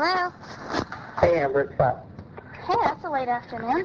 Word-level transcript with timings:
Hello? 0.00 0.30
Hey, 1.20 1.40
Amber, 1.42 1.62
it's 1.62 1.74
Scott. 1.74 2.06
Hey, 2.68 2.74
that's 2.84 3.02
a 3.02 3.10
late 3.10 3.26
afternoon. 3.26 3.84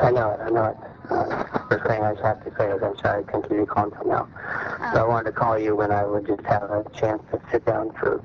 I 0.00 0.12
know 0.12 0.30
it, 0.30 0.38
I 0.40 0.48
know 0.48 0.66
it. 0.66 0.76
Uh, 1.10 1.42
first 1.68 1.86
thing 1.88 2.04
I 2.04 2.12
just 2.12 2.22
have 2.22 2.44
to 2.44 2.52
say 2.56 2.70
is 2.70 2.80
I'm 2.84 2.96
sorry 2.98 3.24
I 3.24 3.26
couldn't 3.26 3.48
give 3.48 3.58
you 3.58 3.64
a 3.64 3.66
call 3.66 3.86
until 3.86 4.06
now. 4.06 4.28
So 4.92 5.00
I 5.00 5.02
Oh, 5.02 5.08
wanted 5.08 5.32
to 5.32 5.36
call 5.36 5.58
you 5.58 5.74
when 5.74 5.90
I 5.90 6.04
would 6.04 6.24
just 6.24 6.42
have 6.46 6.62
a 6.62 6.84
chance 6.94 7.20
to 7.32 7.40
sit 7.50 7.66
down 7.66 7.90
for 7.98 8.22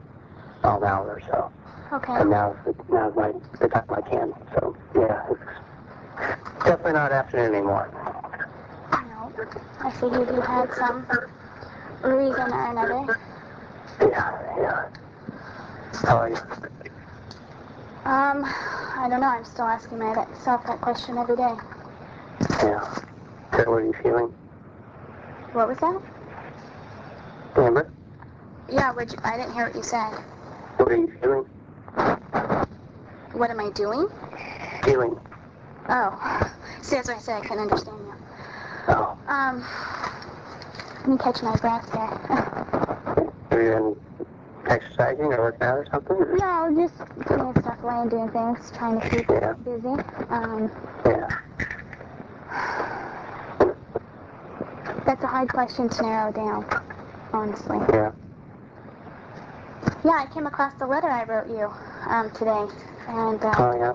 oh, 0.66 0.78
an 0.78 0.84
hour 0.84 1.08
or 1.18 1.22
so. 1.32 1.52
okay. 1.94 2.14
And 2.14 2.30
now's, 2.30 2.56
the- 2.64 2.76
now's 2.92 3.16
my, 3.16 3.34
the 3.60 3.70
time 3.70 3.86
I 3.90 4.02
can. 4.02 4.32
So, 4.54 4.78
yeah, 4.94 5.26
it's 5.32 6.64
definitely 6.64 6.94
not 6.94 7.12
afternoon 7.12 7.56
anymore. 7.56 7.90
No. 8.92 9.34
I 9.82 9.90
figured 9.94 10.28
you 10.30 10.42
had 10.42 10.72
some 10.76 11.08
reason 12.04 12.54
or 12.54 12.70
another. 12.70 13.18
Yeah, 14.00 14.62
yeah. 14.62 14.86
How 16.04 16.18
are 16.18 16.30
you? 16.30 16.38
Um, 18.06 18.44
I 18.46 19.08
don't 19.10 19.22
know. 19.22 19.28
I'm 19.28 19.46
still 19.46 19.66
asking 19.66 20.00
myself 20.00 20.66
that 20.66 20.80
question 20.82 21.18
every 21.18 21.36
day. 21.36 21.54
Yeah. 22.64 22.96
So 23.52 23.58
what 23.58 23.68
are 23.68 23.86
you 23.86 23.94
feeling? 24.02 24.32
What 25.54 25.68
was 25.68 25.78
that? 25.80 26.02
Amber, 27.58 27.92
Yeah, 28.70 28.94
you, 29.12 29.18
I 29.24 29.36
didn't 29.38 29.54
hear 29.54 29.66
what 29.66 29.76
you 29.76 29.84
said. 29.84 30.12
what 30.78 30.92
are 30.92 30.96
you 30.96 31.12
feeling? 31.22 31.46
What 33.34 33.50
am 33.50 33.60
I 33.60 33.70
doing? 33.72 34.08
Feeling. 34.84 35.16
Oh. 35.90 36.52
See, 36.82 36.96
that's 36.96 37.10
why 37.10 37.16
I 37.16 37.20
said 37.20 37.38
I 37.38 37.42
couldn't 37.42 37.60
understand 37.60 37.98
you. 38.00 38.14
Oh. 38.88 39.18
Um, 39.28 39.66
let 41.00 41.08
me 41.08 41.18
catch 41.18 41.42
my 41.44 41.56
breath 41.58 41.90
there. 41.92 43.32
Are 43.52 43.62
you 43.62 43.74
in 43.74 43.96
exercising 44.68 45.26
or 45.26 45.38
working 45.40 45.68
out 45.68 45.78
or 45.78 45.86
something? 45.92 46.18
no, 46.38 46.70
just 46.76 46.98
doing 47.28 47.54
stuff 47.62 47.84
away 47.84 47.96
and 48.02 48.10
doing 48.10 48.30
things, 48.32 48.72
trying 48.78 49.00
to 49.00 49.10
keep 49.10 49.30
Yeah. 49.30 49.54
busy. 49.64 49.96
Um, 50.30 50.72
Yeah. 51.06 51.38
that's 55.06 55.24
a 55.24 55.28
hard 55.28 55.50
question 55.50 55.90
to 55.90 56.02
narrow 56.04 56.32
down, 56.32 56.66
honestly. 57.34 57.78
Yeah. 57.94 58.12
Yeah, 60.04 60.12
I 60.12 60.28
came 60.34 60.48
across 60.48 60.74
the 60.80 60.88
letter 60.88 61.08
I 61.08 61.24
wrote 61.26 61.48
you 61.50 61.72
um, 62.10 62.30
today, 62.32 62.66
and 63.08 63.42
uh, 63.44 63.56
Oh, 63.58 63.74
yeah. 63.78 63.94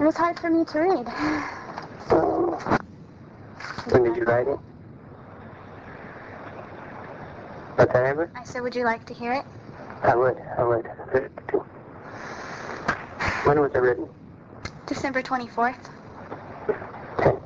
it 0.00 0.04
was 0.04 0.16
hard 0.16 0.38
for 0.38 0.50
me 0.50 0.64
to 0.64 0.78
read. 0.78 1.06
Oh. 2.12 2.78
When 3.88 4.02
did 4.04 4.16
you 4.16 4.24
write 4.24 4.46
it? 4.48 4.58
What's 7.80 7.94
that, 7.94 8.04
Amber? 8.04 8.30
I 8.36 8.44
said, 8.44 8.60
would 8.60 8.76
you 8.76 8.84
like 8.84 9.06
to 9.06 9.14
hear 9.14 9.32
it? 9.32 9.42
I 10.02 10.14
would. 10.14 10.36
I 10.58 10.62
would. 10.64 10.84
When 13.44 13.58
was 13.58 13.70
it 13.74 13.78
written? 13.78 14.06
December 14.84 15.22
24th, 15.22 15.88
Okay. 17.18 17.38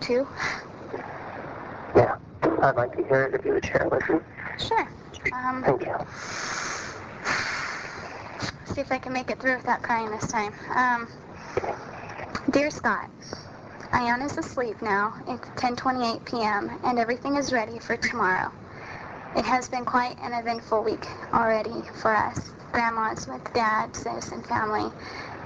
02. 0.00 0.28
Yeah. 1.96 2.14
I'd 2.62 2.76
like 2.76 2.94
to 2.96 3.02
hear 3.08 3.24
it 3.24 3.34
if 3.34 3.44
you 3.44 3.54
would 3.54 3.64
share 3.64 3.82
it 3.82 3.90
with 3.90 4.08
me. 4.08 4.20
Sure. 4.60 4.88
Um, 5.32 5.64
Thank 5.64 5.86
you. 5.86 5.96
see 8.72 8.80
if 8.80 8.92
I 8.92 8.98
can 8.98 9.12
make 9.12 9.28
it 9.28 9.40
through 9.40 9.56
without 9.56 9.82
crying 9.82 10.08
this 10.12 10.28
time. 10.30 10.54
Um, 10.72 11.08
Dear 12.50 12.70
Scott, 12.70 13.10
Ion 13.92 14.22
is 14.22 14.38
asleep 14.38 14.80
now. 14.82 15.16
It's 15.26 15.48
10:28 15.60 16.24
p.m. 16.26 16.78
and 16.84 17.00
everything 17.00 17.34
is 17.34 17.52
ready 17.52 17.80
for 17.80 17.96
tomorrow. 17.96 18.52
It 19.34 19.46
has 19.46 19.68
been 19.68 19.86
quite 19.86 20.18
an 20.20 20.34
eventful 20.34 20.82
week 20.82 21.06
already 21.32 21.82
for 21.94 22.14
us. 22.14 22.52
Grandma's 22.70 23.26
with 23.26 23.42
dad, 23.54 23.96
sis, 23.96 24.30
and 24.30 24.46
family, 24.46 24.90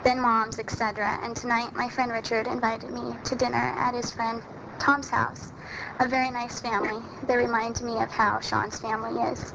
then 0.02 0.20
mom's, 0.20 0.58
etc. 0.58 1.18
And 1.22 1.36
tonight, 1.36 1.74
my 1.74 1.88
friend 1.88 2.10
Richard 2.10 2.48
invited 2.48 2.90
me 2.90 3.16
to 3.24 3.36
dinner 3.36 3.56
at 3.56 3.94
his 3.94 4.10
friend 4.10 4.42
Tom's 4.80 5.08
house. 5.08 5.52
A 6.00 6.08
very 6.08 6.30
nice 6.30 6.60
family. 6.60 7.00
They 7.28 7.36
remind 7.36 7.80
me 7.80 8.00
of 8.02 8.10
how 8.10 8.40
Shawn's 8.40 8.78
family 8.78 9.20
is. 9.22 9.54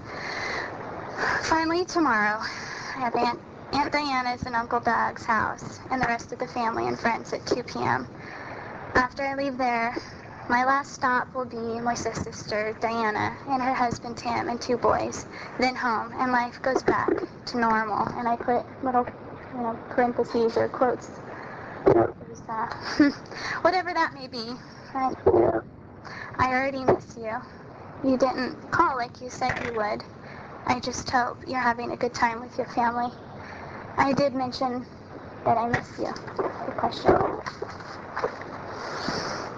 Finally, 1.44 1.86
tomorrow, 1.86 2.40
I 2.40 3.00
have 3.00 3.16
Aunt, 3.16 3.40
Aunt 3.74 3.92
Diana's 3.92 4.44
and 4.44 4.56
Uncle 4.56 4.80
Doug's 4.80 5.26
house 5.26 5.80
and 5.90 6.02
the 6.02 6.08
rest 6.08 6.32
of 6.32 6.40
the 6.40 6.48
family 6.48 6.88
and 6.88 7.00
friends 7.00 7.34
at 7.34 7.46
2 7.46 7.64
p.m. 7.64 8.08
After 8.96 9.24
I 9.24 9.36
leave 9.36 9.58
there, 9.58 9.96
my 10.52 10.66
last 10.66 10.94
stop 10.94 11.34
will 11.34 11.46
be 11.46 11.80
my 11.80 11.94
sister 11.94 12.76
Diana 12.82 13.38
and 13.48 13.62
her 13.62 13.74
husband 13.74 14.18
Tim 14.18 14.50
and 14.50 14.62
two 14.62 14.76
boys, 14.76 15.26
then 15.58 15.76
home, 15.76 16.12
and 16.18 16.34
life 16.34 16.62
goes 16.62 16.84
back 16.84 17.10
to 17.46 17.58
normal. 17.58 18.06
And 18.20 18.28
I 18.28 18.36
put 18.36 18.66
little, 18.84 19.08
you 19.56 19.62
know, 19.62 19.80
parentheses 19.92 20.58
or 20.58 20.68
quotes. 20.68 21.08
Whatever 23.62 23.94
that 23.94 24.14
may 24.14 24.28
be. 24.28 24.52
Yeah. 24.94 25.62
I 26.36 26.50
already 26.50 26.84
miss 26.84 27.16
you. 27.16 27.38
You 28.04 28.18
didn't 28.18 28.72
call 28.72 28.98
like 28.98 29.22
you 29.22 29.30
said 29.30 29.54
you 29.64 29.74
would. 29.76 30.04
I 30.66 30.82
just 30.82 31.10
hope 31.10 31.38
you're 31.48 31.62
having 31.62 31.92
a 31.92 31.98
good 31.98 32.14
time 32.14 32.42
with 32.42 32.58
your 32.58 32.68
family. 32.68 33.10
I 33.98 34.12
did 34.12 34.34
mention 34.34 34.86
that 35.46 35.58
I 35.58 35.70
miss 35.70 35.98
you. 35.98 36.14
Good 36.36 36.76
question. 36.76 37.16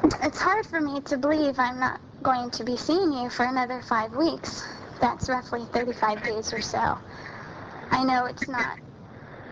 It's 0.04 0.40
hard 0.40 0.66
for 0.66 0.82
me 0.82 1.00
to 1.02 1.18
believe 1.18 1.58
I'm 1.60 1.80
not 1.80 2.02
going 2.24 2.52
to 2.52 2.66
be 2.66 2.76
seeing 2.76 3.14
you 3.14 3.30
for 3.30 3.46
another 3.46 3.82
five 3.82 4.14
weeks. 4.14 4.62
That's 5.00 5.30
roughly 5.30 5.66
35 5.72 6.24
days 6.24 6.54
or 6.54 6.62
so. 6.62 6.98
I 7.90 8.04
know 8.04 8.26
it's 8.26 8.50
not 8.50 8.80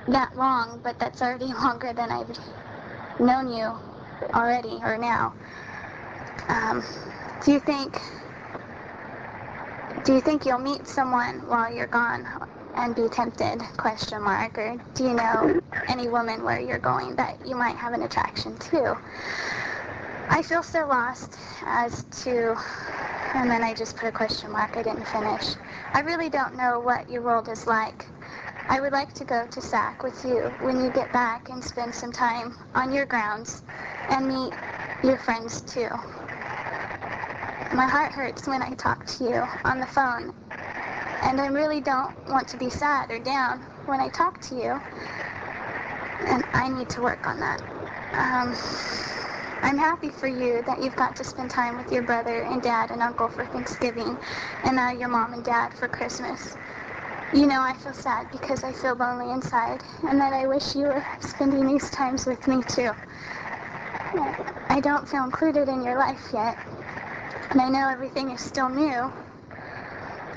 that 0.10 0.36
long, 0.36 0.82
but 0.84 1.00
that's 1.00 1.22
already 1.22 1.46
longer 1.54 1.94
than 1.94 2.12
I've 2.12 2.38
known 3.18 3.54
you 3.54 3.72
already 4.34 4.78
or 4.84 4.98
now. 4.98 5.34
Um, 6.50 6.84
do 7.46 7.54
you 7.54 7.60
think 7.60 7.98
do 10.04 10.14
you 10.14 10.22
think 10.22 10.46
you'll 10.46 10.58
meet 10.60 10.86
someone 10.88 11.48
while 11.48 11.74
you're 11.74 11.88
gone 11.88 12.28
and 12.76 12.96
be 12.96 13.08
tempted 13.08 13.62
question 13.78 14.22
mark 14.22 14.58
or 14.58 14.78
do 14.96 15.04
you 15.04 15.14
know 15.14 15.62
any 15.88 16.08
woman 16.08 16.44
where 16.44 16.60
you're 16.60 16.80
going 16.80 17.16
that 17.16 17.38
you 17.46 17.56
might 17.56 17.76
have 17.76 17.94
an 17.94 18.02
attraction 18.02 18.58
to 18.58 18.98
i 20.32 20.42
feel 20.42 20.64
so 20.64 20.88
lost 20.88 21.38
as 21.66 22.04
to 22.24 22.56
and 23.36 23.50
then 23.50 23.64
i 23.64 23.74
just 23.74 23.96
put 23.96 24.08
a 24.08 24.12
question 24.12 24.52
mark 24.52 24.76
i 24.76 24.82
didn't 24.82 25.08
finish 25.08 25.56
i 25.94 26.00
really 26.02 26.30
don't 26.30 26.58
know 26.58 26.80
what 26.80 27.08
your 27.10 27.22
world 27.22 27.48
is 27.48 27.68
like 27.68 28.06
i 28.68 28.80
would 28.80 28.92
like 28.92 29.14
to 29.14 29.24
go 29.24 29.46
to 29.52 29.62
sac 29.62 30.02
with 30.02 30.26
you 30.26 30.52
when 30.60 30.84
you 30.84 30.90
get 30.90 31.12
back 31.12 31.50
and 31.50 31.64
spend 31.64 31.94
some 31.94 32.12
time 32.12 32.58
on 32.74 32.92
your 32.92 33.06
grounds 33.06 33.62
and 34.10 34.28
meet 34.28 34.54
your 35.04 35.18
friends 35.18 35.62
too 35.62 35.88
my 37.74 37.88
heart 37.88 38.12
hurts 38.12 38.48
when 38.48 38.62
I 38.62 38.74
talk 38.74 39.06
to 39.18 39.24
you 39.24 39.48
on 39.64 39.80
the 39.80 39.86
phone. 39.86 40.34
And 41.24 41.40
I 41.40 41.48
really 41.48 41.80
don't 41.80 42.14
want 42.28 42.48
to 42.50 42.58
be 42.58 42.70
sad 42.70 43.10
or 43.12 43.20
down 43.20 43.60
when 43.86 44.02
I 44.02 44.10
talk 44.10 44.42
to 44.50 44.56
you. 44.56 44.82
And 46.28 46.44
I 46.54 46.68
need 46.68 46.90
to 46.90 47.02
work 47.02 47.26
on 47.26 47.40
that. 47.40 47.62
Um, 48.14 49.21
I'm 49.64 49.78
happy 49.78 50.10
for 50.10 50.28
you 50.28 50.64
that 50.64 50.82
you've 50.82 50.96
got 50.96 51.16
to 51.18 51.24
spend 51.24 51.52
time 51.52 51.78
with 51.78 51.92
your 51.92 52.02
brother 52.02 52.42
and 52.42 52.64
dad 52.64 52.90
and 52.90 53.02
uncle 53.02 53.30
for 53.30 53.46
Thanksgiving 53.46 54.18
and 54.64 54.76
now 54.76 54.92
your 54.92 55.08
mom 55.08 55.34
and 55.34 55.44
dad 55.44 55.74
for 55.74 55.88
Christmas. 55.88 56.58
You 57.32 57.46
know, 57.46 57.62
I 57.62 57.74
feel 57.74 57.94
sad 57.94 58.30
because 58.32 58.64
I 58.64 58.74
feel 58.74 58.96
lonely 58.96 59.32
inside 59.32 59.82
and 60.04 60.20
that 60.20 60.34
I 60.34 60.48
wish 60.48 60.76
you 60.76 60.88
were 60.88 61.04
spending 61.20 61.68
these 61.68 61.90
times 61.92 62.26
with 62.26 62.48
me 62.48 62.64
too. 62.64 62.92
I 64.68 64.80
don't 64.82 65.08
feel 65.08 65.24
included 65.24 65.70
in 65.70 65.84
your 65.84 65.98
life 65.98 66.30
yet. 66.34 66.58
And 67.52 67.62
I 67.62 67.70
know 67.70 67.88
everything 67.88 68.32
is 68.32 68.42
still 68.42 68.68
new. 68.68 69.14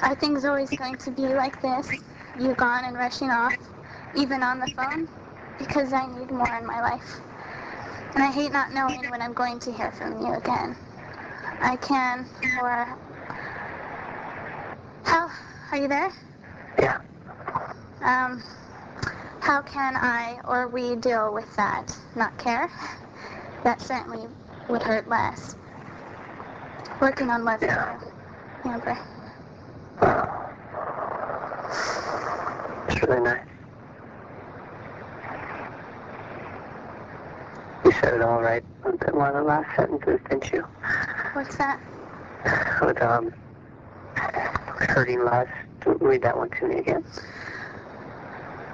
Are 0.02 0.14
things 0.14 0.44
always 0.44 0.70
going 0.70 0.98
to 0.98 1.10
be 1.10 1.34
like 1.34 1.60
this? 1.62 1.90
You 2.38 2.54
gone 2.54 2.84
and 2.84 2.96
rushing 2.96 3.30
off, 3.30 3.56
even 4.14 4.42
on 4.42 4.60
the 4.60 4.66
phone? 4.68 5.08
Because 5.58 5.92
I 5.92 6.06
need 6.06 6.30
more 6.30 6.54
in 6.54 6.66
my 6.66 6.80
life. 6.82 7.20
And 8.14 8.22
I 8.22 8.30
hate 8.30 8.52
not 8.52 8.72
knowing 8.72 9.10
when 9.10 9.20
I'm 9.20 9.32
going 9.32 9.58
to 9.60 9.72
hear 9.72 9.90
from 9.90 10.20
you 10.20 10.34
again. 10.34 10.76
I 11.60 11.76
can, 11.76 12.26
or... 12.62 12.96
How? 15.02 15.28
Are 15.72 15.78
you 15.78 15.88
there? 15.88 16.12
Yeah. 16.78 17.00
Um, 18.02 18.42
how 19.40 19.62
can 19.62 19.96
I 19.96 20.38
or 20.44 20.68
we 20.68 20.94
deal 20.96 21.34
with 21.34 21.54
that? 21.56 21.96
Not 22.14 22.36
care? 22.38 22.70
That 23.64 23.80
certainly 23.80 24.28
would 24.68 24.82
hurt 24.82 25.08
less. 25.08 25.56
Working 27.00 27.30
on 27.30 27.44
loving 27.44 27.70
you, 27.70 28.70
Amber. 28.70 28.98
It's 32.88 33.02
really 33.02 33.20
nice. 33.22 33.53
Said 38.00 38.14
it 38.14 38.22
all 38.22 38.40
right 38.42 38.64
the- 38.84 39.14
one 39.14 39.28
of 39.28 39.34
the 39.34 39.42
last 39.42 39.68
sentences, 39.76 40.20
didn't 40.28 40.52
you? 40.52 40.64
What's 41.32 41.56
that? 41.56 41.80
With, 42.82 43.00
um, 43.02 43.32
hurting 44.16 45.24
less. 45.24 45.48
Read 45.86 46.22
that 46.22 46.36
one 46.36 46.50
to 46.50 46.66
me 46.68 46.78
again. 46.78 47.04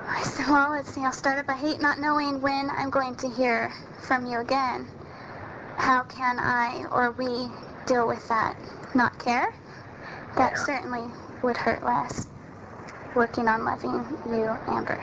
I 0.08 0.22
said, 0.22 0.48
well, 0.48 0.70
let's 0.70 0.92
see. 0.92 1.04
I'll 1.04 1.12
start 1.12 1.38
up. 1.38 1.48
I 1.48 1.56
hate 1.56 1.80
not 1.80 1.98
knowing 1.98 2.40
when 2.40 2.68
I'm 2.70 2.90
going 2.90 3.14
to 3.16 3.28
hear 3.30 3.72
from 4.02 4.26
you 4.26 4.40
again. 4.40 4.86
How 5.76 6.02
can 6.02 6.38
I 6.38 6.84
or 6.90 7.12
we 7.12 7.48
deal 7.86 8.06
with 8.06 8.26
that? 8.28 8.56
Not 8.94 9.18
care? 9.18 9.52
That 10.36 10.52
Yeah. 10.52 10.64
certainly 10.64 11.10
would 11.42 11.56
hurt 11.56 11.82
less. 11.84 12.26
Working 13.14 13.48
on 13.48 13.64
loving 13.64 14.18
you, 14.26 14.56
Amber. 14.68 15.00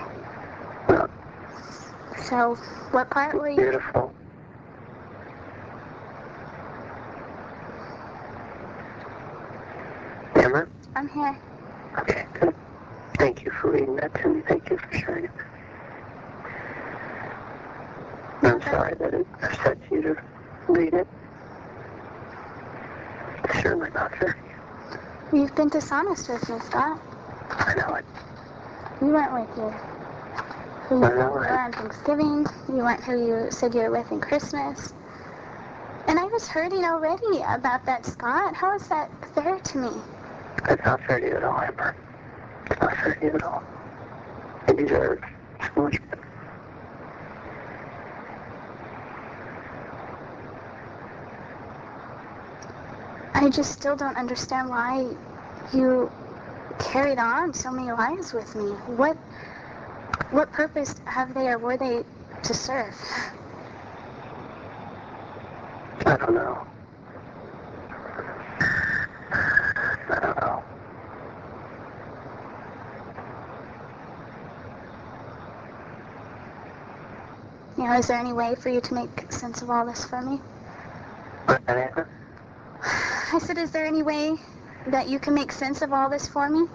So, 2.24 2.56
what 2.92 3.10
part 3.10 3.36
were 3.36 3.50
you? 3.50 3.56
beautiful. 3.58 4.14
Amber? 10.36 10.70
I'm 10.96 11.08
here. 11.10 11.38
Okay, 12.00 12.26
good. 12.40 12.54
Thank 13.18 13.46
you 13.46 13.52
for 13.52 13.72
reading 13.72 13.96
that 13.98 14.14
to 14.22 14.30
me. 14.30 14.42
Thank 14.48 14.70
you 14.70 14.78
for 14.78 14.98
sharing 14.98 15.26
it. 15.26 15.32
I'm 18.44 18.62
sorry 18.62 18.94
that 19.00 19.14
it 19.14 19.28
upsets 19.42 19.82
you 19.92 20.02
to 20.02 20.16
read 20.68 20.94
it. 20.94 21.08
Certainly 23.62 23.90
not 23.94 24.16
fair. 24.18 24.38
You've 25.34 25.56
been 25.56 25.70
dishonest 25.70 26.30
with 26.30 26.50
me, 26.50 26.60
Scott. 26.60 27.00
I 27.50 27.74
know 27.76 27.96
it. 27.96 28.06
You 29.02 29.08
weren't 29.08 29.34
with 29.34 29.58
you. 29.58 29.97
Who 30.90 30.96
you 30.96 31.02
were 31.02 31.50
on 31.50 31.74
Thanksgiving. 31.74 32.46
You 32.70 32.76
weren't 32.76 33.04
who 33.04 33.18
you 33.18 33.52
said 33.52 33.76
you 33.76 33.82
were 33.82 33.92
with 33.92 34.10
in 34.10 34.22
Christmas. 34.22 34.94
And 36.08 36.18
I 36.18 36.24
was 36.24 36.48
hurting 36.48 36.86
already 36.86 37.42
about 37.46 37.86
that, 37.86 38.06
Scott. 38.06 38.56
How 38.56 38.74
is 38.74 38.88
that 38.88 39.12
fair 39.36 39.60
to 39.60 39.78
me? 39.78 39.90
It's 40.70 40.86
not 40.86 41.04
fair 41.04 41.20
to 41.20 41.28
you 41.28 41.36
at 41.36 41.44
all, 41.44 41.60
Amber. 41.60 41.94
It's 42.72 42.80
not 42.80 42.96
fair 42.96 43.16
to 43.16 43.26
you 43.26 43.32
at 43.34 43.44
all. 43.44 43.64
You 44.70 44.76
deserve 44.76 45.20
so 45.76 45.82
much 45.82 46.02
better. 46.10 46.28
I 53.34 53.50
just 53.50 53.74
still 53.74 53.98
don't 53.98 54.16
understand 54.16 54.70
why 54.70 55.06
you 55.74 56.10
carried 56.80 57.20
on 57.20 57.54
so 57.54 57.72
many 57.72 57.92
lies 57.92 58.34
with 58.34 58.56
me. 58.56 58.70
What 58.96 59.18
what 60.32 60.52
purpose 60.52 60.96
have 61.06 61.34
they 61.34 61.48
or 61.48 61.58
were 61.58 61.78
they 61.78 62.04
to 62.44 62.54
serve? 62.54 62.94
I 66.06 66.18
don't 66.18 66.34
know. 66.34 66.68
I 70.10 70.20
don't 70.22 70.42
know. 70.42 70.64
You 77.78 77.84
know, 77.86 77.94
is 77.94 78.08
there 78.08 78.18
any 78.18 78.34
way 78.34 78.56
for 78.56 78.70
you 78.70 78.82
to 78.82 78.94
make 78.94 79.32
sense 79.32 79.62
of 79.62 79.70
all 79.70 79.86
this 79.86 80.04
for 80.06 80.22
me? 80.22 80.40
I 81.48 83.40
said, 83.40 83.58
is 83.58 83.72
there 83.72 83.86
any 83.86 84.04
way 84.04 84.36
that 84.88 85.10
you 85.10 85.20
can 85.20 85.34
make 85.34 85.52
sense 85.52 85.82
of 85.82 85.94
all 85.94 86.10
this 86.10 86.28
for 86.28 86.50
me? 86.50 86.68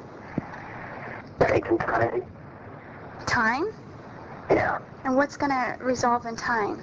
taking 1.41 1.79
time. 1.79 2.32
Time? 3.33 3.65
Yeah. 4.51 4.79
And 5.05 5.17
what's 5.17 5.39
going 5.39 5.53
to 5.53 5.83
resolve 5.83 6.27
in 6.27 6.37
time? 6.37 6.83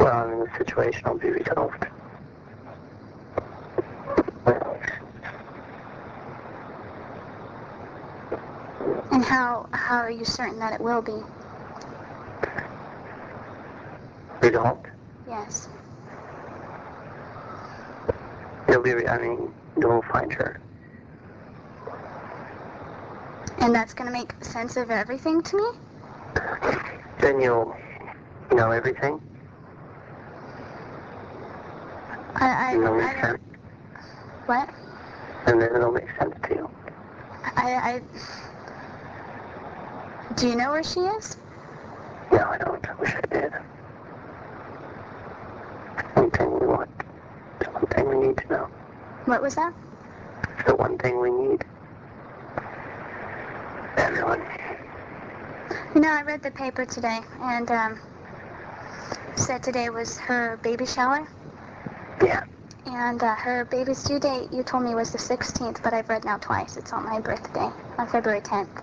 Well, 0.00 0.12
I 0.12 0.26
mean, 0.26 0.40
the 0.40 0.50
situation 0.58 1.02
will 1.04 1.18
be 1.18 1.30
resolved. 1.30 1.86
And 9.12 9.24
how 9.24 9.68
how 9.70 9.98
are 9.98 10.10
you 10.10 10.24
certain 10.24 10.58
that 10.58 10.72
it 10.72 10.80
will 10.80 11.02
be? 11.02 11.22
Resolved. 14.42 14.86
Yes. 15.28 15.68
You'll 18.68 18.82
be, 18.82 19.06
I 19.06 19.18
mean, 19.18 19.52
you'll 19.80 20.02
find 20.02 20.32
her. 20.32 20.60
And 23.60 23.74
that's 23.74 23.92
going 23.94 24.06
to 24.10 24.12
make 24.16 24.32
sense 24.44 24.76
of 24.76 24.90
everything 24.90 25.42
to 25.42 25.56
me? 25.56 25.78
Then 27.20 27.40
you'll 27.40 27.74
know 28.52 28.70
everything. 28.70 29.20
I, 32.36 32.46
I, 32.46 32.72
And 32.72 32.82
it'll 32.82 32.94
I 32.94 33.06
make 33.06 33.14
don't, 33.14 33.24
sense. 33.24 33.40
what? 34.46 34.68
And 35.46 35.60
then 35.60 35.74
it'll 35.74 35.92
make 35.92 36.08
sense 36.18 36.34
to 36.48 36.54
you. 36.54 36.70
I, 37.56 37.74
I, 37.74 38.02
do 40.34 40.48
you 40.48 40.54
know 40.56 40.70
where 40.70 40.84
she 40.84 41.00
is? 41.00 41.36
No, 42.30 42.38
I 42.38 42.58
don't. 42.58 42.88
I 42.88 42.94
wish 42.94 43.14
I 43.14 43.20
did. 43.34 43.52
One 46.14 46.30
thing 46.30 46.60
we 46.60 46.66
want. 46.66 46.90
It's 47.60 47.70
one 47.70 47.86
thing 47.86 48.08
we 48.08 48.26
need 48.28 48.36
to 48.36 48.48
know. 48.48 48.68
What 49.24 49.42
was 49.42 49.54
that? 49.56 49.72
It's 50.58 50.68
the 50.68 50.76
one 50.76 50.96
thing 50.98 51.20
we 51.20 51.30
need. 51.30 51.64
Everyone. 54.08 54.40
You 55.94 56.00
know, 56.00 56.10
I 56.10 56.22
read 56.22 56.42
the 56.42 56.50
paper 56.50 56.86
today 56.86 57.20
and 57.42 57.70
um, 57.70 58.00
said 59.36 59.62
today 59.62 59.90
was 59.90 60.16
her 60.16 60.56
baby 60.62 60.86
shower. 60.86 61.28
Yeah. 62.24 62.44
And 62.86 63.22
uh, 63.22 63.34
her 63.34 63.66
baby's 63.66 64.02
due 64.02 64.18
date, 64.18 64.50
you 64.50 64.62
told 64.62 64.84
me, 64.84 64.94
was 64.94 65.12
the 65.12 65.18
16th, 65.18 65.82
but 65.82 65.92
I've 65.92 66.08
read 66.08 66.24
now 66.24 66.38
twice. 66.38 66.78
It's 66.78 66.90
on 66.94 67.04
my 67.04 67.20
birthday, 67.20 67.68
on 67.98 68.08
February 68.08 68.40
10th. 68.40 68.82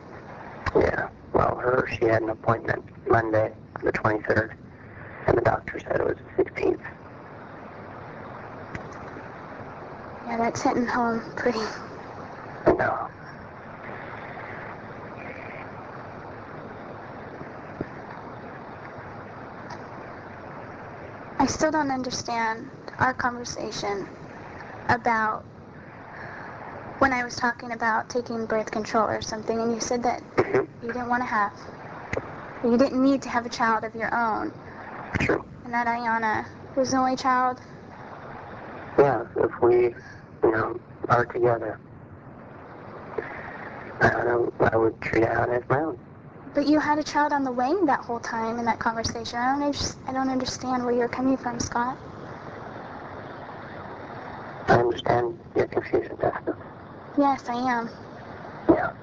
Yeah. 0.76 1.10
Well, 1.34 1.56
her, 1.56 1.90
she 1.90 2.06
had 2.06 2.22
an 2.22 2.30
appointment 2.30 2.86
Monday, 3.10 3.52
the 3.82 3.92
23rd, 3.94 4.54
and 5.26 5.36
the 5.36 5.42
doctor 5.42 5.80
said 5.80 6.02
it 6.02 6.06
was 6.06 6.18
the 6.38 6.44
16th. 6.44 6.80
Yeah, 10.28 10.38
that's 10.38 10.62
hitting 10.62 10.86
home 10.86 11.34
pretty. 11.36 11.66
I 12.68 12.74
know. 12.74 13.10
I 21.46 21.48
still 21.48 21.70
don't 21.70 21.92
understand 21.92 22.72
our 22.98 23.14
conversation 23.14 24.08
about 24.90 25.44
when 26.98 27.14
I 27.14 27.24
was 27.24 27.36
talking 27.36 27.72
about 27.72 28.10
taking 28.10 28.48
birth 28.48 28.72
control 28.72 29.06
or 29.06 29.22
something, 29.22 29.62
and 29.62 29.72
you 29.72 29.80
said 29.80 30.02
that 30.02 30.24
you 30.82 30.88
didn't 30.88 31.08
want 31.08 31.22
to 31.22 31.28
have, 31.28 31.54
you 32.64 32.76
didn't 32.80 33.00
need 33.00 33.22
to 33.22 33.30
have 33.30 33.46
a 33.46 33.50
child 33.50 33.84
of 33.84 33.94
your 33.94 34.12
own, 34.12 34.52
True. 35.20 35.46
and 35.66 35.72
that 35.72 35.86
Ayiana 35.86 36.48
was 36.76 36.90
the 36.90 36.98
only 36.98 37.16
child. 37.16 37.60
Yeah, 38.98 39.26
if 39.36 39.52
we, 39.62 39.94
you 40.44 40.52
know, 40.52 40.80
are 41.10 41.28
together, 41.28 41.80
I 44.02 44.72
I 44.74 44.76
would 44.76 45.00
treat 45.00 45.26
Anna 45.26 45.54
as 45.54 45.64
my 45.70 45.82
own. 45.82 46.00
But 46.56 46.68
you 46.68 46.80
had 46.80 46.98
a 46.98 47.04
child 47.04 47.34
on 47.34 47.44
the 47.44 47.52
way 47.52 47.74
that 47.86 48.00
whole 48.00 48.22
time 48.22 48.60
in 48.60 48.66
that 48.66 48.80
conversation. 48.80 49.38
I 49.38 49.60
don't, 49.60 49.96
I 50.08 50.14
don't 50.14 50.30
understand 50.30 50.86
where 50.86 50.94
you're 50.94 51.10
coming 51.10 51.36
from, 51.36 51.60
Scott. 51.60 51.98
I 54.70 54.76
understand 54.80 55.38
your 55.54 55.68
confusion, 55.68 56.16
Daphne. 56.20 56.54
Yes, 57.18 57.44
I 57.50 57.56
am. 57.56 57.90
Yeah. 58.70 58.94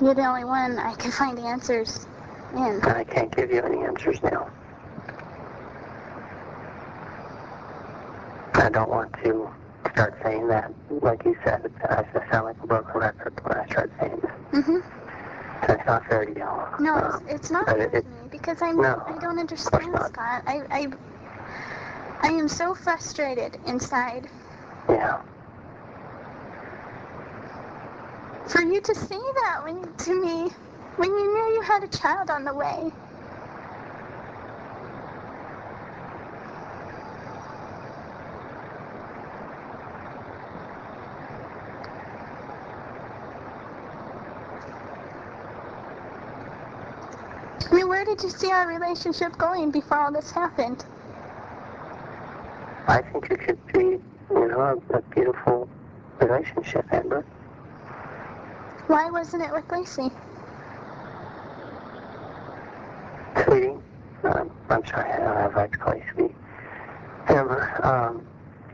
You're 0.00 0.14
the 0.14 0.26
only 0.26 0.44
one 0.44 0.78
I 0.78 0.94
can 0.94 1.10
find 1.10 1.40
answers 1.40 2.06
in. 2.54 2.62
And 2.62 2.84
I 2.84 3.02
can't 3.02 3.34
give 3.34 3.50
you 3.50 3.60
any 3.62 3.82
answers 3.84 4.22
now. 4.22 4.48
I 8.54 8.70
don't 8.70 8.88
want 8.88 9.12
to 9.24 9.50
start 9.92 10.14
saying 10.22 10.46
that. 10.48 10.72
Like 11.02 11.24
you 11.24 11.36
said, 11.44 11.68
I 11.90 12.04
sound 12.30 12.46
like 12.46 12.56
a 12.62 12.66
broken 12.66 13.00
record 13.00 13.32
when 13.42 13.58
I 13.58 13.66
start 13.66 13.90
saying 14.00 14.20
that. 14.22 14.62
hmm 14.62 14.78
That's 15.66 15.86
not 15.86 16.06
fair 16.06 16.24
to 16.24 16.30
you. 16.30 16.84
No, 16.84 16.94
Uh, 16.96 17.18
it's, 17.24 17.32
it's 17.34 17.50
not 17.50 17.66
with 17.76 17.94
it- 17.94 18.06
me 18.06 18.12
because 18.30 18.62
I'm, 18.62 18.76
No, 18.76 19.02
I 19.06 19.18
don't 19.18 19.38
understand. 19.38 19.84
Scott. 20.06 20.42
I, 20.46 20.62
I, 20.70 20.86
I 22.22 22.28
am 22.28 22.48
so 22.48 22.74
frustrated 22.74 23.58
inside 23.66 24.28
Yeah. 24.88 25.20
for 28.48 28.60
you 28.62 28.80
to 28.80 28.94
say 28.94 29.18
that 29.42 29.60
when 29.64 29.92
to 29.92 30.22
me 30.22 30.50
when 30.96 31.10
you 31.10 31.32
knew 31.32 31.54
you 31.56 31.62
had 31.62 31.82
a 31.82 31.88
child 31.88 32.30
on 32.30 32.44
the 32.44 32.54
way. 32.54 32.90
did 48.16 48.24
you 48.24 48.30
see 48.30 48.50
our 48.50 48.66
relationship 48.66 49.36
going 49.36 49.70
before 49.70 49.98
all 49.98 50.12
this 50.12 50.30
happened? 50.30 50.86
I 52.88 53.02
think 53.02 53.30
it 53.30 53.40
could 53.40 53.66
be, 53.74 53.98
you 54.30 54.48
know, 54.48 54.80
a, 54.90 54.96
a 54.96 55.02
beautiful 55.02 55.68
relationship, 56.18 56.86
Amber. 56.92 57.26
Why 58.86 59.10
wasn't 59.10 59.42
it 59.42 59.52
with 59.52 59.68
Laci? 59.68 60.10
Sweetie, 63.44 63.76
um, 64.24 64.50
I'm 64.70 64.86
sorry, 64.86 65.10
I 65.10 65.18
don't 65.18 65.36
have 65.36 65.54
that 65.54 65.72
to 65.72 65.78
call. 65.78 65.94
Amber, 67.28 67.84
um, 67.84 68.26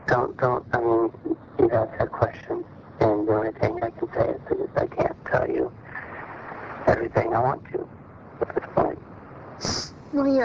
don't, 0.07 0.37
don't, 0.37 0.65
I 0.71 0.79
mean, 0.79 1.11
you 1.59 1.69
asked 1.71 1.99
that 1.99 2.11
question 2.11 2.63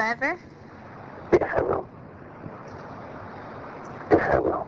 Ever? 0.08 0.38
Yes, 1.34 1.42
I 1.54 1.60
will. 1.60 1.86
Yes, 4.10 4.30
I 4.32 4.38
will. 4.38 4.66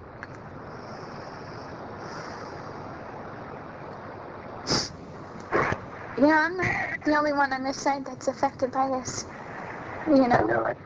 You 6.18 6.26
know, 6.26 6.34
I'm 6.36 6.58
not 6.58 7.04
the 7.06 7.16
only 7.16 7.32
one 7.32 7.54
on 7.54 7.64
this 7.64 7.80
side 7.80 8.04
that's 8.04 8.28
affected 8.28 8.70
by 8.70 8.88
this. 8.88 9.24
You 10.06 10.24
I 10.24 10.26
know? 10.26 10.46
know 10.46 10.64
it. 10.66 10.76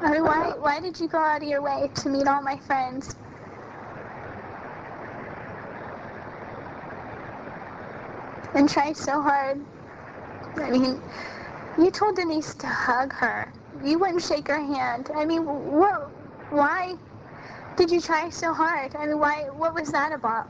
I 0.00 0.10
mean, 0.10 0.24
why, 0.24 0.52
why 0.58 0.80
did 0.80 0.98
you 0.98 1.06
go 1.06 1.18
out 1.18 1.42
of 1.44 1.48
your 1.48 1.62
way 1.62 1.88
to 1.94 2.08
meet 2.08 2.26
all 2.26 2.42
my 2.42 2.56
friends? 2.56 3.14
And 8.54 8.68
try 8.68 8.92
so 8.92 9.22
hard. 9.22 9.60
I 10.56 10.70
mean, 10.70 11.00
you 11.78 11.90
told 11.90 12.16
Denise 12.16 12.54
to 12.54 12.66
hug 12.66 13.12
her. 13.12 13.52
You 13.84 13.98
wouldn't 13.98 14.22
shake 14.22 14.48
her 14.48 14.60
hand. 14.60 15.10
I 15.14 15.24
mean, 15.24 15.44
what, 15.44 16.10
why 16.50 16.96
did 17.76 17.90
you 17.90 18.00
try 18.00 18.28
so 18.30 18.52
hard? 18.52 18.94
I 18.96 19.06
mean, 19.06 19.18
why, 19.18 19.48
what 19.50 19.74
was 19.74 19.90
that 19.92 20.12
about? 20.12 20.48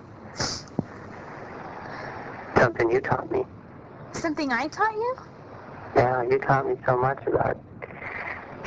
Something 2.56 2.90
you 2.90 3.00
taught 3.00 3.30
me. 3.30 3.44
Something 4.12 4.52
I 4.52 4.68
taught 4.68 4.92
you? 4.92 5.16
Yeah, 5.96 6.22
you 6.22 6.38
taught 6.38 6.66
me 6.66 6.76
so 6.86 6.96
much 6.96 7.24
about 7.26 7.58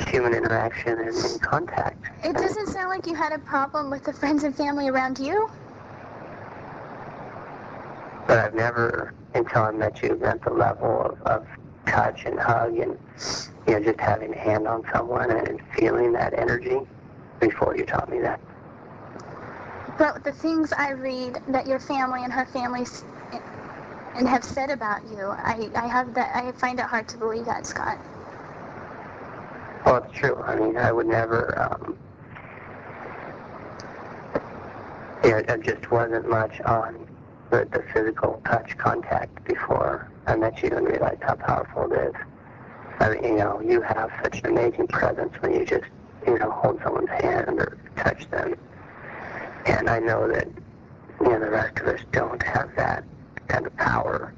human 0.08 0.34
interaction 0.34 0.98
and, 0.98 1.42
contact. 1.42 2.04
It 2.24 2.34
doesn't 2.34 2.68
sound 2.68 2.88
like 2.88 3.06
you 3.06 3.14
had 3.14 3.32
a 3.32 3.38
problem 3.38 3.90
with 3.90 4.04
the 4.04 4.12
friends 4.12 4.44
and 4.44 4.54
family 4.54 4.88
around 4.88 5.18
you. 5.18 5.48
But 8.26 8.38
I've 8.38 8.54
never, 8.54 9.14
until 9.34 9.62
I 9.62 9.70
met 9.72 10.02
you, 10.02 10.16
met 10.16 10.42
the 10.42 10.50
level 10.50 11.02
of, 11.02 11.20
of 11.22 11.46
touch 11.86 12.24
and 12.24 12.38
hug 12.38 12.78
and, 12.78 12.98
you 13.66 13.74
know, 13.74 13.80
just 13.80 14.00
having 14.00 14.32
a 14.32 14.38
hand 14.38 14.66
on 14.66 14.84
someone 14.92 15.30
and 15.30 15.60
feeling 15.76 16.12
that 16.12 16.38
energy 16.38 16.78
before 17.40 17.76
you 17.76 17.84
taught 17.84 18.10
me 18.10 18.20
that. 18.20 18.40
But 19.98 20.24
the 20.24 20.32
things 20.32 20.72
I 20.72 20.90
read 20.90 21.38
that 21.48 21.66
your 21.66 21.78
family 21.78 22.24
and 22.24 22.32
her 22.32 22.46
family 22.46 22.84
and 24.16 24.28
have 24.28 24.44
said 24.44 24.70
about 24.70 25.02
you, 25.08 25.26
I, 25.26 25.70
I 25.74 25.86
have 25.86 26.14
that. 26.14 26.34
I 26.34 26.52
find 26.52 26.78
it 26.78 26.86
hard 26.86 27.08
to 27.08 27.18
believe 27.18 27.46
that, 27.46 27.66
Scott. 27.66 27.98
Well, 29.84 29.96
it's 29.96 30.16
true. 30.16 30.36
I 30.42 30.56
mean, 30.56 30.76
I 30.76 30.92
would 30.92 31.06
never, 31.06 31.60
um, 31.60 31.96
you 35.22 35.30
know, 35.30 35.38
it 35.38 35.62
just 35.62 35.90
wasn't 35.90 36.28
much 36.28 36.60
on 36.62 37.06
the, 37.50 37.68
the 37.70 37.84
physical 37.92 38.40
touch 38.44 38.76
contact 38.78 39.44
before 39.44 40.10
I 40.26 40.36
met 40.36 40.62
you 40.62 40.70
and 40.70 40.86
realized 40.86 41.22
how 41.22 41.34
powerful 41.34 41.92
it 41.92 42.08
is. 42.08 42.14
I 43.00 43.10
mean, 43.10 43.24
you 43.24 43.36
know, 43.36 43.60
you 43.60 43.80
have 43.82 44.10
such 44.22 44.40
an 44.40 44.46
amazing 44.46 44.86
presence 44.88 45.34
when 45.40 45.52
you 45.54 45.64
just, 45.64 45.84
you 46.26 46.38
know, 46.38 46.50
hold 46.50 46.80
someone's 46.82 47.10
hand 47.10 47.58
or 47.58 47.78
touch 47.96 48.28
them. 48.30 48.54
And 49.66 49.88
I 49.90 49.98
know 49.98 50.28
that, 50.28 50.48
you 51.20 51.28
know, 51.28 51.40
the 51.40 51.50
rest 51.50 51.78
of 51.80 51.88
us 51.88 52.00
don't 52.12 52.42
have 52.42 52.74
that 52.76 53.04
kind 53.48 53.66
of 53.66 53.76
power 53.76 54.32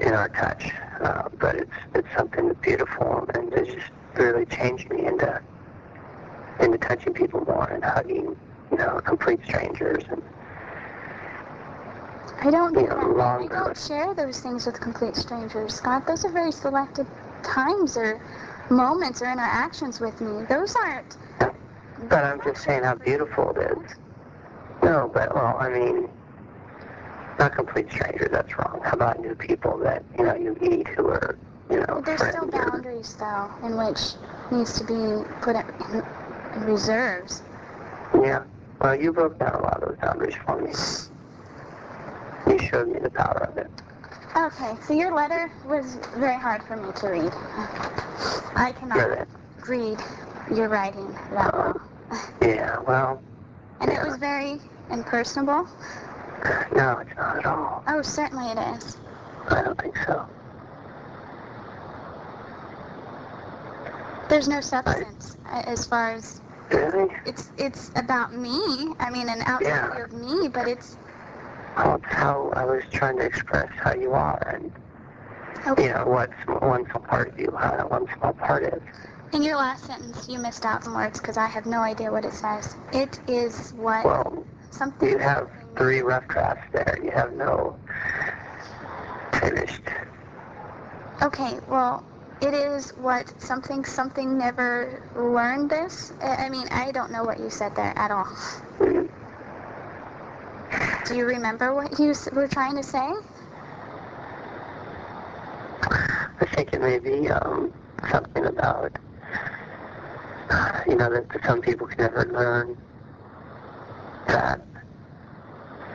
in 0.00 0.12
our 0.12 0.28
touch. 0.28 0.70
Uh, 1.00 1.28
but 1.38 1.56
it's 1.56 1.72
it's 1.94 2.08
something 2.16 2.52
beautiful 2.62 3.28
and 3.34 3.52
it's 3.52 3.74
just 3.74 3.90
really 4.14 4.46
changed 4.46 4.88
me 4.90 5.04
into 5.04 5.40
into 6.60 6.78
touching 6.78 7.12
people 7.12 7.44
more 7.44 7.68
and 7.70 7.82
hugging, 7.82 8.36
you 8.70 8.78
know, 8.78 9.00
complete 9.00 9.40
strangers 9.44 10.04
and 10.08 10.22
I 12.44 12.50
don't. 12.50 12.74
You 12.74 12.88
know, 12.88 12.96
I 12.96 13.06
longer. 13.06 13.54
don't 13.54 13.78
share 13.78 14.14
those 14.14 14.40
things 14.40 14.66
with 14.66 14.80
complete 14.80 15.16
strangers, 15.16 15.74
Scott. 15.74 16.06
Those 16.06 16.24
are 16.24 16.32
very 16.32 16.50
selected 16.50 17.06
times 17.44 17.96
or 17.96 18.20
moments 18.68 19.22
or 19.22 19.30
interactions 19.30 20.00
with 20.00 20.20
me. 20.20 20.44
Those 20.48 20.74
aren't. 20.74 21.16
but 21.38 22.24
I'm 22.24 22.42
just 22.42 22.64
saying 22.64 22.82
how 22.82 22.96
beautiful 22.96 23.50
it 23.50 23.70
is. 23.70 23.94
No, 24.82 25.10
but 25.14 25.32
well, 25.34 25.56
I 25.58 25.68
mean 25.68 26.08
not 27.38 27.54
complete 27.54 27.90
strangers, 27.90 28.28
that's 28.30 28.56
wrong. 28.58 28.80
How 28.84 28.92
about 28.92 29.20
new 29.20 29.34
people 29.34 29.78
that, 29.78 30.04
you 30.18 30.24
know, 30.24 30.34
you 30.34 30.56
meet 30.60 30.86
who 30.88 31.08
are, 31.08 31.38
you 31.70 31.78
know, 31.78 32.02
There's 32.04 32.20
still 32.20 32.46
boundaries, 32.46 33.16
though, 33.18 33.50
in 33.62 33.76
which 33.76 33.98
needs 34.50 34.78
to 34.78 34.84
be 34.84 35.28
put 35.40 35.56
in, 35.56 36.02
in 36.54 36.62
reserves. 36.64 37.42
Yeah. 38.14 38.44
Well, 38.80 39.00
you 39.00 39.12
broke 39.12 39.38
down 39.38 39.54
a 39.54 39.62
lot 39.62 39.82
of 39.82 39.88
those 39.88 39.98
boundaries 39.98 40.34
for 40.44 40.60
me. 40.60 40.72
You 42.48 42.58
showed 42.58 42.88
me 42.88 42.98
the 43.00 43.10
power 43.10 43.48
of 43.50 43.56
it. 43.58 43.70
Okay, 44.36 44.76
so 44.86 44.94
your 44.94 45.14
letter 45.14 45.50
was 45.66 45.98
very 46.16 46.36
hard 46.38 46.62
for 46.62 46.76
me 46.76 46.90
to 46.96 47.08
read. 47.08 47.32
I 48.56 48.72
cannot 48.78 48.98
Good. 48.98 49.26
read 49.68 49.98
your 50.54 50.68
writing 50.68 51.12
that 51.32 51.52
well. 51.54 51.80
Yeah, 52.40 52.78
well, 52.86 53.22
And 53.80 53.90
it 53.90 54.02
was 54.04 54.16
very 54.16 54.60
impersonable. 54.90 55.66
no, 56.74 56.98
it's 56.98 57.16
not 57.16 57.38
at 57.38 57.46
all. 57.46 57.82
Oh, 57.86 58.02
certainly 58.02 58.46
it 58.50 58.58
is. 58.76 58.96
I 59.48 59.62
don't 59.62 59.80
think 59.80 59.96
so. 60.06 60.26
There's 64.28 64.48
no 64.48 64.60
substance 64.60 65.36
uh, 65.46 65.62
as 65.66 65.84
far 65.86 66.12
as 66.12 66.40
Really? 66.70 67.08
it's 67.26 67.50
it's 67.58 67.90
about 67.96 68.32
me. 68.34 68.94
I 68.98 69.10
mean, 69.10 69.28
an 69.28 69.42
outside 69.42 69.68
Yeah. 69.68 69.94
view 69.94 70.04
of 70.04 70.12
me, 70.12 70.48
but 70.48 70.66
it's 70.68 70.96
How 71.74 72.52
I 72.54 72.64
was 72.64 72.82
trying 72.92 73.16
to 73.18 73.24
express 73.24 73.68
how 73.78 73.94
you 73.94 74.12
are 74.12 74.38
and, 74.46 74.70
okay. 75.66 75.84
you 75.84 75.88
know, 75.90 76.04
what 76.06 76.30
one 76.62 76.84
small 76.90 77.02
part 77.02 77.32
of 77.32 77.38
you, 77.38 77.50
how 77.58 77.70
that 77.76 77.90
one 77.90 78.06
small 78.18 78.32
part 78.34 78.64
is. 78.64 78.82
In 79.32 79.42
your 79.42 79.56
last 79.56 79.86
sentence, 79.86 80.28
you 80.28 80.38
missed 80.38 80.66
out 80.66 80.84
some 80.84 80.94
words 80.94 81.18
because 81.18 81.38
I 81.38 81.46
have 81.46 81.64
no 81.64 81.80
idea 81.80 82.12
what 82.12 82.24
it 82.26 82.34
says. 82.34 82.76
It 82.92 83.18
is 83.26 83.72
what 83.72 84.04
Well, 84.04 84.44
something. 84.70 85.08
you 85.08 85.16
have 85.18 85.48
three 85.76 86.00
rough 86.02 86.28
drafts 86.28 86.66
there. 86.72 86.98
You 87.02 87.10
have 87.12 87.32
no 87.34 87.78
finished. 89.40 89.82
Okay, 91.22 91.58
well, 91.68 92.04
it 92.42 92.52
is 92.52 92.90
what 92.98 93.32
something 93.40 93.84
something 93.84 94.36
never 94.36 95.02
learned 95.16 95.70
this. 95.70 96.12
I 96.20 96.50
mean, 96.50 96.66
I 96.70 96.90
don't 96.92 97.10
know 97.10 97.24
what 97.24 97.38
you 97.40 97.48
said 97.48 97.74
there 97.74 97.92
at 97.96 98.10
all. 98.10 98.28
Mm. 98.80 99.08
Do 101.06 101.16
you 101.16 101.26
remember 101.26 101.74
what 101.74 101.98
you 101.98 102.14
were 102.32 102.46
trying 102.46 102.76
to 102.76 102.82
say? 102.82 103.12
I 105.82 106.46
think 106.54 106.72
it 106.72 106.80
may 106.80 106.98
be 106.98 107.28
um, 107.28 107.72
something 108.10 108.46
about, 108.46 108.92
you 110.86 110.94
know, 110.94 111.10
that 111.10 111.26
some 111.44 111.60
people 111.60 111.88
can 111.88 111.98
never 111.98 112.24
learn 112.26 112.76
that, 114.28 114.60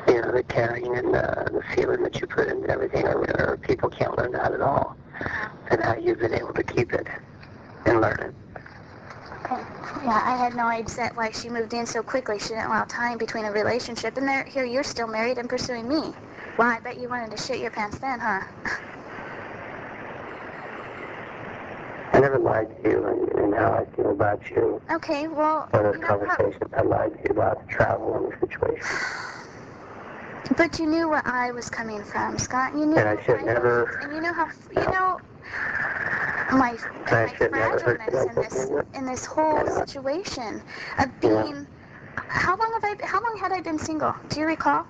you 0.08 0.22
know, 0.22 0.32
the 0.32 0.44
caring 0.44 0.98
and 0.98 1.14
the, 1.14 1.50
the 1.54 1.64
feeling 1.74 2.04
that 2.04 2.20
you 2.20 2.28
put 2.28 2.50
into 2.50 2.70
everything, 2.70 3.08
or, 3.08 3.24
or 3.40 3.58
people 3.58 3.90
can't 3.90 4.18
learn 4.18 4.34
that 4.34 4.52
at 4.52 4.62
all, 4.62 4.98
and 5.72 5.82
how 5.84 5.96
you've 5.96 6.20
been 6.20 6.34
able 6.34 6.54
to 6.54 6.64
keep 6.64 6.94
it 6.94 7.08
and 7.86 8.02
learn 8.02 8.20
it. 8.20 8.36
Yeah, 10.04 10.22
I 10.24 10.36
had 10.38 10.56
no 10.56 10.66
idea 10.68 10.96
that 10.98 11.16
why 11.16 11.32
she 11.32 11.50
moved 11.50 11.74
in 11.74 11.86
so 11.86 12.02
quickly. 12.04 12.40
She 12.40 12.50
didn't 12.50 12.66
allow 12.66 12.84
time 12.86 13.18
between 13.18 13.46
a 13.46 13.52
relationship, 13.52 14.18
and 14.18 14.28
there, 14.28 14.44
here 14.44 14.66
you're 14.66 14.84
still 14.84 15.08
married 15.08 15.38
and 15.38 15.50
pursuing 15.50 15.88
me. 15.88 16.14
Well, 16.58 16.68
I 16.68 16.80
bet 16.80 16.98
you 16.98 17.10
wanted 17.10 17.32
to 17.36 17.38
shit 17.44 17.60
your 17.60 17.72
pants 17.72 17.98
then, 18.00 18.20
huh? 18.20 18.42
I 22.14 22.20
never 22.20 22.40
lied 22.40 22.68
to 22.84 22.90
you 22.90 23.06
and, 23.06 23.54
how 23.54 23.72
I 23.74 23.86
feel 23.96 24.12
about 24.12 24.42
you. 24.52 24.82
Okay, 24.92 25.28
well, 25.28 25.68
Or 25.74 25.84
those 25.84 25.96
you 25.96 26.02
know 26.02 26.08
how- 26.08 26.18
conversations, 26.36 26.72
I 26.78 26.82
lied 26.82 27.14
to 27.14 27.20
you 27.26 27.32
about 27.32 27.66
the 27.66 27.74
travel 27.74 28.16
and 28.16 28.32
the 28.32 28.38
situation. 28.48 28.88
but 30.58 30.80
you 30.80 30.86
knew 30.86 31.10
where 31.10 31.26
I 31.28 31.52
was 31.52 31.70
coming 31.70 32.04
from, 32.04 32.38
Scott. 32.38 32.74
You 32.74 32.86
knew. 32.86 32.98
And 32.98 33.10
I 33.20 33.24
should 33.24 33.44
never- 33.44 33.98
And 34.02 34.14
you 34.14 34.22
know 34.22 34.34
how 34.34 34.48
you 34.76 34.86
know 34.92 35.20
my 36.52 36.78
my 37.12 37.34
should 37.38 37.52
never 37.52 37.80
hurt 37.80 38.02
you 38.02 38.06
fragileness 38.06 38.30
in 38.30 38.36
this 38.36 38.70
in 38.96 39.06
this 39.06 39.26
whole 39.26 39.66
situation 39.68 40.62
of 41.00 41.20
being. 41.22 41.68
How 42.16 42.58
long 42.58 42.80
have 42.82 42.84
I? 42.84 43.06
How 43.06 43.22
long 43.22 43.38
had 43.40 43.52
I 43.52 43.62
been 43.62 43.80
single? 43.80 44.14
Do 44.30 44.40
you 44.40 44.48
recall? 44.48 44.86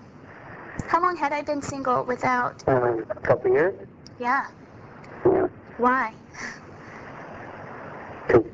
How 0.87 1.01
long 1.01 1.17
had 1.17 1.33
I 1.33 1.41
been 1.41 1.61
single 1.61 2.03
without? 2.03 2.67
Um, 2.67 3.05
a 3.09 3.15
couple 3.21 3.51
years? 3.51 3.75
Yeah. 4.19 4.47
Yeah. 5.25 5.47
Why? 5.77 6.13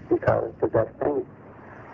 Because 0.10 0.52
the 0.62 0.68
best 0.68 0.96
thing. 1.00 1.26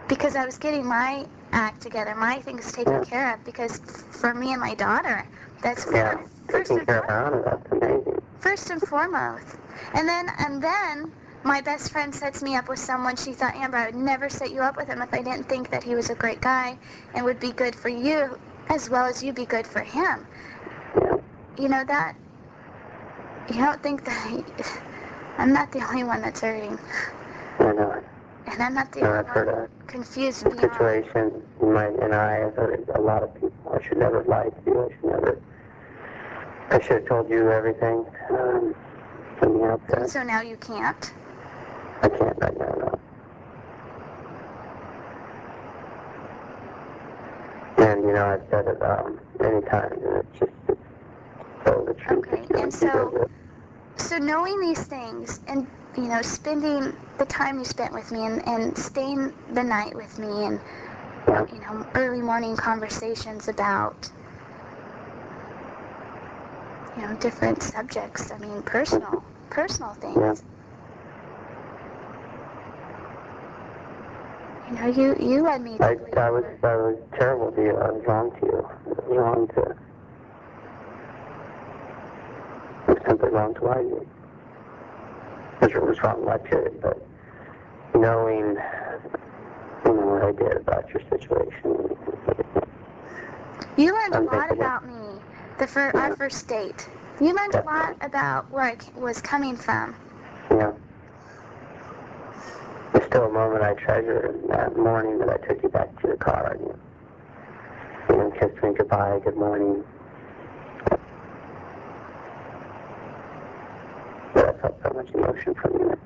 Because 0.08 0.36
I 0.36 0.46
was 0.46 0.58
getting 0.58 0.86
my 0.86 1.26
act 1.52 1.82
together, 1.82 2.16
my 2.16 2.40
things 2.42 2.72
taken 2.72 2.94
Yeah. 2.94 3.04
care 3.04 3.34
of. 3.34 3.44
Because 3.44 3.80
for 4.12 4.34
me 4.34 4.54
and 4.54 4.62
my 4.62 4.76
daughter, 4.76 5.28
that's 5.62 5.86
Yeah. 5.92 6.18
First 6.52 6.72
and 6.72 6.88
care 6.88 7.04
of 7.04 7.10
Anna, 7.10 7.42
that's 7.44 7.72
amazing. 7.72 8.22
first 8.40 8.70
and 8.70 8.82
foremost. 8.82 9.46
And 9.94 10.08
then 10.08 10.28
and 10.40 10.62
then 10.62 11.12
my 11.44 11.62
best 11.62 11.92
friend 11.92 12.14
sets 12.14 12.42
me 12.42 12.56
up 12.56 12.68
with 12.70 12.80
someone 12.80 13.16
she 13.16 13.34
thought 13.34 13.56
Amber 13.56 13.78
I 13.78 13.86
would 13.88 13.96
never 13.96 14.30
set 14.30 14.52
you 14.52 14.62
up 14.62 14.76
with 14.78 14.88
him 14.88 15.02
if 15.02 15.14
I 15.14 15.22
didn't 15.22 15.48
think 15.48 15.70
that 15.72 15.84
he 15.84 15.96
was 15.96 16.10
a 16.10 16.16
great 16.16 16.42
guy 16.42 16.78
and 17.14 17.24
would 17.26 17.40
be 17.40 17.52
good 17.52 17.76
for 17.76 17.90
you 17.90 18.38
as 18.70 18.90
well 18.90 19.06
as 19.06 19.24
you'd 19.24 19.36
be 19.36 19.46
good 19.46 19.66
for 19.66 19.80
him. 19.82 20.26
You 21.58 21.68
know 21.70 21.84
that 21.86 22.16
you 23.50 23.56
don't 23.56 23.82
think 23.82 24.06
that 24.06 24.28
he, 24.30 24.44
I'm 25.38 25.52
not 25.54 25.72
the 25.72 25.86
only 25.88 26.04
one 26.04 26.22
that's 26.22 26.42
hurting. 26.42 26.78
I 27.60 27.72
know. 27.74 28.04
And 28.48 28.62
I'm 28.64 28.74
not 28.74 28.92
the 28.92 29.02
No, 29.02 29.08
only 29.08 29.20
I've 29.20 29.28
heard 29.28 29.48
one 29.48 29.68
confused 29.88 30.46
the 30.46 30.50
beyond. 30.52 30.72
situation. 30.74 31.42
My, 31.62 31.86
and 31.86 32.14
I 32.14 32.34
have 32.40 32.56
heard 32.56 32.88
a 32.96 33.02
lot 33.02 33.24
of 33.24 33.34
people. 33.34 33.52
I 33.74 33.82
should 33.88 33.98
never 33.98 34.24
lie 34.24 34.50
to 34.50 34.62
you. 34.66 34.82
I 34.86 34.88
should 34.94 35.04
never. 35.12 35.40
I 36.72 36.80
should 36.82 36.92
have 36.98 37.06
told 37.08 37.30
you 37.30 37.50
everything 37.52 38.06
um, 38.30 38.76
from 39.38 39.54
the 39.58 39.64
outset. 39.66 40.10
So 40.10 40.24
now 40.24 40.42
you 40.42 40.58
can't. 40.58 41.14
I 42.02 42.10
can't 42.10 42.38
right 42.40 42.58
now, 42.58 42.74
no. 42.78 43.00
And, 47.78 48.04
you 48.04 48.14
know, 48.14 48.26
I've 48.26 48.44
said 48.50 48.68
it 48.68 48.82
um, 48.84 49.20
many 49.40 49.62
times, 49.66 49.94
and 50.04 50.18
it's 50.18 50.40
just 50.40 50.52
it's 50.68 50.82
so 51.66 51.84
the 51.88 51.94
truth. 51.96 52.26
Okay, 52.28 52.42
you 52.50 52.56
know, 52.56 52.64
and 52.64 52.74
so- 52.74 53.28
So 53.98 54.18
knowing 54.18 54.60
these 54.62 54.84
things 54.84 55.40
and 55.48 55.68
you 55.98 56.08
know 56.08 56.22
spending 56.22 56.96
the 57.18 57.26
time 57.26 57.58
you 57.60 57.66
spent 57.66 57.94
with 57.94 58.12
me 58.12 58.26
and, 58.26 58.48
and 58.48 58.78
staying 58.78 59.34
the 59.54 59.64
night 59.64 59.94
with 59.96 60.18
me 60.20 60.46
and 60.46 60.60
Yeah. 61.28 61.46
you 61.52 61.60
know 61.60 61.86
early 61.96 62.22
morning 62.22 62.56
conversations 62.56 63.48
about 63.50 64.10
you 67.00 67.08
know 67.08 67.16
different 67.16 67.64
subjects. 67.64 68.30
I 68.32 68.38
mean 68.40 68.62
personal 68.64 69.24
personal 69.50 69.94
things. 69.94 70.44
You 74.68 74.76
know 74.76 74.88
you 74.88 75.16
you 75.20 75.44
led 75.44 75.62
me 75.62 75.78
I, 75.80 75.96
I 76.18 76.30
was 76.30 76.44
I 76.62 76.76
was 76.76 76.98
terrible 77.18 77.52
to 77.54 77.62
you. 77.62 77.76
I 77.78 77.92
was 77.92 78.04
wrong 78.06 78.32
to 78.40 78.46
you. 78.46 78.68
I 78.68 79.08
was 79.08 79.18
wrong 79.18 79.48
to. 79.48 79.76
I 82.88 82.92
was 82.92 83.02
simply 83.08 83.30
wrong 83.30 83.54
to 83.56 83.64
lie 83.64 83.76
to 83.76 83.82
you. 83.82 84.08
Which 85.60 85.76
was 85.76 86.04
wrong 86.04 86.26
by 86.26 86.38
period, 86.38 86.82
but 86.82 87.02
knowing 87.96 88.58
you 89.86 89.94
know 89.94 90.06
what 90.06 90.24
I 90.24 90.32
did 90.34 90.58
about 90.58 90.86
your 90.94 91.02
situation. 91.10 91.96
You 93.78 93.94
learned 93.94 94.16
a 94.16 94.22
lot 94.22 94.52
about 94.52 94.86
me. 94.86 94.99
The 95.60 95.68
fir- 95.68 95.92
our 95.94 96.16
first 96.16 96.48
date. 96.48 96.88
You 97.20 97.36
learned 97.36 97.54
a 97.54 97.64
lot 97.64 97.98
about 98.00 98.50
where 98.50 98.64
I 98.64 98.78
c- 98.78 98.92
was 98.96 99.20
coming 99.22 99.58
from. 99.58 99.94
Yeah. 100.50 100.72
There's 102.94 103.06
still 103.08 103.26
a 103.26 103.30
moment 103.30 103.62
I 103.64 103.74
treasure 103.74 104.34
that 104.48 104.78
morning 104.78 105.20
that 105.20 105.30
I 105.30 105.36
took 105.46 105.62
you 105.62 105.68
back 105.68 106.00
to 106.02 106.08
the 106.08 106.16
car 106.16 106.54
and 106.54 106.62
you, 106.62 106.80
you 108.10 108.16
know, 108.16 108.32
kissed 108.40 108.64
me 108.64 108.74
goodbye, 108.78 109.20
good 109.26 109.36
morning. 109.36 109.84
But 114.34 114.56
I 114.56 114.62
felt 114.62 114.80
so 114.82 114.94
much 114.96 115.10
emotion 115.14 115.56
from 115.56 115.74
you. 115.74 115.98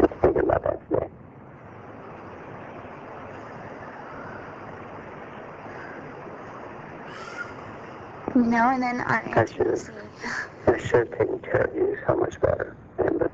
Just 0.00 0.12
thinking 0.22 0.42
about 0.44 0.62
that 0.62 0.87
You 8.38 8.44
know, 8.44 8.68
and 8.70 8.80
then 8.80 9.00
our 9.00 9.20
I 9.34 9.44
should 9.46 9.66
have, 9.66 9.90
I 10.68 10.78
should 10.78 11.08
have 11.08 11.18
taken 11.18 11.40
care 11.40 11.62
of 11.62 11.74
you 11.74 11.98
so 12.06 12.14
much 12.14 12.40
better. 12.40 12.76
And, 12.98 13.22
uh, 13.22 13.28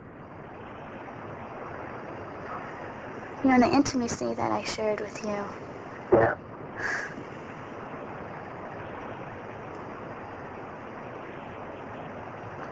You 3.45 3.51
know, 3.51 3.61
the 3.69 3.75
intimacy 3.75 4.33
that 4.33 4.51
I 4.51 4.63
shared 4.65 5.01
with 5.01 5.23
you. 5.23 5.45
yeah. 6.15 6.35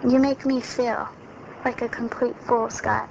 You 0.09 0.19
make 0.19 0.47
me 0.47 0.61
feel 0.63 1.07
like 1.67 1.83
a 1.83 1.89
complete 1.89 2.37
fool, 2.47 2.71
Scott. 2.71 3.11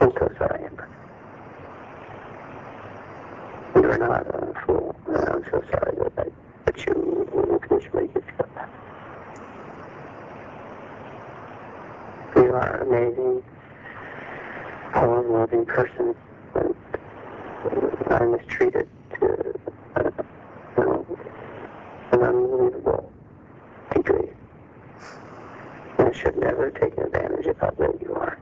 I'm 0.00 0.12
so 0.12 0.30
sorry, 0.38 0.64
Amber. 0.64 0.88
You're 3.76 3.96
not 3.98 4.26
a 4.26 4.52
fool. 4.66 4.94
and 5.06 5.16
I'm 5.16 5.44
so 5.50 5.62
sorry 5.70 5.96
that, 5.96 6.12
I, 6.18 6.24
that 6.66 6.86
you 6.86 7.58
initially 7.70 8.08
get 8.08 8.22
feel 8.36 8.48
that. 8.54 8.68
You 12.36 12.52
are 12.54 12.76
an 12.82 12.88
amazing, 12.88 13.42
warm, 14.94 15.32
loving 15.32 15.64
person. 15.66 16.14
And 16.54 16.74
I 18.10 18.24
mistreated 18.26 18.88
to 19.20 19.54
uh, 19.96 20.10
you 20.78 20.84
know, 20.84 21.18
an 22.12 22.22
unbelievable 22.22 23.12
degree. 23.94 24.30
I 25.98 26.12
should 26.12 26.36
never 26.36 26.66
have 26.66 26.80
taken 26.80 27.04
advantage 27.04 27.46
of 27.46 27.58
how 27.58 27.70
great 27.70 28.00
you 28.00 28.14
are. 28.14 28.38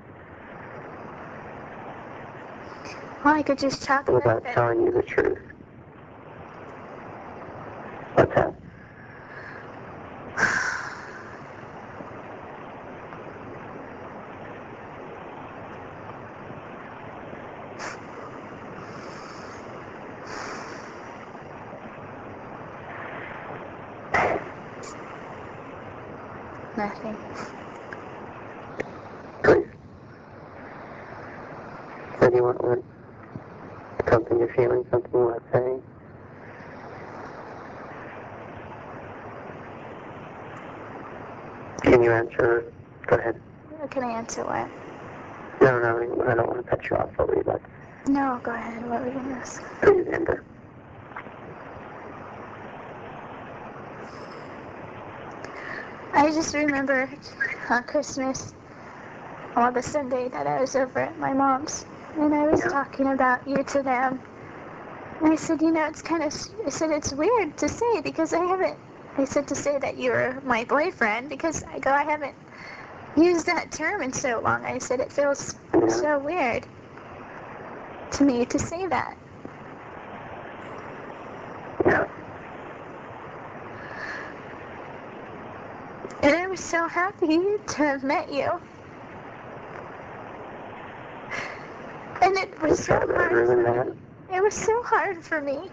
Well, 3.24 3.34
I 3.34 3.35
could 3.46 3.58
just 3.60 3.88
it 3.88 4.26
up 4.26 4.44
telling 4.54 4.80
you 4.80 4.90
the 4.90 5.02
truth. 5.02 5.38
What's 8.14 8.34
that? 8.34 8.52
nothing. 26.76 27.16
Please. 29.44 29.66
Anyone 32.22 32.56
want 32.58 32.84
something 34.10 34.38
you're 34.38 34.52
feeling, 34.54 34.84
something 34.90 35.10
you 35.12 35.18
want 35.20 35.42
to 35.44 35.52
say? 35.52 35.80
Can 41.90 42.02
you 42.02 42.10
answer? 42.10 42.72
Go 43.06 43.16
ahead. 43.16 43.40
Can 44.28 44.46
I 44.48 44.58
answer 44.60 44.70
what? 44.70 44.70
No, 45.60 45.78
no, 45.78 46.24
I 46.28 46.34
don't 46.34 46.48
want 46.48 46.64
to 46.64 46.70
cut 46.70 46.90
you 46.90 46.96
off. 46.96 47.10
What 47.16 47.28
were 47.28 47.34
you 47.36 47.40
about 47.42 47.62
No, 48.08 48.40
go 48.42 48.52
ahead. 48.54 48.84
What 48.84 49.00
were 49.00 49.06
you 49.08 49.14
going 49.14 49.28
to 49.28 49.34
ask? 49.34 49.62
Please, 49.82 50.06
Amber. 50.12 50.44
I 56.12 56.30
just 56.30 56.54
remember 56.54 57.08
on 57.70 57.82
Christmas, 57.84 58.54
on 59.54 59.74
the 59.74 59.82
Sunday 59.82 60.28
that 60.28 60.46
I 60.46 60.60
was 60.60 60.74
over 60.74 60.98
at 61.00 61.18
my 61.18 61.32
mom's, 61.32 61.84
and 62.18 62.34
I 62.34 62.46
was 62.46 62.60
Yeah. 62.60 62.68
talking 62.68 63.12
about 63.12 63.46
you 63.46 63.62
to 63.62 63.82
them. 63.82 64.20
And 65.20 65.32
I 65.32 65.36
said, 65.36 65.60
you 65.62 65.70
know, 65.72 65.84
it's 65.86 66.02
kind 66.02 66.22
of, 66.22 66.34
I 66.66 66.70
said, 66.70 66.90
it's 66.90 67.12
weird 67.12 67.56
to 67.58 67.68
say 67.68 68.00
because 68.02 68.32
I 68.32 68.38
haven't, 68.44 68.78
I 69.16 69.24
said 69.24 69.48
to 69.48 69.54
say 69.54 69.78
that 69.78 69.98
you're 69.98 70.40
my 70.42 70.64
boyfriend 70.64 71.28
because 71.28 71.64
I 71.64 71.78
go, 71.78 71.90
I 71.90 72.02
haven't 72.04 72.34
used 73.16 73.46
that 73.46 73.72
term 73.72 74.02
in 74.02 74.12
so 74.12 74.40
long. 74.40 74.64
I 74.64 74.78
said, 74.78 75.00
it 75.00 75.12
feels 75.12 75.54
so 75.88 76.18
weird 76.18 76.66
to 78.12 78.24
me 78.24 78.44
to 78.46 78.58
say 78.58 78.86
that. 78.86 79.16
Yeah. 81.84 82.06
And 86.22 86.34
I 86.34 86.46
was 86.46 86.60
so 86.60 86.88
happy 86.88 87.38
to 87.66 87.76
have 87.76 88.02
met 88.02 88.32
you. 88.32 88.50
And 92.22 92.36
it 92.36 92.60
was 92.60 92.84
so 92.84 92.94
hard. 92.94 93.96
It 94.32 94.42
was 94.42 94.54
so 94.54 94.82
hard 94.82 95.22
for 95.22 95.40
me. 95.40 95.70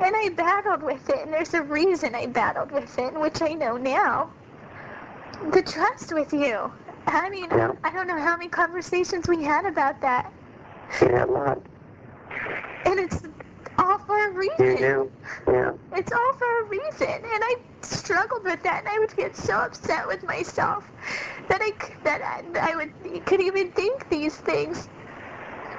And 0.00 0.14
I 0.16 0.30
battled 0.36 0.82
with 0.82 1.08
it, 1.08 1.20
and 1.24 1.32
there's 1.32 1.54
a 1.54 1.62
reason 1.62 2.14
I 2.14 2.26
battled 2.26 2.72
with 2.72 2.98
it, 2.98 3.14
which 3.14 3.40
I 3.40 3.52
know 3.52 3.76
now. 3.76 4.30
The 5.52 5.62
trust 5.62 6.12
with 6.12 6.32
you. 6.32 6.70
I 7.06 7.28
mean, 7.30 7.48
Yeah. 7.50 7.72
I 7.84 7.90
don't 7.90 8.06
know 8.06 8.18
how 8.20 8.36
many 8.36 8.48
conversations 8.48 9.28
we 9.28 9.42
had 9.44 9.66
about 9.66 10.00
that. 10.00 10.32
You 11.00 11.08
have 11.08 11.28
a 11.28 11.32
lot. 11.32 11.62
And 12.86 12.98
it's 13.00 13.20
all 13.78 13.98
for 13.98 14.16
a 14.16 14.32
You 14.32 14.38
reason. 14.38 14.76
do. 14.76 15.12
Yeah. 15.48 15.72
It's 15.96 16.12
all 16.12 16.32
for 16.38 16.60
a 16.60 16.64
reason, 16.68 17.08
and 17.08 17.42
I 17.44 17.56
struggled 17.82 18.44
with 18.44 18.62
that, 18.62 18.80
and 18.80 18.88
I 18.88 18.98
would 18.98 19.14
get 19.16 19.36
so 19.36 19.54
upset 19.58 20.06
with 20.06 20.22
myself 20.24 20.84
that 21.48 21.60
I 21.62 21.72
that 22.04 22.20
I, 22.22 22.72
I 22.72 22.76
would 22.76 23.26
could 23.26 23.40
even 23.40 23.70
think 23.72 24.08
these 24.10 24.36
things, 24.36 24.88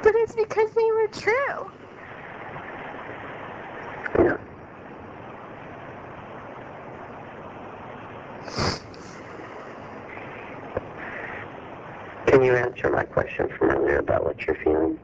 but 0.04 0.13
it's 0.15 0.36
because 0.36 0.72
they 0.72 0.91
were 0.91 1.08
true. 1.08 1.72
Yeah. 4.20 4.38
Can 12.36 12.43
you 12.43 12.54
answer 12.54 12.89
my 12.89 13.06
question 13.06 13.48
from 13.48 13.69
earlier 13.69 14.00
about 14.00 14.26
what 14.26 14.45
you're 14.45 14.58
feeling? 14.58 15.00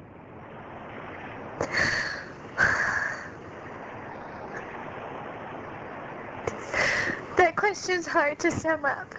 That 7.38 7.56
question's 7.56 8.06
hard 8.06 8.38
to 8.40 8.52
sum 8.52 8.84
up. 8.84 9.16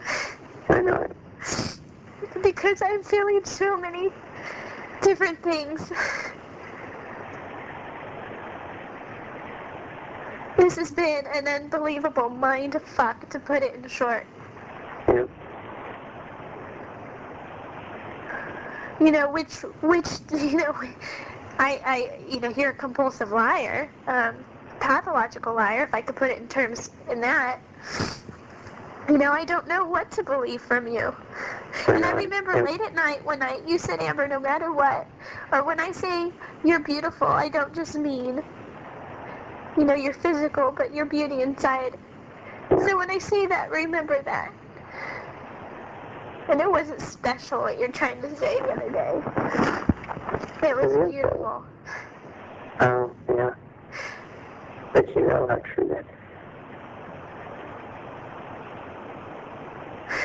I 0.69 0.83
know. 0.83 1.07
Because 2.43 2.83
I'm 2.83 3.03
feeling 3.03 3.41
so 3.47 3.79
many 3.79 4.11
different 5.01 5.43
things. 5.43 5.91
This 10.59 10.77
has 10.77 10.91
been 10.91 11.25
an 11.35 11.49
unbelievable 11.49 12.29
mind 12.29 12.79
fuck 12.85 13.31
to 13.31 13.39
put 13.39 13.63
it 13.63 13.75
in 13.75 13.89
short. 13.89 14.27
You 19.03 19.11
know, 19.11 19.33
which, 19.33 19.53
which, 19.83 20.07
you 20.33 20.59
know, 20.59 20.73
I, 21.59 21.81
I, 21.85 22.21
you 22.31 22.39
know, 22.39 22.51
you're 22.57 22.71
a 22.71 22.75
compulsive 22.75 23.33
liar, 23.33 23.91
um, 24.07 24.37
pathological 24.79 25.57
liar, 25.57 25.83
if 25.83 25.93
I 25.93 26.03
could 26.03 26.15
put 26.15 26.31
it 26.31 26.39
in 26.39 26.47
terms 26.47 26.91
in 27.11 27.21
that. 27.23 27.61
You 29.09 29.19
know, 29.19 29.33
I 29.33 29.45
don't 29.45 29.67
know 29.67 29.85
what 29.85 30.13
to 30.13 30.23
believe 30.23 30.63
from 30.63 30.87
you. 30.87 31.13
And 31.89 32.05
I 32.05 32.13
remember 32.13 32.65
late 32.65 32.81
at 32.81 32.95
night 32.95 33.27
when 33.27 33.43
I, 33.43 33.61
you 33.67 33.77
said, 33.77 34.01
Amber, 34.01 34.29
no 34.29 34.39
matter 34.39 34.73
what, 34.73 35.09
or 35.51 35.65
when 35.65 35.81
I 35.81 35.91
say 35.91 36.31
you're 36.65 36.79
beautiful, 36.85 37.27
I 37.27 37.49
don't 37.49 37.75
just 37.75 37.97
mean, 37.97 38.41
you 39.77 39.85
know, 39.85 39.95
you're 39.95 40.15
physical, 40.15 40.73
but 40.77 40.95
your 40.95 41.07
beauty 41.07 41.43
inside. 41.43 41.99
So 42.71 42.97
when 42.97 43.11
I 43.11 43.19
say 43.19 43.47
that, 43.47 43.71
remember 43.73 44.23
that. 44.23 44.55
And 46.49 46.61
it 46.61 46.71
wasn't 46.71 47.01
special 47.01 47.61
what 47.61 47.79
you're 47.79 47.89
trying 47.89 48.21
to 48.23 48.37
say 48.37 48.59
the 48.61 48.73
other 48.73 48.91
day. 48.91 49.23
It 50.69 50.77
was 50.77 50.93
mm-hmm. 50.93 51.11
beautiful. 51.11 51.65
Oh, 52.81 53.11
yeah. 53.29 53.55
But 54.93 55.15
you 55.15 55.27
know 55.27 55.47
how 55.49 55.57
true 55.57 55.89
that 55.89 56.01
is. 56.01 56.07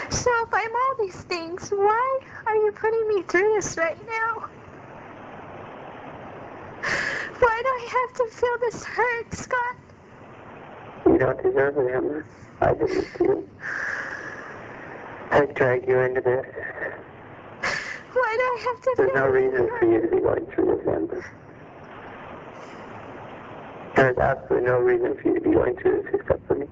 So 0.10 0.30
if 0.44 0.54
I'm 0.54 0.76
all 0.76 0.96
these 1.00 1.22
things, 1.24 1.70
why 1.70 2.20
are 2.46 2.56
you 2.56 2.72
putting 2.72 3.08
me 3.08 3.22
through 3.24 3.54
this 3.56 3.78
right 3.78 3.98
now? 4.06 4.50
Why 7.40 7.62
do 7.64 7.70
I 7.70 7.88
have 7.92 8.14
to 8.18 8.28
feel 8.36 8.58
this 8.60 8.84
hurt, 8.84 9.34
Scott? 9.34 9.76
You 11.06 11.18
don't 11.18 11.42
deserve 11.44 11.78
it, 11.78 11.96
Amber. 11.96 12.26
I 12.62 12.74
didn't 12.74 13.08
do 13.18 13.48
I 15.32 15.46
dragged 15.46 15.88
you 15.88 16.00
into 16.00 16.22
this. 16.22 16.46
Why 18.14 18.36
do 18.38 18.44
I 18.44 18.66
have 18.66 18.82
to 18.82 18.94
There's 18.98 19.14
no 19.14 19.28
reason 19.28 19.70
for 19.80 19.86
you 19.86 20.02
to 20.02 20.08
be 20.08 20.20
going 20.22 20.46
through 20.48 20.78
this, 20.78 20.88
Amber. 20.88 21.26
There's 23.96 24.18
absolutely 24.18 24.68
no 24.68 24.80
reason 24.80 25.18
for 25.22 25.28
you 25.28 25.36
to 25.36 25.42
be 25.42 25.52
going 25.52 25.76
through 25.78 26.04
this 26.04 26.14
except 26.22 26.48
for 26.48 26.56
me. 26.56 26.68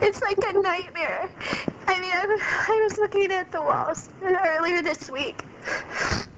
It's 0.00 0.20
like 0.22 0.38
a 0.38 0.52
nightmare. 0.60 1.28
I 1.86 2.00
mean, 2.00 2.12
I, 2.12 2.26
was- 2.26 2.40
I 2.42 2.80
was 2.88 2.98
looking 2.98 3.30
at 3.32 3.50
the 3.52 3.60
walls 3.62 4.08
earlier 4.22 4.82
this 4.82 5.10
week, 5.10 5.42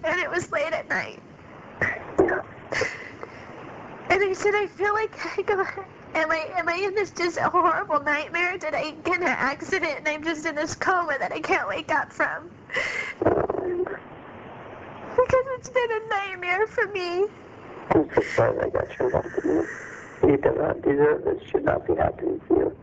and 0.05 0.21
it 0.21 0.31
was 0.31 0.51
late 0.53 0.73
at 0.73 0.89
night. 0.89 1.21
Yeah. 2.21 2.43
And 4.11 4.23
I 4.23 4.33
said, 4.35 4.55
I 4.55 4.67
feel 4.67 4.93
like 4.95 5.39
I 5.39 5.43
go, 5.43 5.65
am 6.15 6.31
I 6.31 6.49
am 6.57 6.69
I 6.69 6.75
in 6.77 6.95
this 6.95 7.11
just 7.11 7.39
horrible 7.39 8.01
nightmare? 8.01 8.57
Did 8.59 8.75
I 8.75 8.93
get 9.05 9.17
in 9.17 9.23
an 9.23 9.29
accident 9.29 9.99
and 9.99 10.09
I'm 10.09 10.25
just 10.25 10.47
in 10.47 10.55
this 10.55 10.75
coma 10.75 11.17
that 11.19 11.33
I 11.33 11.41
can't 11.41 11.69
wake 11.69 11.93
up 11.93 12.13
from? 12.13 12.51
Because 15.17 15.45
it's 15.59 15.69
been 15.69 15.91
a 15.91 16.09
nightmare 16.09 16.67
for 16.67 16.87
me. 16.89 17.27
I'm 17.91 18.09
so 18.15 18.23
sorry 18.35 18.65
I 18.65 18.71
got 18.71 18.89
you 18.99 19.07
involved 19.07 19.39
in 19.45 19.57
this. 19.57 19.69
You 20.23 20.37
do 20.39 20.55
not 20.59 20.83
deserve 20.83 21.25
this. 21.25 21.43
Should 21.51 21.65
not 21.65 21.87
be 21.87 21.95
happening 21.95 22.41
to 22.49 22.55
you. 22.55 22.77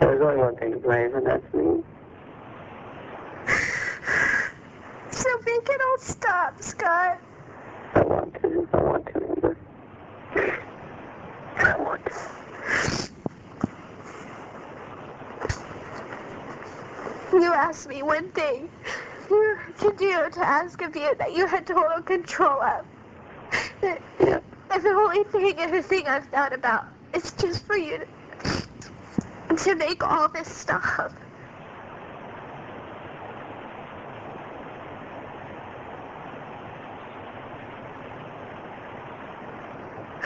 There's 0.00 0.22
only 0.22 0.36
one 0.36 0.56
thing 0.56 0.72
to 0.72 0.78
blame, 0.78 1.14
and 1.14 1.26
that's 1.26 1.54
me. 1.54 1.82
So 5.10 5.30
make 5.46 5.68
it 5.68 5.80
all 5.80 5.98
stop, 5.98 6.62
Scott. 6.62 7.18
I 7.94 8.02
want 8.02 8.34
to. 8.42 8.68
I 8.72 8.82
want 8.82 9.06
to, 9.06 9.14
Amber. 9.14 9.56
I 11.56 11.76
want 11.78 12.04
to. 12.04 12.12
You 17.32 17.45
asked 17.56 17.88
me 17.88 18.02
one 18.02 18.30
thing 18.32 18.68
could 19.78 19.96
do 19.98 20.30
to 20.30 20.40
ask 20.40 20.80
of 20.82 20.94
you 20.96 21.14
that 21.18 21.34
you 21.34 21.46
had 21.46 21.66
total 21.66 22.02
control 22.02 22.60
of. 22.62 22.84
And 23.82 24.82
the 24.82 24.88
only 24.90 25.24
thing 25.24 25.54
and 25.58 25.72
the 25.72 25.82
thing 25.82 26.06
I've 26.06 26.26
thought 26.26 26.52
about 26.52 26.86
is 27.14 27.32
just 27.32 27.66
for 27.66 27.76
you 27.76 28.04
to, 28.44 29.56
to 29.56 29.74
make 29.74 30.02
all 30.02 30.28
this 30.28 30.48
stop. 30.48 31.12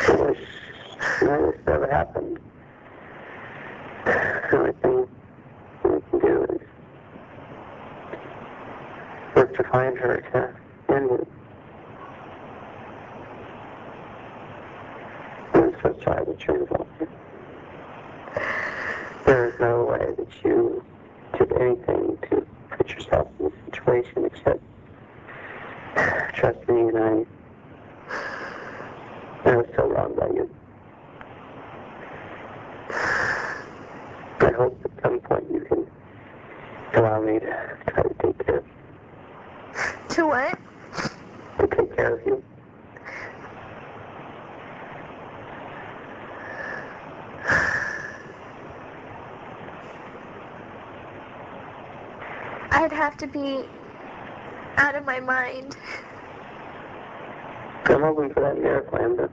I 0.09 0.13
wish 0.17 0.39
none 1.23 1.45
of 1.45 1.53
this 1.53 1.61
ever 1.67 1.89
happened. 1.91 2.39
The 4.05 4.57
only 4.57 4.73
thing 4.73 5.09
we 5.85 6.01
can 6.11 6.19
do 6.21 6.43
is 6.55 6.61
work 9.37 9.57
to 9.57 9.60
find 9.71 9.97
her 9.99 10.21
to 10.33 10.95
end 10.95 11.11
it. 11.11 11.29
I'm 15.55 15.75
so 15.83 15.97
sorry 16.05 16.25
that 16.25 16.47
you're 16.47 16.61
involved. 16.63 16.91
here. 16.99 17.09
There 19.27 19.49
is 19.49 19.55
no 19.61 19.85
way 19.85 20.15
that 20.17 20.29
you 20.45 20.85
did 21.39 21.53
anything 21.53 22.19
to 22.31 22.47
put 22.77 22.89
yourself 22.91 23.29
in 23.39 23.47
this 23.47 23.55
situation 23.67 24.25
except 24.25 24.61
trust 26.35 26.69
me 26.69 26.81
and 26.89 26.99
I 26.99 27.27
I 29.45 29.57
was 29.57 29.67
so 29.77 29.89
wrong 29.89 30.15
by 30.19 30.27
you. 30.29 30.51
I 34.41 34.53
hope 34.57 34.81
at 34.85 35.03
some 35.03 35.21
point 35.21 35.45
you 35.53 35.61
can 35.61 35.87
allow 36.95 37.21
me 37.21 37.39
to 37.39 37.77
try 37.89 38.03
to 38.03 38.15
take 38.23 38.47
care, 38.47 38.63
To 40.11 40.27
what? 40.27 40.59
to 41.61 41.67
take 41.69 41.95
care 41.97 42.17
of 42.17 42.27
you. 42.27 42.43
I'd 52.73 52.93
have 52.93 53.17
to 53.19 53.27
be 53.27 53.65
out 54.79 54.95
of 54.95 55.05
my 55.05 55.21
mind. 55.21 55.77
I'm 57.85 58.01
hoping 58.03 58.33
for 58.33 58.41
that 58.41 58.59
miracle, 58.61 58.99
Amber. 58.99 59.31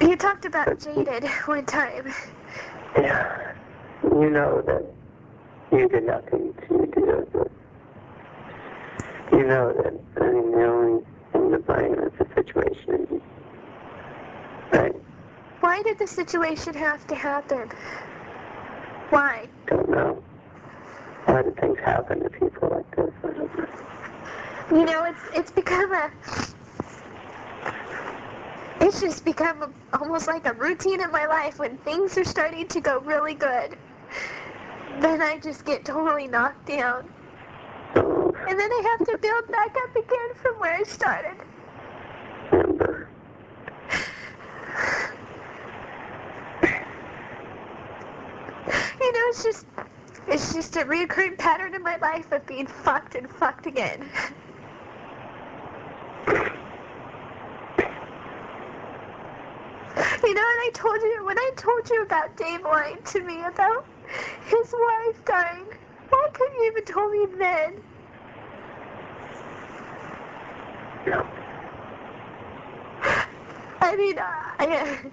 You 0.00 0.16
talked 0.16 0.44
about 0.44 0.78
jaded 0.78 1.24
one 1.46 1.64
time. 1.66 2.12
Yeah. 2.96 3.54
You 4.04 4.30
know 4.30 4.62
that 4.66 4.97
you 5.72 5.88
did 5.88 6.04
nothing 6.04 6.54
to 6.68 6.86
deserve 6.86 7.32
this. 7.32 7.48
You 9.32 9.44
know 9.44 9.72
that, 9.72 10.22
I 10.22 10.30
mean, 10.32 10.52
the 10.52 10.64
only 10.64 11.04
thing 11.32 11.50
to 11.50 11.58
blame 11.58 11.94
is 11.94 12.12
the 12.18 12.26
situation. 12.34 13.20
Right? 14.72 14.94
Why 15.60 15.82
did 15.82 15.98
the 15.98 16.06
situation 16.06 16.74
have 16.74 17.06
to 17.08 17.14
happen? 17.14 17.70
Why? 19.10 19.48
Don't 19.66 19.88
know. 19.90 20.22
Why 21.26 21.42
do 21.42 21.54
things 21.60 21.78
happen 21.84 22.20
to 22.22 22.30
people 22.30 22.68
like 22.70 22.96
this? 22.96 23.12
I 23.22 23.26
don't 23.28 23.58
know. 23.58 24.78
You 24.78 24.84
know, 24.84 25.04
it's 25.04 25.20
it's 25.34 25.50
become 25.50 25.92
a 25.92 26.10
it's 28.80 29.00
just 29.00 29.24
become 29.24 29.62
a, 29.62 29.96
almost 29.98 30.26
like 30.26 30.46
a 30.46 30.52
routine 30.54 31.00
in 31.00 31.10
my 31.10 31.26
life 31.26 31.58
when 31.58 31.76
things 31.78 32.16
are 32.16 32.24
starting 32.24 32.66
to 32.68 32.80
go 32.80 33.00
really 33.00 33.34
good. 33.34 33.76
Then 35.00 35.22
I 35.22 35.38
just 35.38 35.64
get 35.64 35.84
totally 35.84 36.26
knocked 36.26 36.66
down. 36.66 37.08
And 37.94 38.58
then 38.58 38.72
I 38.72 38.96
have 38.98 39.06
to 39.06 39.16
build 39.18 39.46
back 39.48 39.76
up 39.84 39.94
again 39.94 40.34
from 40.42 40.58
where 40.58 40.74
I 40.74 40.82
started. 40.82 41.36
You 49.00 49.12
know, 49.12 49.20
it's 49.28 49.44
just 49.44 49.66
it's 50.26 50.52
just 50.52 50.74
a 50.76 50.84
recurring 50.84 51.36
pattern 51.36 51.74
in 51.74 51.82
my 51.82 51.96
life 51.98 52.32
of 52.32 52.44
being 52.46 52.66
fucked 52.66 53.14
and 53.14 53.30
fucked 53.30 53.66
again. 53.66 54.10
You 56.26 56.34
know, 60.34 60.42
and 60.42 60.60
I 60.60 60.70
told 60.74 61.00
you 61.00 61.24
when 61.24 61.38
I 61.38 61.50
told 61.56 61.88
you 61.88 62.02
about 62.02 62.36
Dave 62.36 62.64
lying 62.64 62.98
to 63.06 63.22
me 63.22 63.44
about 63.44 63.86
his 64.46 64.72
wife 64.72 65.24
dying. 65.24 65.66
Why 66.08 66.28
couldn't 66.32 66.56
you 66.56 66.70
even 66.70 66.84
tell 66.84 67.08
me 67.08 67.26
then? 67.38 67.82
No. 71.06 71.26
I 73.80 73.96
mean, 73.96 74.18
uh, 74.18 74.24
I, 74.58 74.66
uh, 74.66 75.08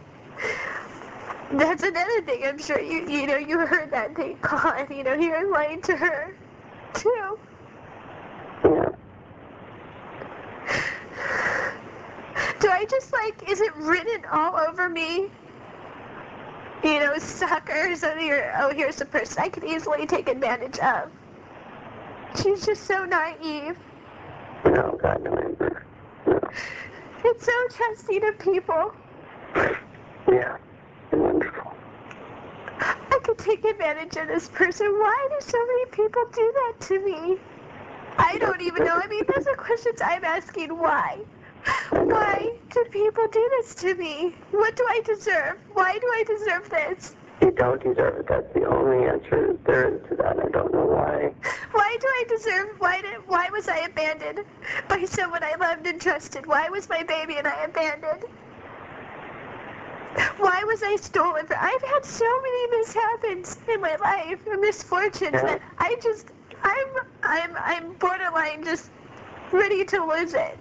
that's 1.58 1.84
another 1.84 2.22
thing. 2.24 2.44
I'm 2.46 2.58
sure 2.58 2.80
you 2.80 3.08
you 3.08 3.28
know 3.28 3.38
you 3.38 3.60
heard 3.60 3.92
that 3.92 4.16
thing 4.16 4.38
called 4.42 4.90
you 4.90 5.04
know 5.04 5.18
he 5.18 5.30
was 5.30 5.48
lying 5.52 5.82
to 5.84 5.96
her 5.96 6.36
too. 6.94 7.38
Yeah. 8.64 8.90
Do 12.60 12.70
I 12.70 12.86
just 12.86 13.14
like 13.14 13.50
is 13.50 13.62
it 13.62 13.76
written 13.76 14.26
all 14.32 14.58
over 14.58 14.90
me? 14.90 15.30
You 16.86 17.00
know, 17.00 17.18
suckers 17.18 18.02
so 18.02 18.14
you're 18.14 18.54
oh 18.62 18.70
here's 18.70 19.02
a 19.02 19.06
person 19.06 19.42
I 19.42 19.50
could 19.50 19.64
easily 19.64 20.06
take 20.06 20.30
advantage 20.30 20.78
of. 20.78 21.12
She's 22.36 22.64
just 22.64 22.84
so 22.84 23.06
naive. 23.06 23.76
No, 24.66 24.96
God, 25.02 25.24
no, 25.24 25.32
Amber. 25.32 25.84
No. 26.28 26.40
It's 27.24 27.44
so 27.44 27.52
trusting 27.72 28.24
of 28.28 28.38
people. 28.38 28.94
Yeah. 30.32 30.58
Wonderful. 31.12 31.76
I 32.80 33.20
could 33.24 33.40
take 33.40 33.66
advantage 33.66 34.16
of 34.18 34.28
this 34.28 34.48
person. 34.50 34.86
Why 34.86 35.28
do 35.32 35.44
so 35.44 35.58
many 35.66 35.86
people 35.88 36.24
do 36.36 36.54
that 36.54 36.86
to 36.88 37.00
me? 37.00 37.38
I 38.20 38.38
don't 38.38 38.62
even 38.62 38.84
know. 38.84 39.02
I 39.04 39.08
mean, 39.08 39.24
those 39.36 39.48
are 39.48 39.56
questions 39.56 40.02
I'm 40.04 40.24
asking. 40.24 40.70
Why? 40.78 41.18
Why 41.92 42.52
do 42.72 42.86
people 42.92 43.28
do 43.32 43.50
this 43.58 43.76
to 43.76 43.96
me? 43.96 44.36
What 44.52 44.76
do 44.76 44.86
I 44.90 45.02
deserve? 45.06 45.58
Why 45.74 45.94
do 45.94 46.08
I 46.08 46.24
deserve 46.28 46.70
this? 46.70 47.16
You 47.42 47.52
don't 47.52 47.82
deserve 47.84 48.18
it. 48.20 48.28
That's 48.28 48.52
the 48.54 48.66
only 48.66 49.08
answer 49.08 49.58
there 49.66 49.96
is 49.96 50.02
to 50.10 50.16
that. 50.16 50.40
I 50.40 50.50
don't 50.50 50.74
know 50.74 50.86
why. 50.86 51.34
Why 51.72 51.98
do 52.00 52.08
I 52.08 52.24
deserve? 52.30 52.70
Why 52.80 53.02
did? 53.02 53.16
Why 53.28 53.50
was 53.52 53.68
I 53.68 53.80
abandoned 53.80 54.40
by 54.88 55.04
someone 55.06 55.44
I 55.44 55.56
loved 55.56 55.86
and 55.86 56.00
trusted? 56.00 56.46
Why 56.46 56.70
was 56.70 56.88
my 56.90 57.04
baby 57.04 57.36
and 57.38 57.48
I 57.48 57.64
abandoned? 57.64 58.24
Why 60.38 60.64
was 60.64 60.82
I 60.82 60.96
stolen 60.96 61.46
from? 61.46 61.58
I've 61.60 61.82
had 61.82 62.06
so 62.06 62.26
many 62.42 62.78
mishaps 62.78 63.58
in 63.68 63.82
my 63.82 63.96
life, 63.98 64.40
and 64.50 64.62
misfortunes 64.62 65.34
Yeah. 65.34 65.42
that 65.42 65.62
I 65.78 65.98
just, 66.02 66.28
I'm, 66.64 66.88
I'm, 67.24 67.52
I'm 67.58 67.94
borderline 67.96 68.64
just 68.64 68.92
ready 69.52 69.84
to 69.86 70.06
lose 70.06 70.34
it. 70.34 70.58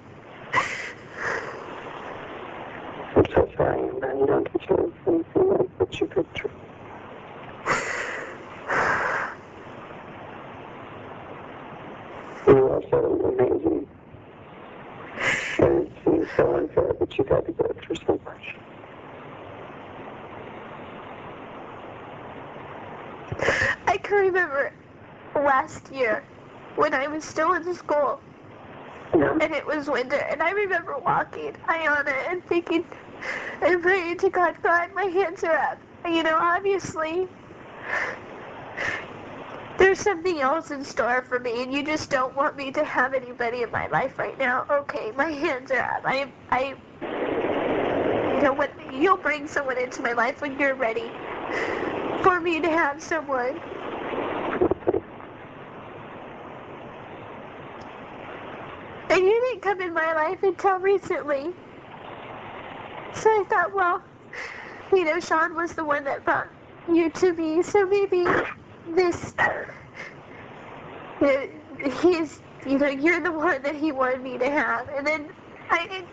I'm 3.17 3.25
so 3.27 3.49
sorry. 3.57 3.81
You 3.81 4.27
don't 4.27 4.49
deserve 4.53 4.93
anything 5.07 5.49
like 5.49 5.81
what 5.81 6.01
you've 6.01 6.11
been 6.11 6.25
through. 6.35 6.51
You 12.47 12.67
are 12.69 12.83
so 12.91 12.99
amazing. 13.25 13.87
And 15.59 15.87
it 15.87 15.93
seems 16.05 16.29
so 16.37 16.57
unfair 16.57 16.93
that 17.01 17.19
you've 17.19 17.29
had 17.29 17.47
to 17.47 17.53
go 17.53 17.73
through 17.85 17.97
so 18.07 18.21
much. 18.25 18.45
I 23.87 23.97
can 23.97 24.17
remember 24.27 24.73
last 25.35 25.91
year 25.91 26.25
when 26.77 26.95
I 26.95 27.09
was 27.09 27.25
still 27.25 27.53
in 27.55 27.75
school. 27.75 28.21
And 29.13 29.43
it 29.55 29.67
was 29.67 29.89
winter 29.89 30.17
and 30.17 30.43
I 30.43 30.51
remember 30.51 30.97
walking 30.99 31.53
Ayiana 31.69 32.31
and 32.31 32.45
thinking 32.47 32.85
and 33.63 33.83
praying 33.83 34.19
to 34.19 34.31
God, 34.31 34.57
God, 34.63 34.89
my 34.95 35.05
hands 35.05 35.45
are 35.45 35.57
up. 35.57 35.81
You 36.07 36.23
know, 36.23 36.37
obviously 36.41 37.27
there's 39.79 40.01
something 40.01 40.41
else 40.41 40.71
in 40.71 40.85
store 40.85 41.23
for 41.23 41.39
me 41.41 41.63
and 41.63 41.73
you 41.73 41.85
just 41.85 42.11
don't 42.11 42.35
want 42.37 42.57
me 42.57 42.71
to 42.73 42.85
have 42.85 43.15
anybody 43.15 43.63
in 43.63 43.71
my 43.71 43.87
life 43.89 44.19
right 44.19 44.39
now. 44.39 44.67
Okay, 44.71 45.13
my 45.17 45.31
hands 45.31 45.71
are 45.71 45.81
up. 45.81 46.03
I 46.05 46.33
I 46.51 46.75
you 48.37 48.43
know 48.43 48.53
what 48.53 48.73
you'll 48.93 49.17
bring 49.17 49.47
someone 49.47 49.79
into 49.79 50.03
my 50.03 50.13
life 50.13 50.41
when 50.41 50.59
you're 50.59 50.75
ready 50.75 51.11
for 52.23 52.41
me 52.41 52.61
to 52.61 52.69
have 52.71 53.03
someone. 53.03 53.61
And 59.11 59.21
you 59.23 59.41
didn't 59.53 59.54
come 59.65 59.81
in 59.81 59.95
my 59.95 60.13
life 60.13 60.43
until 60.43 60.79
recently. 60.79 61.51
So 63.15 63.31
I 63.31 63.45
thought, 63.49 63.75
well, 63.75 64.03
you 64.93 65.05
know, 65.07 65.19
Shawn 65.19 65.57
was 65.57 65.73
the 65.73 65.85
one 65.85 66.05
that 66.05 66.23
brought 66.25 66.49
you 66.93 67.09
to 67.09 67.33
me, 67.33 67.63
so 67.63 67.87
maybe 67.87 68.27
this, 68.95 69.35
you 71.23 71.27
know, 71.27 71.49
he's, 72.03 72.43
you 72.67 72.79
know, 72.79 72.89
you're 72.89 73.23
the 73.23 73.33
one 73.33 73.63
that 73.63 73.75
he 73.75 73.91
wanted 73.91 74.21
me 74.23 74.37
to 74.37 74.51
have. 74.51 74.91
And 74.91 75.07
then 75.07 75.31
I, 75.71 75.89
it, 75.91 76.05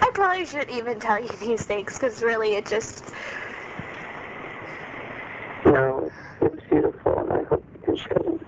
I 0.00 0.10
probably 0.12 0.44
shouldn't 0.44 0.70
even 0.70 0.98
tell 0.98 1.22
you 1.22 1.28
these 1.38 1.62
things, 1.62 1.92
because 1.92 2.20
really 2.20 2.56
it 2.56 2.66
just, 2.66 3.04
No, 5.64 6.10
it's 6.40 6.64
beautiful, 6.68 7.18
and 7.18 7.32
I 7.32 7.42
hope 7.44 7.64
you 7.74 7.80
can 7.84 7.96
share 7.96 8.18
them 8.24 8.40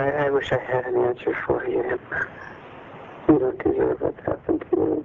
I, 0.00 0.26
I 0.26 0.30
wish 0.30 0.50
I 0.52 0.58
had 0.58 0.86
an 0.86 0.96
answer 0.96 1.36
for 1.46 1.66
you, 1.68 1.98
You 3.28 3.38
don't 3.38 3.62
deserve 3.62 4.00
what's 4.00 4.26
happened 4.26 4.64
to 4.70 4.76
you. 4.76 5.04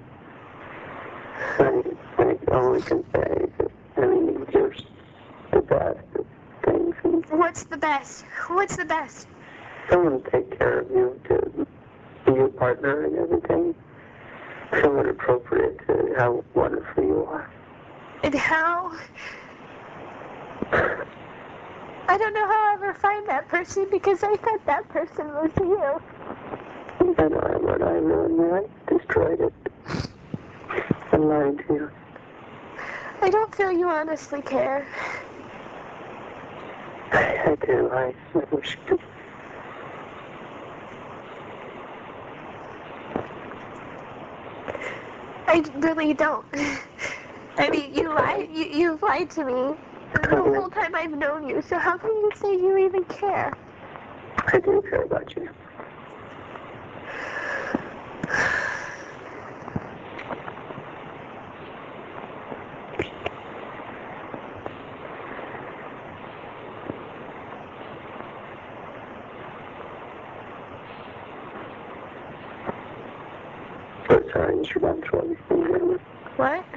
I, 1.58 1.82
I 2.18 2.54
only 2.54 2.82
can 2.82 3.04
say 3.14 3.46
that, 3.58 3.70
I 3.98 4.06
mean, 4.06 4.46
you're 4.52 4.74
the 5.52 5.60
best 5.60 5.98
of 6.18 6.26
things, 6.64 6.94
what's 7.30 7.64
the 7.64 7.76
best? 7.76 8.24
What's 8.48 8.76
the 8.76 8.84
best? 8.84 9.28
someone 9.88 10.22
to 10.22 10.30
take 10.30 10.58
care 10.58 10.80
of 10.80 10.90
you, 10.90 11.20
to 11.28 11.66
be 12.26 12.32
your 12.32 12.48
partner 12.48 13.04
and 13.04 13.16
everything. 13.16 13.74
Someone 14.82 15.08
appropriate 15.08 15.78
to 15.86 16.14
how 16.18 16.44
wonderful 16.54 17.04
you 17.04 17.24
are. 17.24 17.50
And 18.24 18.34
how? 18.34 18.98
I 22.08 22.18
don't 22.18 22.34
know 22.34 22.46
how 22.46 22.70
I'll 22.70 22.74
ever 22.74 22.94
find 22.94 23.26
that 23.28 23.48
person 23.48 23.86
because 23.90 24.22
I 24.22 24.36
thought 24.36 24.64
that 24.66 24.88
person 24.88 25.26
was 25.28 25.50
you. 25.58 26.00
And 27.00 27.34
I, 27.34 27.56
when 27.56 27.82
I 27.82 27.92
ruined 27.98 28.38
that, 28.38 28.86
destroyed 28.86 29.40
it. 29.40 29.52
I 31.12 31.16
lied 31.16 31.58
to 31.66 31.74
you. 31.74 31.90
I 33.22 33.30
don't 33.30 33.52
feel 33.54 33.72
you 33.72 33.88
honestly 33.88 34.40
care. 34.42 34.86
I, 37.12 37.52
I 37.52 37.66
do. 37.66 37.90
I, 37.92 38.14
I 38.34 38.54
wish 38.54 38.76
you 38.88 38.98
I 45.48 45.64
really 45.76 46.12
don't. 46.12 46.44
I 47.56 47.70
mean, 47.70 47.94
you 47.94 48.08
lied. 48.08 48.48
You, 48.52 48.64
you've 48.64 49.02
lied 49.02 49.30
to 49.30 49.44
me 49.44 49.76
the 50.12 50.28
whole 50.28 50.68
time 50.70 50.94
I've 50.94 51.12
known 51.12 51.48
you. 51.48 51.62
So 51.62 51.78
how 51.78 51.96
can 51.96 52.10
you 52.10 52.32
say 52.40 52.52
you 52.52 52.76
even 52.78 53.04
care? 53.04 53.52
I 54.46 54.58
do 54.60 54.82
care 54.88 55.02
about 55.02 55.34
you. 55.36 55.48
So 76.38 76.75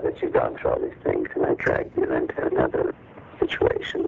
that 0.00 0.20
you've 0.22 0.32
gone 0.32 0.56
through 0.56 0.70
all 0.70 0.80
these 0.80 0.98
things 1.04 1.28
and 1.34 1.46
I 1.46 1.54
dragged 1.54 1.96
you 1.96 2.10
into 2.12 2.46
another 2.46 2.94
situation 3.38 4.07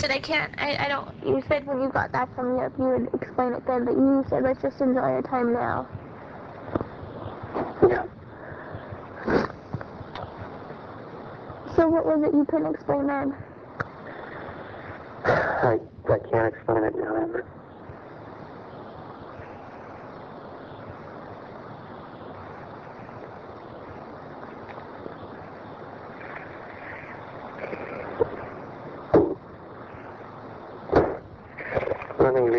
said 0.00 0.10
I 0.10 0.18
can't. 0.18 0.54
I, 0.58 0.76
I 0.86 0.88
don't. 0.88 1.08
You 1.24 1.42
said 1.46 1.66
when 1.66 1.82
you 1.82 1.90
got 1.90 2.10
back 2.10 2.34
from 2.34 2.52
me, 2.52 2.56
Europe 2.56 2.74
you 2.78 2.84
would 2.84 3.22
explain 3.22 3.52
it 3.52 3.66
then, 3.66 3.84
but 3.84 3.92
you 3.92 4.24
said 4.30 4.42
let's 4.42 4.62
just 4.62 4.80
enjoy 4.80 5.00
our 5.00 5.22
time 5.22 5.52
now. 5.52 5.86
Yeah. 7.86 8.06
So 11.76 11.88
what 11.88 12.06
was 12.06 12.22
it 12.24 12.34
you 12.34 12.46
couldn't 12.46 12.74
explain 12.74 13.06
then? 13.06 13.36
I, 15.24 15.76
I 16.08 16.18
can't 16.30 16.54
explain 16.54 16.84
it 16.84 16.94
now, 16.96 17.16
Amber. 17.16 17.44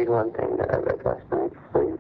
Read 0.01 0.09
one 0.09 0.31
thing 0.33 0.57
that 0.57 0.73
I 0.73 0.77
read 0.77 0.99
last 1.05 1.21
night, 1.31 1.51
please. 1.71 1.99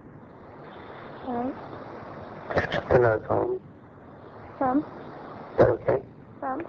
Alright. 1.27 2.89
The 2.89 2.97
note's 2.97 3.27
home. 3.27 3.61
From? 4.57 4.79
Is 4.79 5.57
that 5.59 5.69
okay? 5.69 6.01
From? 6.39 6.65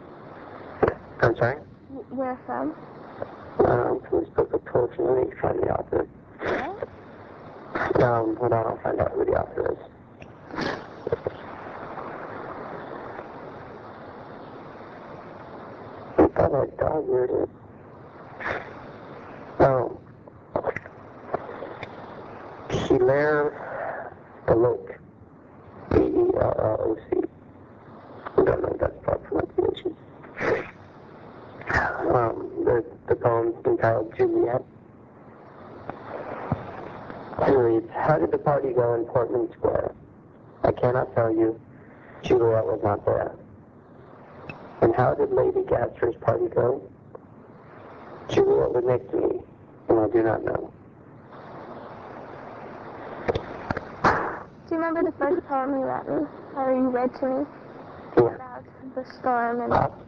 I'm 1.23 1.35
sorry? 1.37 1.57
Wh- 1.89 2.13
Where 2.13 2.39
from? 2.45 2.75
Um, 3.65 4.03
from 4.11 4.21
this 4.21 4.29
book 4.29 4.53
of 4.53 4.63
poetry. 4.67 5.07
Let 5.07 5.27
me 5.27 5.35
find 5.41 5.59
the 5.61 5.73
author. 5.73 6.07
What? 6.41 8.03
Um, 8.03 8.37
hold 8.37 8.53
on, 8.53 8.67
I'll 8.67 8.81
find 8.83 9.01
out 9.01 9.13
who 9.13 9.25
the 9.25 9.33
author 9.33 9.73
is. 9.73 9.79
I 16.19 16.29
thought 16.29 16.55
I 16.55 16.67
dog 16.77 17.09
eared 17.09 17.31
it. 17.31 17.49
Oh. 19.61 19.99
Hilaire 22.89 24.13
Belloc. 24.47 24.99
B-E-L-L-O-C. 25.93 27.23
I 28.37 28.45
don't 28.45 28.63
know 28.63 28.69
if 28.69 28.79
that's 28.81 28.99
proper 29.03 29.19
pronunciation. 29.19 29.97
Um, 32.15 32.65
the, 32.65 32.85
the 33.09 33.17
poem's 33.17 33.55
entitled 33.67 34.15
Juliet. 34.17 34.63
It 37.49 37.51
reads, 37.51 37.89
How 37.95 38.19
did 38.19 38.31
the 38.31 38.39
party 38.39 38.73
go 38.73 38.95
in 38.95 39.05
Portman 39.07 39.49
Square? 39.57 39.95
I 40.65 40.73
cannot 40.73 41.15
tell 41.15 41.33
you. 41.33 41.59
Juliet 42.27 42.65
was 42.65 42.81
not 42.83 43.05
there. 43.07 43.35
And 44.83 44.95
how 44.95 45.15
did 45.15 45.31
Lady 45.33 45.63
Gaster's 45.69 46.17
party 46.21 46.49
go? 46.55 46.83
Juliet 48.35 48.73
was 48.73 48.85
next 48.87 49.11
to 49.13 49.17
me, 49.17 49.41
and 49.89 49.99
I 49.99 50.09
do 50.09 50.23
not 50.23 50.45
know. 50.45 50.73
Do 54.73 54.79
you 54.79 54.85
remember 54.85 55.11
the 55.11 55.17
first 55.19 55.47
poem 55.49 55.71
you 55.79 55.85
read 55.85 56.07
me? 56.09 56.27
Or 56.57 56.73
you 56.73 56.89
read 56.89 57.11
to 57.21 57.27
me? 57.27 57.45
Yeah. 58.17 58.35
About 58.37 58.65
the 58.95 59.05
storm 59.21 59.61
and 59.61 59.71
Pop? 59.71 60.01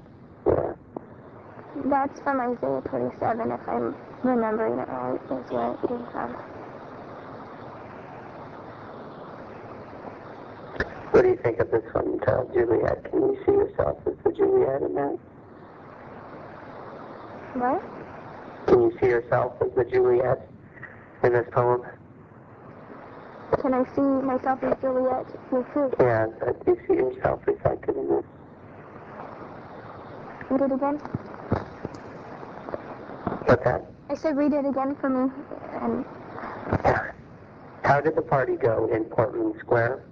Yeah. 0.46 0.72
that's 1.84 2.13
from 2.24 2.40
Isaiah 2.40 2.80
27 2.88 3.52
if 3.52 3.68
I'm 3.68 3.94
remembering 4.22 4.78
it 4.78 4.88
right, 4.88 5.20
is 5.20 5.50
where 5.52 5.72
it 5.72 5.80
came 5.86 6.06
from. 6.10 6.32
What 11.12 11.22
do 11.22 11.28
you 11.28 11.36
think 11.36 11.60
of 11.60 11.70
this 11.70 11.84
one 11.92 12.18
Juliet? 12.54 13.04
Can 13.10 13.20
you 13.20 13.38
see 13.44 13.52
yourself 13.52 13.98
as 14.06 14.14
the 14.24 14.32
Juliet 14.32 14.82
in 14.82 14.94
that? 14.94 15.18
What? 17.60 17.82
Can 18.66 18.82
you 18.82 18.98
see 18.98 19.06
yourself 19.06 19.52
as 19.60 19.70
the 19.76 19.84
Juliet 19.84 20.48
in 21.22 21.32
this 21.34 21.46
poem? 21.52 21.82
Can 23.60 23.74
I 23.74 23.84
see 23.94 24.00
myself 24.00 24.64
as 24.64 24.76
Juliet 24.80 25.26
who? 25.50 25.64
Yeah, 26.00 26.26
do 26.40 26.72
you 26.72 26.80
see 26.88 26.94
yourself 26.94 27.40
reflected 27.46 27.96
in 27.96 28.08
this? 28.08 28.24
Read 30.50 30.62
it 30.62 30.72
again. 30.72 31.23
What's 33.46 33.64
that? 33.64 33.84
I 34.08 34.14
said 34.14 34.36
read 34.36 34.52
it 34.52 34.64
again 34.64 34.96
for 34.96 35.08
me. 35.08 35.30
And 35.80 36.04
How 37.84 38.00
did 38.00 38.16
the 38.16 38.22
party 38.22 38.56
go 38.56 38.88
in 38.92 39.04
Portman 39.04 39.58
Square? 39.60 40.04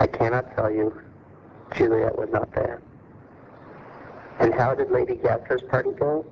I 0.00 0.06
cannot 0.06 0.54
tell 0.54 0.70
you. 0.70 1.00
Juliet 1.74 2.16
was 2.16 2.28
not 2.32 2.50
there. 2.54 2.80
And 4.38 4.54
how 4.54 4.74
did 4.74 4.90
Lady 4.90 5.16
Gaster's 5.16 5.62
party 5.62 5.90
go? 5.98 6.24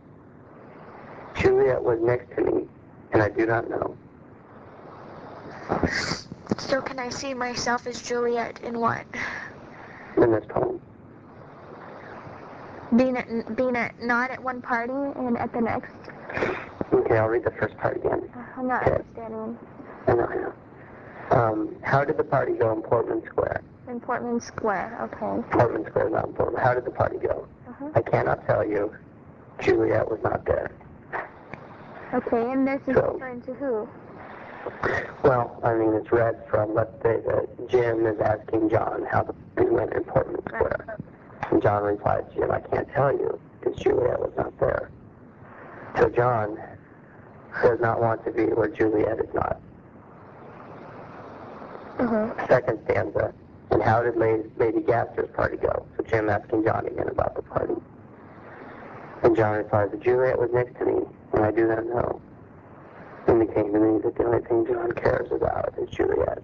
Juliet 1.34 1.82
was 1.82 1.98
next 2.00 2.34
to 2.36 2.42
me, 2.42 2.66
and 3.12 3.22
I 3.22 3.28
do 3.28 3.44
not 3.44 3.68
know. 3.68 3.96
so 6.58 6.80
can 6.80 6.98
I 6.98 7.10
see 7.10 7.34
myself 7.34 7.86
as 7.86 8.00
Juliet 8.00 8.60
in 8.62 8.78
what? 8.78 9.04
In 10.16 10.30
this 10.30 10.44
poem. 10.48 10.80
Being 12.94 13.16
at 13.16 13.56
being 13.56 13.74
at 13.76 14.00
not 14.00 14.30
at 14.30 14.42
one 14.42 14.62
party 14.62 14.92
and 14.92 15.36
at 15.38 15.52
the 15.52 15.60
next. 15.60 15.92
Okay, 16.92 17.18
I'll 17.18 17.28
read 17.28 17.44
the 17.44 17.50
first 17.52 17.76
part 17.78 17.96
again. 17.96 18.28
I'm 18.56 18.68
not 18.68 18.86
understanding. 18.86 19.58
I 20.06 20.14
know, 20.14 20.24
I 20.26 20.34
know. 20.36 20.52
Um, 21.32 21.76
how 21.82 22.04
did 22.04 22.16
the 22.16 22.24
party 22.24 22.52
go 22.52 22.72
in 22.72 22.82
Portman 22.82 23.22
Square? 23.26 23.62
In 23.88 24.00
Portman 24.00 24.40
Square, 24.40 24.96
okay. 25.02 25.42
Portman 25.50 25.84
Square 25.86 26.06
is 26.08 26.12
not 26.12 26.26
important. 26.26 26.58
How 26.62 26.74
did 26.74 26.84
the 26.84 26.90
party 26.92 27.18
go? 27.18 27.46
Uh-huh. 27.68 27.90
I 27.94 28.02
cannot 28.02 28.46
tell 28.46 28.64
you. 28.64 28.94
Juliet 29.60 30.08
was 30.08 30.20
not 30.22 30.44
there. 30.44 30.70
Okay, 32.14 32.50
and 32.52 32.66
this 32.66 32.80
is 32.86 32.94
So- 32.94 33.12
referring 33.14 33.40
to 33.42 33.54
who? 33.54 33.88
Well, 35.22 35.58
I 35.64 35.74
mean, 35.74 35.92
it's 35.94 36.10
read 36.12 36.42
from, 36.50 36.74
let's 36.74 36.90
say 37.02 37.20
that 37.26 37.68
Jim 37.68 38.04
is 38.06 38.18
asking 38.20 38.68
John 38.70 39.04
how 39.10 39.22
the 39.22 39.32
party 39.54 39.70
went 39.70 39.92
in 39.92 40.04
Portman 40.04 40.40
Square. 40.48 40.98
And 41.50 41.62
John 41.62 41.82
replies, 41.82 42.24
Jim, 42.34 42.50
I 42.50 42.60
can't 42.60 42.88
tell 42.92 43.12
you 43.12 43.38
because 43.60 43.80
Juliet 43.80 44.20
was 44.20 44.32
not 44.36 44.58
there. 44.58 44.90
So 45.98 46.08
John 46.08 46.58
does 47.62 47.80
not 47.80 48.00
want 48.00 48.24
to 48.24 48.30
be 48.30 48.44
where 48.44 48.68
Juliet 48.68 49.18
is 49.18 49.32
not. 49.34 49.60
Uh-huh. 51.98 52.46
Second 52.46 52.80
stanza, 52.84 53.32
and 53.70 53.82
how 53.82 54.02
did 54.02 54.16
Lady, 54.16 54.44
Lady 54.58 54.80
Gaster's 54.80 55.30
party 55.34 55.56
go? 55.56 55.86
So 55.96 56.04
Jim 56.04 56.28
asking 56.28 56.64
John 56.64 56.86
again 56.86 57.08
about 57.08 57.34
the 57.34 57.42
party. 57.42 57.74
And 59.22 59.34
John 59.34 59.56
replies, 59.56 59.90
that 59.92 60.02
Juliet 60.02 60.38
was 60.38 60.50
next 60.52 60.78
to 60.78 60.84
me, 60.84 61.02
and 61.32 61.44
I 61.44 61.50
do 61.50 61.66
not 61.66 61.86
know. 61.86 62.20
Indicating 63.28 63.72
to 63.72 63.80
me 63.80 64.00
that 64.02 64.14
the 64.14 64.24
only 64.24 64.42
thing 64.46 64.66
John 64.66 64.92
cares 64.92 65.32
about 65.32 65.74
is 65.78 65.88
Juliet. 65.90 66.42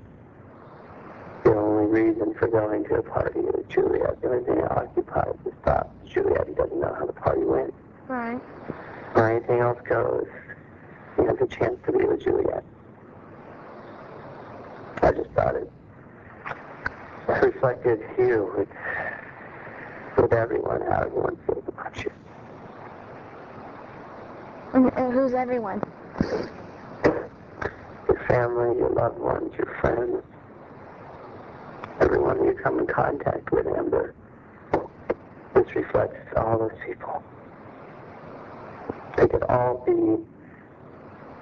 The 1.44 1.54
only 1.54 1.86
reason 1.86 2.34
for 2.34 2.48
going 2.48 2.84
to 2.84 2.94
a 2.96 3.02
party 3.02 3.40
is 3.40 3.64
Juliet. 3.68 4.20
The 4.20 4.28
only 4.28 4.44
thing 4.44 4.56
that 4.56 4.70
occupies 4.72 5.34
his 5.44 5.54
thoughts 5.64 5.88
is 6.04 6.10
Juliet. 6.12 6.48
He 6.48 6.54
doesn't 6.54 6.80
know 6.80 6.94
how 6.94 7.06
the 7.06 7.12
party 7.12 7.42
went. 7.42 7.72
Right. 8.08 8.40
Or 9.14 9.30
anything 9.30 9.60
else 9.60 9.78
goes. 9.88 10.26
He 11.16 11.24
has 11.24 11.36
a 11.40 11.46
chance 11.46 11.78
to 11.86 11.92
be 11.92 12.04
with 12.04 12.22
Juliet. 12.22 12.64
I 15.02 15.12
just 15.12 15.30
thought 15.30 15.56
it 15.56 15.70
reflected 17.42 18.00
you 18.18 18.52
with, 18.56 18.68
with 20.16 20.32
everyone, 20.32 20.80
how 20.82 21.02
everyone 21.02 21.36
feels 21.46 21.64
about 21.66 22.04
you. 22.04 22.12
And, 24.74 24.92
and 24.96 25.12
who's 25.12 25.34
everyone? 25.34 25.82
Your 26.22 27.28
family, 28.28 28.78
your 28.78 28.90
loved 28.90 29.18
ones, 29.18 29.52
your 29.56 29.74
friends, 29.80 30.22
you 32.52 32.62
come 32.62 32.78
in 32.78 32.86
contact 32.86 33.50
with, 33.52 33.66
Amber. 33.66 34.14
This 35.54 35.66
reflects 35.74 36.16
all 36.36 36.58
those 36.58 36.78
people. 36.86 37.22
They 39.16 39.28
could 39.28 39.42
all 39.44 39.82
be 39.86 40.22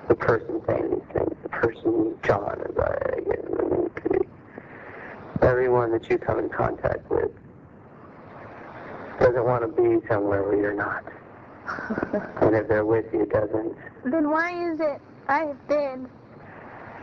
the 0.08 0.14
person 0.14 0.60
saying 0.66 0.90
these 0.90 1.14
things, 1.14 1.36
the 1.42 1.48
person 1.48 2.16
John 2.22 2.60
is 2.68 2.76
it 2.76 3.94
could 3.94 4.12
be 4.12 4.28
everyone 5.42 5.92
that 5.92 6.08
you 6.10 6.18
come 6.18 6.38
in 6.38 6.48
contact 6.48 7.08
with 7.10 7.30
doesn't 9.20 9.44
want 9.44 9.62
to 9.62 9.82
be 9.82 10.06
somewhere 10.08 10.42
where 10.42 10.56
you're 10.56 10.74
not. 10.74 11.04
And 12.40 12.56
if 12.56 12.66
they're 12.68 12.86
with 12.86 13.04
you, 13.12 13.26
doesn't 13.26 13.76
then 14.04 14.30
why 14.30 14.72
is 14.72 14.80
it 14.80 15.00
I've 15.28 15.68
been 15.68 16.08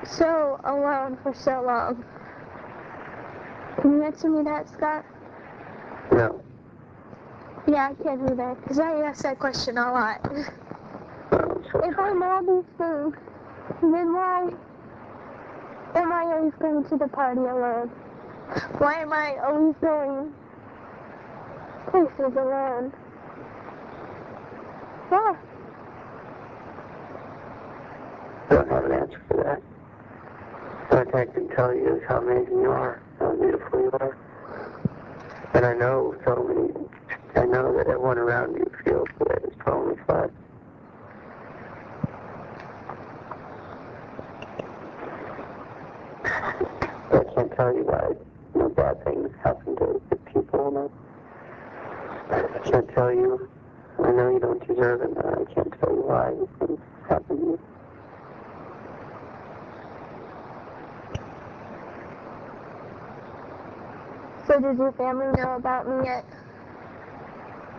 so 0.03 0.60
alone 0.66 1.18
for 1.24 1.34
so 1.34 1.62
long? 1.62 2.03
Can 3.82 3.91
you 3.91 4.03
answer 4.03 4.30
me 4.30 4.43
that, 4.43 4.69
Scott? 4.69 5.05
no. 6.11 6.41
Yeah, 7.67 7.89
I 7.91 8.03
can't 8.03 8.25
do 8.28 8.36
that, 8.36 8.61
because 8.61 8.80
I 8.80 9.01
ask 9.01 9.23
that 9.23 9.39
question 9.39 9.78
a 9.78 9.91
lot. 9.91 10.21
If 11.84 11.99
I'm 11.99 12.23
all 12.23 12.41
these 12.41 12.71
things, 12.78 13.15
then 13.82 14.13
why 14.13 14.49
Am 15.97 16.11
I 16.11 16.23
always 16.25 16.53
going 16.59 16.84
to 16.84 16.97
the 16.97 17.07
party 17.07 17.39
alone? 17.39 17.88
Why 18.78 19.01
am 19.01 19.11
I 19.11 19.36
always 19.43 19.75
going 19.82 20.32
places 21.89 22.36
alone? 22.38 22.93
Why? 25.09 25.36
I 28.49 28.53
don't 28.53 28.69
have 28.69 28.86
an 28.86 28.91
answer. 28.91 29.26
What 30.89 31.13
I 31.15 31.25
can 31.25 31.47
tell 31.49 31.73
you 31.73 31.97
is 31.97 32.03
how 32.07 32.17
amazing 32.17 32.61
you 32.61 32.71
are, 32.71 33.01
how 33.19 33.35
beautiful 33.35 33.79
you 33.81 33.91
are. 33.99 34.17
And 35.53 35.65
I 35.65 35.73
know 35.73 36.15
so 36.25 36.43
many, 36.43 36.73
I 37.35 37.45
know 37.45 37.75
that 37.77 37.88
everyone 37.88 38.17
around 38.17 38.55
you 38.55 38.71
feels 38.83 39.07
the 39.19 39.25
way 39.25 39.35
this 39.43 39.53
poem 39.59 39.89
reflects. 39.89 40.33
I 46.25 47.23
can't 47.35 47.51
tell 47.55 47.75
you 47.75 47.83
why 47.83 48.13
know, 48.57 48.69
bad 48.69 49.03
things 49.03 49.29
happen 49.43 49.75
to 49.77 50.01
good 50.09 50.25
people. 50.25 50.67
And 50.67 50.89
I, 52.31 52.57
I 52.57 52.69
can't 52.69 52.89
tell 52.93 53.11
you, 53.11 53.49
I 54.03 54.11
know 54.11 54.29
you 54.31 54.39
don't 54.39 54.65
deserve 54.67 55.01
it, 55.01 55.09
and 55.09 55.19
I 55.19 55.53
can't 55.53 55.73
tell 55.79 55.93
you 55.93 56.01
why 56.01 56.31
these 56.31 56.67
things 56.67 56.79
happen 57.09 57.38
to 57.38 57.43
you. 57.43 57.59
So 64.48 64.60
does 64.62 64.78
your 64.78 64.93
family 64.93 65.26
know 65.36 65.56
about 65.58 65.89
me 65.89 66.06
yet? 66.06 66.26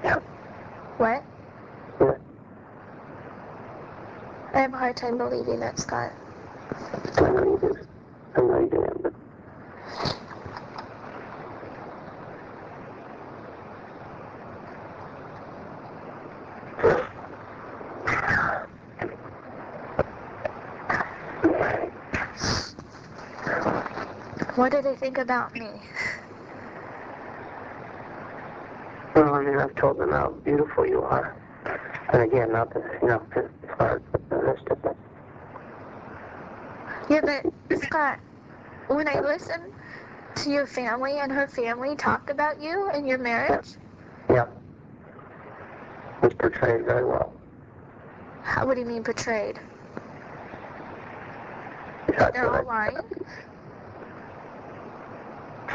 Yeah. 0.05 0.19
What? 0.99 1.25
I 4.53 4.61
have 4.61 4.75
a 4.75 4.77
hard 4.77 4.97
time 4.97 5.17
believing 5.17 5.61
that, 5.61 5.79
Scott. 5.79 6.13
I 7.17 7.31
know 7.31 7.59
you. 7.63 7.77
I 8.37 8.41
know 8.41 8.61
you. 8.61 9.13
What 24.57 24.73
do 24.73 24.83
they 24.83 24.97
think 24.97 25.17
about 25.17 25.55
me? 25.55 25.69
Well, 29.15 29.35
I 29.35 29.43
mean, 29.43 29.57
I've 29.57 29.68
told 29.79 29.99
them 29.99 30.11
how 30.11 30.31
beautiful 30.45 30.87
you 30.87 31.03
are. 31.03 31.37
And 32.13 32.23
again, 32.23 32.53
not 32.53 32.73
the, 32.73 32.83
you 33.01 33.09
know, 33.09 33.23
as 33.81 34.01
the 34.31 34.37
rest 34.37 34.67
of 34.71 34.85
it. 34.85 34.97
Yeah, 37.09 37.21
but 37.23 37.83
Scott, 37.83 38.19
when 38.89 39.09
I 39.09 39.21
listen 39.21 39.73
to 40.37 40.51
your 40.51 40.67
family 40.67 41.19
and 41.19 41.31
her 41.33 41.47
family 41.47 41.97
talk 41.97 42.31
about 42.31 42.61
you 42.61 42.91
and 42.91 43.07
your 43.07 43.19
marriage, 43.19 43.69
Yeah. 44.31 44.47
It's 46.23 46.35
portrayed 46.35 46.85
very 46.85 47.05
well. 47.05 47.33
how, 48.43 48.67
what 48.67 48.75
do 48.75 48.81
you 48.81 48.87
mean 48.87 49.05
portrayed? 49.05 49.61
They're 52.09 52.51
all 52.53 52.65
lying? 52.67 52.97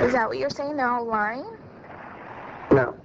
Is 0.02 0.12
that 0.12 0.28
what 0.28 0.38
you're 0.38 0.50
saying? 0.50 0.76
They're 0.76 0.90
all 0.90 1.06
lying? 1.06 1.46
No. 2.72 2.96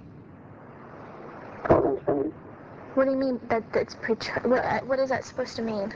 All 2.95 3.03
I'm 3.03 3.05
saying. 3.05 3.05
What 3.05 3.05
do 3.05 3.11
you 3.11 3.17
mean 3.17 3.39
that 3.49 3.63
it's 3.73 3.95
portrayed? 3.95 4.45
What, 4.45 4.63
uh, 4.63 4.79
what 4.81 4.99
is 4.99 5.09
that 5.09 5.25
supposed 5.25 5.55
to 5.57 5.61
mean? 5.61 5.93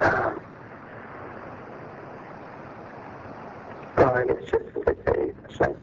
Um, 0.00 0.40
well, 3.96 4.14
I 4.14 4.24
just 4.26 4.52
that 4.52 5.06
they 5.06 5.32
say. 5.54 5.74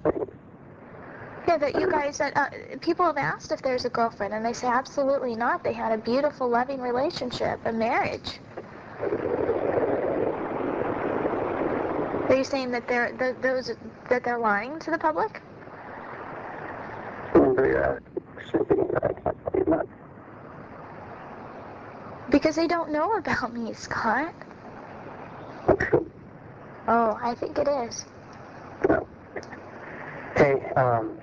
Yeah, 1.47 1.57
that 1.57 1.75
you 1.75 1.89
guys, 1.91 2.17
that 2.17 2.35
uh, 2.35 2.47
people 2.81 3.05
have 3.05 3.17
asked 3.17 3.51
if 3.51 3.61
there's 3.61 3.85
a 3.85 3.89
girlfriend, 3.89 4.33
and 4.33 4.43
they 4.43 4.53
say 4.53 4.67
absolutely 4.67 5.35
not. 5.35 5.63
They 5.63 5.73
had 5.73 5.91
a 5.91 5.97
beautiful, 5.97 6.49
loving 6.49 6.81
relationship, 6.81 7.59
a 7.65 7.71
marriage. 7.71 8.39
Are 12.29 12.35
you 12.35 12.43
saying 12.43 12.71
that 12.71 12.87
they're 12.87 13.11
th- 13.13 13.35
those 13.41 13.71
that 14.09 14.23
they're 14.23 14.39
lying 14.39 14.79
to 14.79 14.91
the 14.91 14.97
public? 14.97 15.41
Remember, 17.35 18.01
you're 18.55 18.63
assuming 18.63 18.95
I 18.97 19.13
can't 19.13 19.37
tell 19.43 19.53
you 19.59 19.65
that. 19.67 19.85
Because 22.31 22.55
they 22.55 22.67
don't 22.67 22.91
know 22.91 23.13
about 23.17 23.53
me, 23.53 23.73
Scott. 23.73 24.33
Oh, 26.87 27.17
I 27.21 27.33
think 27.35 27.57
it 27.57 27.67
is. 27.67 28.05
No. 28.89 29.07
Hey, 30.35 30.61
um, 30.75 31.17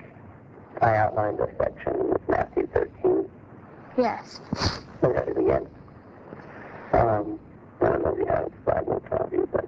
I 0.81 0.95
outlined 0.97 1.39
a 1.39 1.47
section 1.57 1.93
in 1.95 2.13
Matthew 2.27 2.67
13. 2.73 3.25
Yes. 3.97 4.39
I 5.01 5.07
read 5.07 5.29
it 5.29 5.37
again. 5.37 5.67
Um, 6.93 7.39
I 7.81 7.85
don't 7.85 8.03
know 8.03 8.11
if 8.11 8.19
you 8.19 8.25
have 8.27 8.45
the 8.45 8.71
Bible 8.71 8.93
in 9.01 9.07
front 9.07 9.23
of 9.25 9.33
you, 9.33 9.49
but 9.51 9.65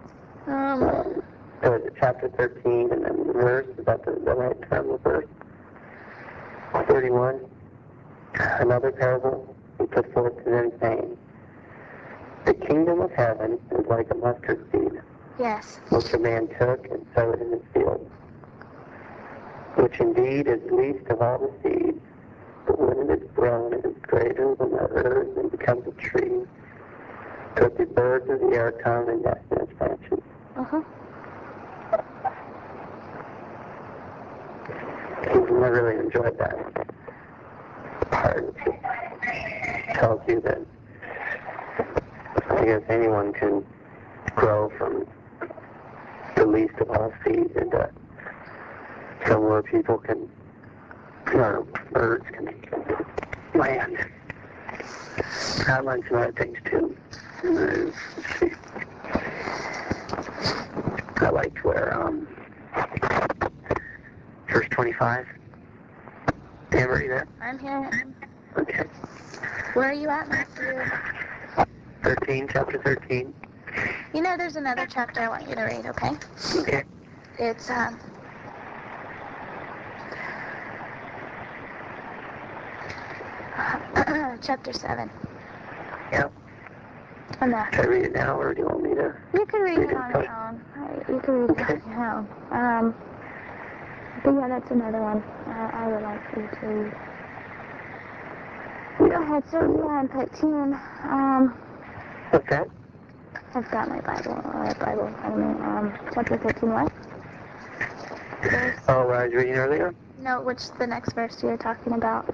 Um. 0.47 0.83
um, 0.83 1.21
it 1.63 1.93
chapter 1.99 2.29
13 2.29 2.91
and 2.91 3.05
then 3.05 3.27
the 3.27 3.33
verse, 3.33 3.67
is 3.77 3.85
that 3.85 4.03
the, 4.05 4.11
the 4.23 4.33
right 4.35 4.69
term, 4.69 4.91
the 4.91 4.97
verse? 4.97 5.25
31. 6.95 7.39
Another 8.39 8.91
parable 8.91 9.55
he 9.79 9.85
put 9.85 10.11
forth 10.13 10.37
to 10.43 10.49
them, 10.49 10.71
saying, 10.81 11.17
The 12.45 12.53
kingdom 12.53 13.01
of 13.01 13.11
heaven 13.11 13.59
is 13.71 13.85
like 13.87 14.09
a 14.11 14.15
mustard 14.15 14.65
seed, 14.71 15.01
Yes. 15.39 15.79
which 15.89 16.13
a 16.13 16.17
man 16.19 16.47
took 16.59 16.85
and 16.91 17.05
sowed 17.15 17.41
in 17.41 17.51
his 17.51 17.61
field, 17.73 18.09
which 19.75 19.99
indeed 19.99 20.47
is 20.47 20.59
least 20.71 21.07
of 21.09 21.21
all 21.21 21.37
the 21.39 21.51
seeds, 21.63 22.01
but 22.67 22.79
when 22.79 23.09
it 23.09 23.21
is 23.21 23.29
grown, 23.35 23.73
it 23.73 23.85
is 23.85 23.95
greater 24.01 24.55
than 24.55 24.71
the 24.71 24.79
earth 24.79 25.37
and 25.37 25.51
becomes 25.51 25.85
a 25.87 25.91
tree, 25.91 26.45
so 27.55 27.63
that 27.63 27.77
the 27.77 27.85
birds 27.85 28.29
of 28.29 28.39
the 28.39 28.55
air 28.55 28.71
come 28.71 29.07
and 29.09 29.23
nest 29.23 29.39
in 29.51 29.57
its 29.61 29.73
branches. 29.73 30.19
Uh 30.57 30.63
huh. 30.63 30.81
I 35.27 35.67
really 35.67 35.99
enjoyed 36.05 36.37
that 36.37 36.94
part. 38.09 38.55
Tells 39.95 40.21
you 40.27 40.41
that 40.41 40.59
I 42.49 42.65
guess 42.65 42.81
anyone 42.89 43.33
can 43.33 43.65
grow 44.35 44.69
from 44.77 45.05
the 46.35 46.45
least 46.45 46.75
of 46.79 46.89
all 46.89 47.13
seeds 47.23 47.55
into 47.55 47.89
somewhere 49.27 49.63
people 49.63 49.97
can, 49.97 50.29
or 51.33 51.65
birds 51.91 52.25
can 52.31 52.53
land. 53.55 53.97
I 55.67 55.79
learned 55.79 56.03
some 56.09 56.17
other 56.17 56.31
things 56.33 56.57
too. 56.65 56.95
Uh. 57.43 57.91
I 61.17 61.29
liked 61.29 61.63
where, 61.63 61.95
um, 61.99 62.27
verse 64.49 64.67
25. 64.69 65.25
Amber, 66.75 67.01
you 67.01 67.07
there? 67.09 67.27
I'm 67.41 67.57
here. 67.57 67.89
Okay. 68.57 68.83
Where 69.73 69.89
are 69.89 69.93
you 69.93 70.09
at, 70.09 70.27
Matthew? 70.27 70.81
13, 72.03 72.49
chapter 72.51 72.77
13. 72.79 73.33
You 74.13 74.21
know, 74.21 74.35
there's 74.37 74.57
another 74.57 74.85
chapter 74.89 75.21
I 75.21 75.29
want 75.29 75.47
you 75.47 75.55
to 75.55 75.61
read. 75.63 75.85
Okay. 75.85 76.11
Okay. 76.59 76.83
It's 77.39 77.69
um. 77.69 77.97
chapter 84.41 84.73
seven. 84.73 85.09
Yep. 86.11 86.33
On 87.41 87.51
that. 87.51 87.73
Should 87.73 87.85
I 87.85 87.87
read 87.87 88.03
it 88.05 88.13
now, 88.13 88.37
or 88.39 88.53
do 88.53 88.61
you 88.61 88.67
want 88.67 88.83
me 88.83 88.95
to? 88.95 89.13
You 89.33 89.45
can 89.45 89.61
read 89.61 89.77
Read 89.79 89.89
it 89.91 89.95
on 89.95 90.11
your 90.11 90.31
own. 90.31 90.61
You 91.09 91.19
can 91.19 91.47
read 91.47 91.59
it 91.59 91.69
on 91.69 91.91
your 91.91 92.11
own. 92.11 92.27
Um, 92.51 92.95
but 94.25 94.33
yeah, 94.33 94.47
that's 94.47 94.71
another 94.71 94.99
one 95.01 95.23
uh, 95.47 95.69
I 95.73 95.87
would 95.87 96.01
like 96.03 96.21
you 96.35 96.49
to. 96.61 96.91
Go 98.97 99.21
ahead, 99.23 99.43
so 99.51 99.59
yeah, 99.61 99.99
on 99.99 100.07
13. 100.09 100.73
Um, 101.03 101.55
What's 102.31 102.49
that? 102.49 102.67
I've 103.53 103.69
got 103.71 103.87
my 103.87 104.01
Bible, 104.01 104.35
my 104.53 104.73
Bible 104.73 105.07
in 105.07 105.13
front 105.15 105.33
of 105.33 105.39
me. 105.39 105.45
Um, 105.45 105.93
chapter 106.13 106.37
13, 106.37 106.69
what? 106.71 106.91
Verse, 108.43 108.75
Oh, 108.89 109.05
what 109.07 109.15
I 109.15 109.25
was 109.25 109.33
reading 109.33 109.53
earlier? 109.55 109.93
no, 110.19 110.41
which 110.41 110.61
the 110.79 110.87
next 110.87 111.13
verse 111.13 111.37
you're 111.43 111.57
talking 111.57 111.93
about? 111.93 112.27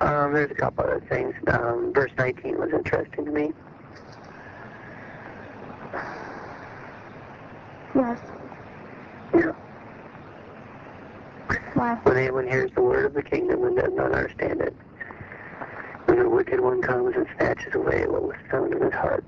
Um, 0.00 0.32
there's 0.32 0.50
a 0.50 0.54
couple 0.54 0.84
other 0.84 1.00
things. 1.08 1.34
Um, 1.48 1.92
verse 1.94 2.10
19 2.18 2.58
was 2.58 2.70
interesting 2.72 3.24
to 3.26 3.30
me. 3.30 3.52
Yes. 7.94 8.18
Yeah. 9.34 9.52
Why? 11.74 11.94
When 12.02 12.16
anyone 12.16 12.46
hears 12.46 12.70
the 12.74 12.82
word 12.82 13.04
of 13.06 13.14
the 13.14 13.22
kingdom 13.22 13.64
and 13.64 13.76
does 13.76 13.92
not 13.94 14.12
understand 14.12 14.60
it, 14.60 14.74
when 16.06 16.18
the 16.18 16.28
wicked 16.28 16.60
one 16.60 16.80
comes 16.82 17.14
and 17.16 17.26
snatches 17.36 17.74
away 17.74 18.06
what 18.06 18.22
was 18.22 18.36
sown 18.50 18.72
in 18.72 18.80
his 18.82 18.92
heart, 18.94 19.24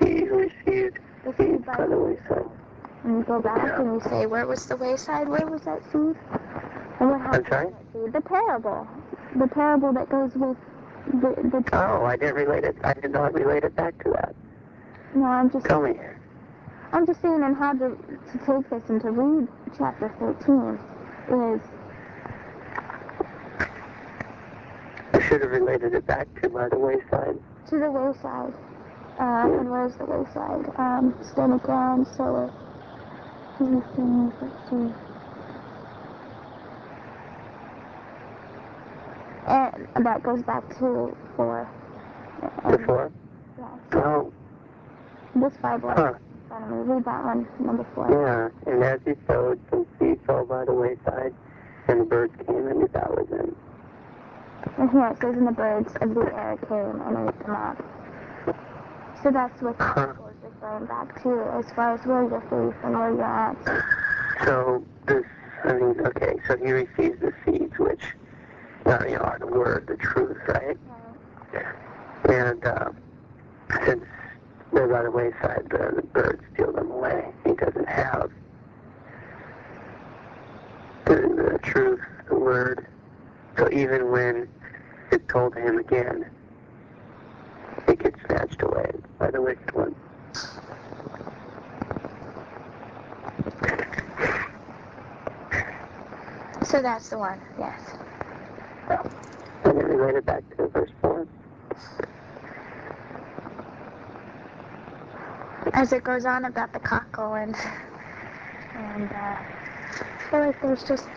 he 0.00 0.24
who 0.24 0.36
received 0.66 0.98
The 1.24 1.34
seeds 1.36 1.50
seed 1.50 1.66
by 1.66 1.76
by 1.76 1.86
the 1.86 1.98
wayside. 1.98 2.46
And 3.04 3.18
you 3.18 3.21
go 3.32 3.40
back 3.40 3.64
Yeah. 3.66 3.80
and 3.80 3.94
you 3.94 4.00
say, 4.10 4.26
where 4.26 4.46
was 4.46 4.66
the 4.66 4.76
wayside? 4.76 5.28
Where 5.28 5.46
was 5.46 5.62
that 5.62 5.82
seed? 5.90 6.16
And 7.00 7.10
what 7.10 7.20
happened 7.20 7.46
sorry? 7.48 7.66
to 7.68 7.72
that 7.72 8.04
seed? 8.04 8.12
The 8.12 8.20
parable. 8.20 8.86
The 9.36 9.48
parable 9.48 9.92
that 9.94 10.08
goes 10.10 10.34
with 10.34 10.56
the, 11.06 11.30
the 11.50 11.64
Oh, 11.72 12.04
I 12.04 12.16
didn't 12.16 12.34
relate 12.34 12.64
it. 12.64 12.76
I 12.84 12.92
did 12.92 13.10
not 13.10 13.32
relate 13.32 13.64
it 13.64 13.74
back 13.74 13.96
to 14.04 14.10
that. 14.10 14.34
no, 15.14 15.24
I'm 15.24 15.50
just 15.50 15.64
Tell 15.66 15.80
me. 15.80 15.94
I'm 16.92 17.06
just 17.06 17.22
saying 17.22 17.42
on 17.42 17.54
how 17.54 17.72
to, 17.72 17.96
to 17.96 18.38
take 18.46 18.68
this 18.68 18.82
and 18.90 19.00
to 19.00 19.10
read 19.10 19.48
chapter 19.78 20.12
13 20.18 20.78
is 21.56 21.60
I 25.14 25.20
should 25.26 25.40
have 25.40 25.50
related 25.50 25.94
it 25.94 26.04
back 26.06 26.28
to 26.42 26.50
by 26.50 26.68
the 26.68 26.78
wayside. 26.78 27.38
to 27.70 27.78
the 27.78 27.90
wayside. 27.90 28.52
Uh, 29.18 29.58
and 29.58 29.70
where's 29.70 29.94
the 29.96 30.04
wayside? 30.04 30.68
Um, 30.78 31.14
stony 31.22 31.58
ground, 31.60 32.06
solar. 32.16 32.52
Anything, 33.60 34.32
see. 34.68 34.92
And 39.46 40.06
that 40.06 40.22
goes 40.22 40.42
back 40.42 40.68
to 40.78 41.16
four. 41.36 41.68
Um, 42.64 42.76
Before? 42.76 43.12
yes. 43.58 43.68
Oh, 43.94 44.32
This 45.36 45.52
five 45.60 45.82
Bible. 45.82 45.94
huh. 45.96 46.12
in 46.14 46.48
front 46.48 46.64
of 46.64 46.70
me. 46.70 46.94
Read 46.94 47.04
that 47.04 47.24
one, 47.24 47.48
number 47.60 47.86
four. 47.94 48.06
Yeah, 48.10 48.72
and 48.72 48.82
as 48.84 49.00
he 49.04 49.12
sowed, 49.26 49.60
some 49.70 49.86
seed 49.98 50.18
fell 50.26 50.44
by 50.44 50.64
the 50.64 50.72
wayside, 50.72 51.34
and 51.88 52.00
the 52.00 52.04
birds 52.04 52.34
came 52.46 52.66
and 52.68 52.80
devoured 52.80 53.28
them. 53.28 53.56
And 54.78 54.90
here 54.90 55.06
it 55.08 55.18
says, 55.20 55.36
and 55.36 55.46
the 55.46 55.52
birds 55.52 55.92
of 56.00 56.14
the 56.14 56.20
air 56.34 56.56
came 56.68 57.00
and 57.02 57.28
ate 57.28 57.38
them 57.40 57.50
up. 57.50 57.84
So 59.22 59.30
that's 59.30 59.60
what 59.62 59.76
Huh. 59.78 60.12
Referring 60.62 60.86
back 60.86 61.22
to 61.24 61.42
as 61.58 61.72
far 61.72 61.94
as 61.94 62.06
where 62.06 62.22
your 62.22 62.40
faith 62.42 62.84
and 62.84 62.96
where 62.96 63.10
you're 63.10 63.24
at. 63.24 63.56
So 64.44 64.86
this, 65.06 65.24
I 65.64 65.72
mean, 65.72 66.00
okay, 66.06 66.36
so 66.46 66.56
he 66.56 66.70
receives 66.70 67.18
the 67.20 67.32
seeds, 67.44 67.76
which 67.80 68.00
uh, 68.86 69.00
you 69.04 69.16
know, 69.16 69.22
are 69.22 69.40
the 69.40 69.46
word, 69.48 69.88
the 69.88 69.96
truth, 69.96 70.38
right? 70.46 70.76
And 72.28 72.64
uh, 72.64 72.90
since 73.84 74.04
they're 74.72 74.86
by 74.86 75.02
the 75.02 75.10
wayside, 75.10 75.66
the, 75.68 75.96
the 75.96 76.02
birds 76.02 76.44
steal 76.54 76.70
them 76.72 76.92
away. 76.92 77.32
He 77.44 77.54
doesn't 77.54 77.88
have 77.88 78.30
the, 81.06 81.14
the 81.14 81.58
truth, 81.64 82.00
the 82.28 82.36
word. 82.36 82.86
So 83.58 83.68
even 83.72 84.12
when 84.12 84.48
it's 85.10 85.24
told 85.26 85.54
to 85.54 85.60
him 85.60 85.78
again, 85.78 86.30
it 87.88 87.98
gets 87.98 88.20
snatched 88.26 88.62
away 88.62 88.92
by 89.18 89.32
the 89.32 89.42
wicked 89.42 89.72
one. 89.74 89.96
So 96.64 96.80
that's 96.80 97.10
the 97.10 97.18
one, 97.18 97.38
yes. 97.58 97.80
And 99.64 99.78
then 99.78 99.78
it 99.78 99.94
related 99.94 100.24
back 100.24 100.42
to 100.56 100.68
verse 100.68 100.90
4. 101.02 101.26
As 105.74 105.92
it 105.92 106.04
goes 106.04 106.24
on 106.24 106.44
about 106.46 106.72
the 106.72 106.80
cockle 106.80 107.34
and 107.34 107.54
and 108.74 109.10
uh, 109.12 109.16
I 109.16 110.30
feel 110.30 110.40
like 110.40 110.60
there's 110.62 110.82
just 110.84 111.08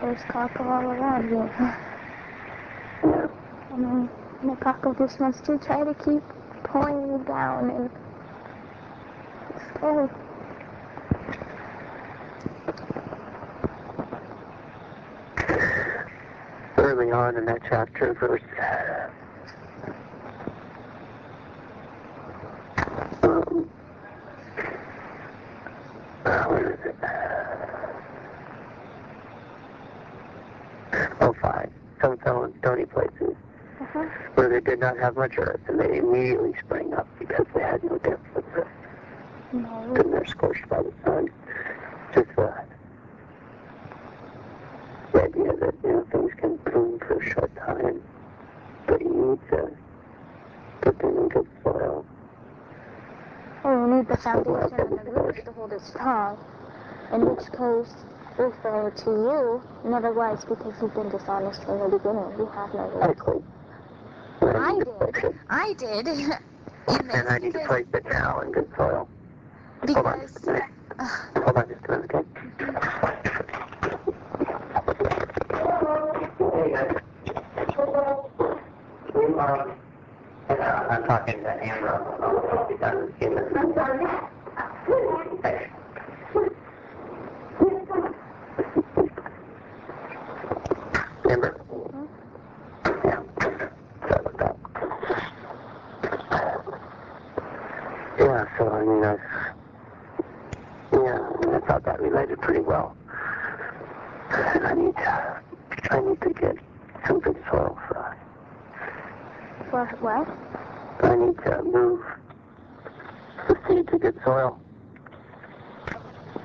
there's 0.00 0.22
cockle 0.24 0.68
all 0.68 0.84
around 0.84 1.28
here. 1.28 1.80
Yeah. 3.04 3.26
Mean, 3.76 4.10
the 4.42 4.56
cockle 4.56 4.94
just 4.94 5.20
wants 5.20 5.40
to 5.42 5.58
try 5.58 5.84
to 5.84 5.94
keep 5.94 6.22
pulling 6.64 7.08
you 7.08 7.24
down 7.26 7.70
and 7.70 7.90
scary. 9.76 10.08
early 16.90 17.10
on 17.10 17.36
in 17.36 17.44
that 17.44 17.60
chapter, 17.68 18.14
verse. 18.14 18.42
Where 26.48 26.72
is 26.72 26.80
it? 26.84 26.96
Oh, 31.20 31.34
five. 31.40 31.70
Some 32.00 32.18
stony 32.60 32.86
places 32.86 33.36
Uh-huh. 33.92 34.06
where 34.34 34.48
they 34.48 34.60
did 34.60 34.78
not 34.78 34.96
have 34.98 35.16
much 35.16 35.34
earth, 35.36 35.60
and 35.66 35.80
they 35.80 35.98
immediately 35.98 36.54
sprang 36.64 36.94
up 36.94 37.08
because 37.18 37.44
they 37.54 37.60
had 37.60 37.82
no 37.82 37.98
depth 37.98 38.36
of 38.36 38.44
earth, 38.54 38.68
No. 39.52 39.94
and 39.96 40.12
they're 40.12 40.26
scorched 40.26 40.68
by 40.68 40.80
the 40.80 40.92
sun. 41.04 41.28
Just 42.14 42.28
that. 42.36 42.68
The 45.12 45.24
idea 45.24 45.56
that, 45.56 45.74
you 45.82 45.90
know, 45.90 46.06
things 46.12 46.30
can 46.38 46.56
bloom 46.58 47.00
for 47.00 47.18
a 47.18 47.30
short 47.30 47.50
time, 47.56 48.00
but 48.86 49.00
you 49.00 49.08
need 49.10 49.40
to 49.50 49.70
put 50.82 50.98
them 51.00 51.16
in 51.18 51.28
good 51.28 51.48
soil. 51.64 52.06
Oh, 53.64 53.86
you 53.86 53.96
need 53.96 54.06
the 54.08 54.16
foundation 54.18 54.80
and 54.80 54.98
the 55.04 55.10
roots 55.10 55.42
to 55.44 55.52
hold 55.52 55.72
it 55.72 55.82
strong. 55.82 56.38
In 57.12 57.26
which 57.26 57.46
case, 57.50 57.92
referring 58.38 58.94
to 58.98 59.10
you, 59.10 59.62
never 59.90 60.12
was 60.12 60.44
because 60.44 60.74
you've 60.80 60.94
been 60.94 61.08
dishonest 61.10 61.64
from 61.64 61.80
the 61.80 61.98
beginning. 61.98 62.38
You 62.38 62.46
have 62.54 62.72
no 62.72 62.86
roots. 62.86 63.20
Likely. 63.20 63.42
I 65.48 65.68
need 65.68 65.78
to 65.78 65.86
place 65.86 66.04
did. 66.04 66.06
it, 66.06 66.40
I 66.88 66.94
did. 66.96 67.00
In 67.02 67.10
and 67.10 67.28
I 67.28 67.38
need 67.38 67.52
to 67.52 67.60
place 67.60 67.86
it 67.94 68.04
now 68.08 68.40
in 68.40 68.52
good 68.52 68.68
soil. 68.76 69.08
Hold 69.92 70.06
on 70.06 70.18
because 70.20 70.32
just 70.32 70.44
a 70.44 70.46
minute. 70.46 70.62
uh, 70.98 71.08
Hold 71.44 71.56
on 71.56 71.68
just 71.68 71.84
a 71.86 71.90
minute, 71.92 72.10
okay? 72.14 72.24
Hey 76.54 76.70
guys. 76.72 76.96
Um, 79.40 79.76
I'm 80.90 81.02
talking 81.04 81.42
to 81.42 81.64
Amber. 81.64 81.94
I'll 82.22 82.68
be 82.68 82.76
done 82.78 82.96
in 82.96 83.02
a 83.08 83.12
few 83.18 83.30
minutes. 83.30 83.54
Hey. 85.42 85.70
Amber? 91.30 91.52
Yeah. 93.04 93.22
Sorry 94.00 94.20
about 94.20 94.38
that. 94.38 94.56
Yeah, 98.18 98.44
so 98.58 98.68
I 98.68 98.84
mean, 98.84 99.04
I, 99.04 99.16
yeah, 100.92 101.56
I 101.56 101.60
thought 101.66 101.84
that 101.84 102.00
related 102.00 102.40
pretty 102.40 102.60
well. 102.60 102.94
And 104.32 104.66
I 104.66 104.74
need 104.74 104.94
to, 104.94 105.42
I 105.90 106.00
need 106.00 106.20
to 106.22 106.30
get 106.40 106.56
some 107.06 107.20
good 107.20 107.36
soil 107.50 107.78
for, 107.88 108.16
for 109.70 109.86
what? 110.00 110.28
I 111.04 111.16
need 111.16 111.36
to 111.44 111.62
move 111.64 112.00
the 113.48 113.56
seed 113.68 113.88
to 113.88 113.98
good 113.98 114.16
soil. 114.24 114.58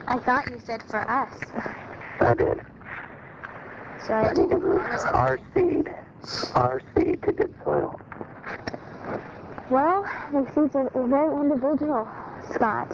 I 0.08 0.20
thought 0.20 0.48
you 0.50 0.60
said 0.66 0.82
for 0.90 1.00
us. 1.10 1.30
I 2.22 2.34
did. 2.36 2.62
So 4.08 4.14
I 4.14 4.30
I 4.30 4.34
need 4.34 4.44
to 4.44 4.56
didn't. 4.56 4.64
move 4.64 4.82
I 4.82 4.84
wasn't- 4.84 4.95
our 5.14 5.40
seed, 5.54 5.94
our 6.54 6.82
seed 6.96 7.22
to 7.24 7.32
good 7.32 7.54
soil. 7.64 8.00
Well, 9.70 10.04
the 10.32 10.46
seeds 10.54 10.76
are 10.76 10.90
very 11.08 11.36
individual, 11.42 12.08
Scott. 12.54 12.92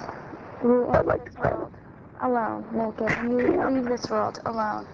You 0.63 0.87
I'd 0.89 1.05
like 1.05 1.25
this 1.25 1.37
world 1.37 1.73
alone, 2.21 2.65
naked, 2.71 3.17
you 3.23 3.67
leave 3.69 3.85
this 3.85 4.09
world 4.09 4.39
alone. 4.45 4.85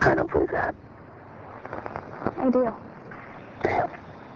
I 0.00 0.14
don't 0.14 0.30
believe 0.30 0.50
that. 0.50 0.74
I 2.38 2.50
do. 2.50 2.72
Damn. 3.62 3.90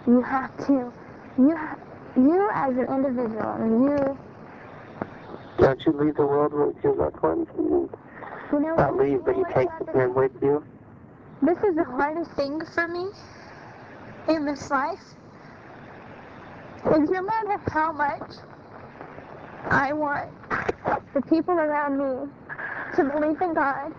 You 0.06 0.20
have 0.22 0.56
to. 0.66 0.92
You 1.38 1.56
have. 1.56 1.78
You 2.16 2.50
as 2.52 2.76
an 2.76 2.86
individual, 2.94 3.56
you. 3.88 4.18
Don't 5.58 5.86
you 5.86 5.92
leave 5.92 6.16
the 6.16 6.26
world 6.26 6.52
with 6.52 6.82
your 6.82 6.94
loved 6.94 7.22
ones? 7.22 7.46
You 7.56 7.88
know. 8.60 8.74
not 8.74 8.96
leave, 8.96 9.24
but 9.24 9.36
you 9.36 9.46
take 9.54 9.68
them 9.94 10.14
with 10.14 10.32
you? 10.42 10.62
This 11.44 11.58
is 11.64 11.74
the 11.74 11.82
hardest 11.82 12.30
thing 12.32 12.64
for 12.66 12.86
me 12.86 13.08
in 14.28 14.44
this 14.44 14.70
life. 14.70 15.02
No 16.84 17.20
matter 17.20 17.60
how 17.66 17.90
much 17.90 18.30
I 19.68 19.92
want 19.92 20.30
the 21.14 21.22
people 21.22 21.54
around 21.54 21.98
me 21.98 22.30
to 22.94 23.04
believe 23.04 23.42
in 23.42 23.54
God 23.54 23.92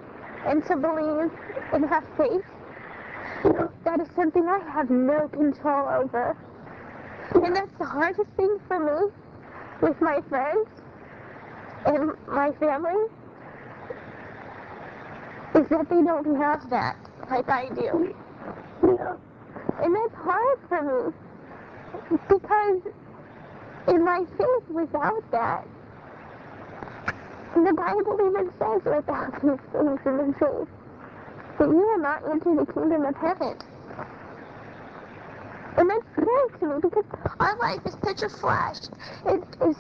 and 0.46 0.66
to 0.68 0.78
believe 0.78 1.32
and 1.74 1.86
have 1.90 2.06
faith, 2.16 2.46
that 3.84 4.00
is 4.00 4.08
something 4.16 4.48
I 4.48 4.60
have 4.72 4.90
no 4.90 5.28
control 5.28 5.90
over. 5.90 6.38
And 7.36 7.54
that's 7.54 7.78
the 7.78 7.86
hardest 7.86 8.30
thing 8.38 8.58
for 8.70 8.80
me 8.80 9.12
with 9.82 10.00
my 10.00 10.22
friends 10.30 10.70
and 11.88 12.14
my 12.26 12.54
family 12.54 13.04
is 15.56 15.68
that 15.68 15.90
they 15.90 16.02
don't 16.02 16.38
have 16.38 16.70
that 16.70 16.96
like 17.30 17.50
I 17.50 17.70
do. 17.70 18.16
Yeah. 18.84 19.16
And 19.82 19.96
that's 19.96 20.16
hard 20.16 20.60
for 20.70 20.82
me 20.82 21.14
because 22.28 22.82
in 23.88 24.04
my 24.04 24.24
faith 24.38 24.70
without 24.70 25.24
that. 25.32 25.68
The 27.56 27.74
Bible 27.74 28.18
even 28.26 28.52
says 28.58 28.82
without 28.84 29.34
these 29.42 29.60
things 29.72 30.00
in 30.06 30.18
the 30.18 30.34
faith 30.40 30.68
that 31.60 31.70
you 31.70 31.78
will 31.78 32.00
not 32.00 32.24
enter 32.30 32.56
the 32.56 32.72
kingdom 32.74 33.06
of 33.06 33.16
heaven. 33.16 33.58
And 35.78 35.90
that's 35.90 36.06
scary 36.14 36.60
to 36.60 36.66
me 36.66 36.76
because 36.82 37.06
our 37.40 37.58
life 37.58 37.80
is 37.86 37.96
such 38.04 38.24
a 38.24 38.30
flash. 38.30 38.78
It 39.26 39.44
is 39.68 39.78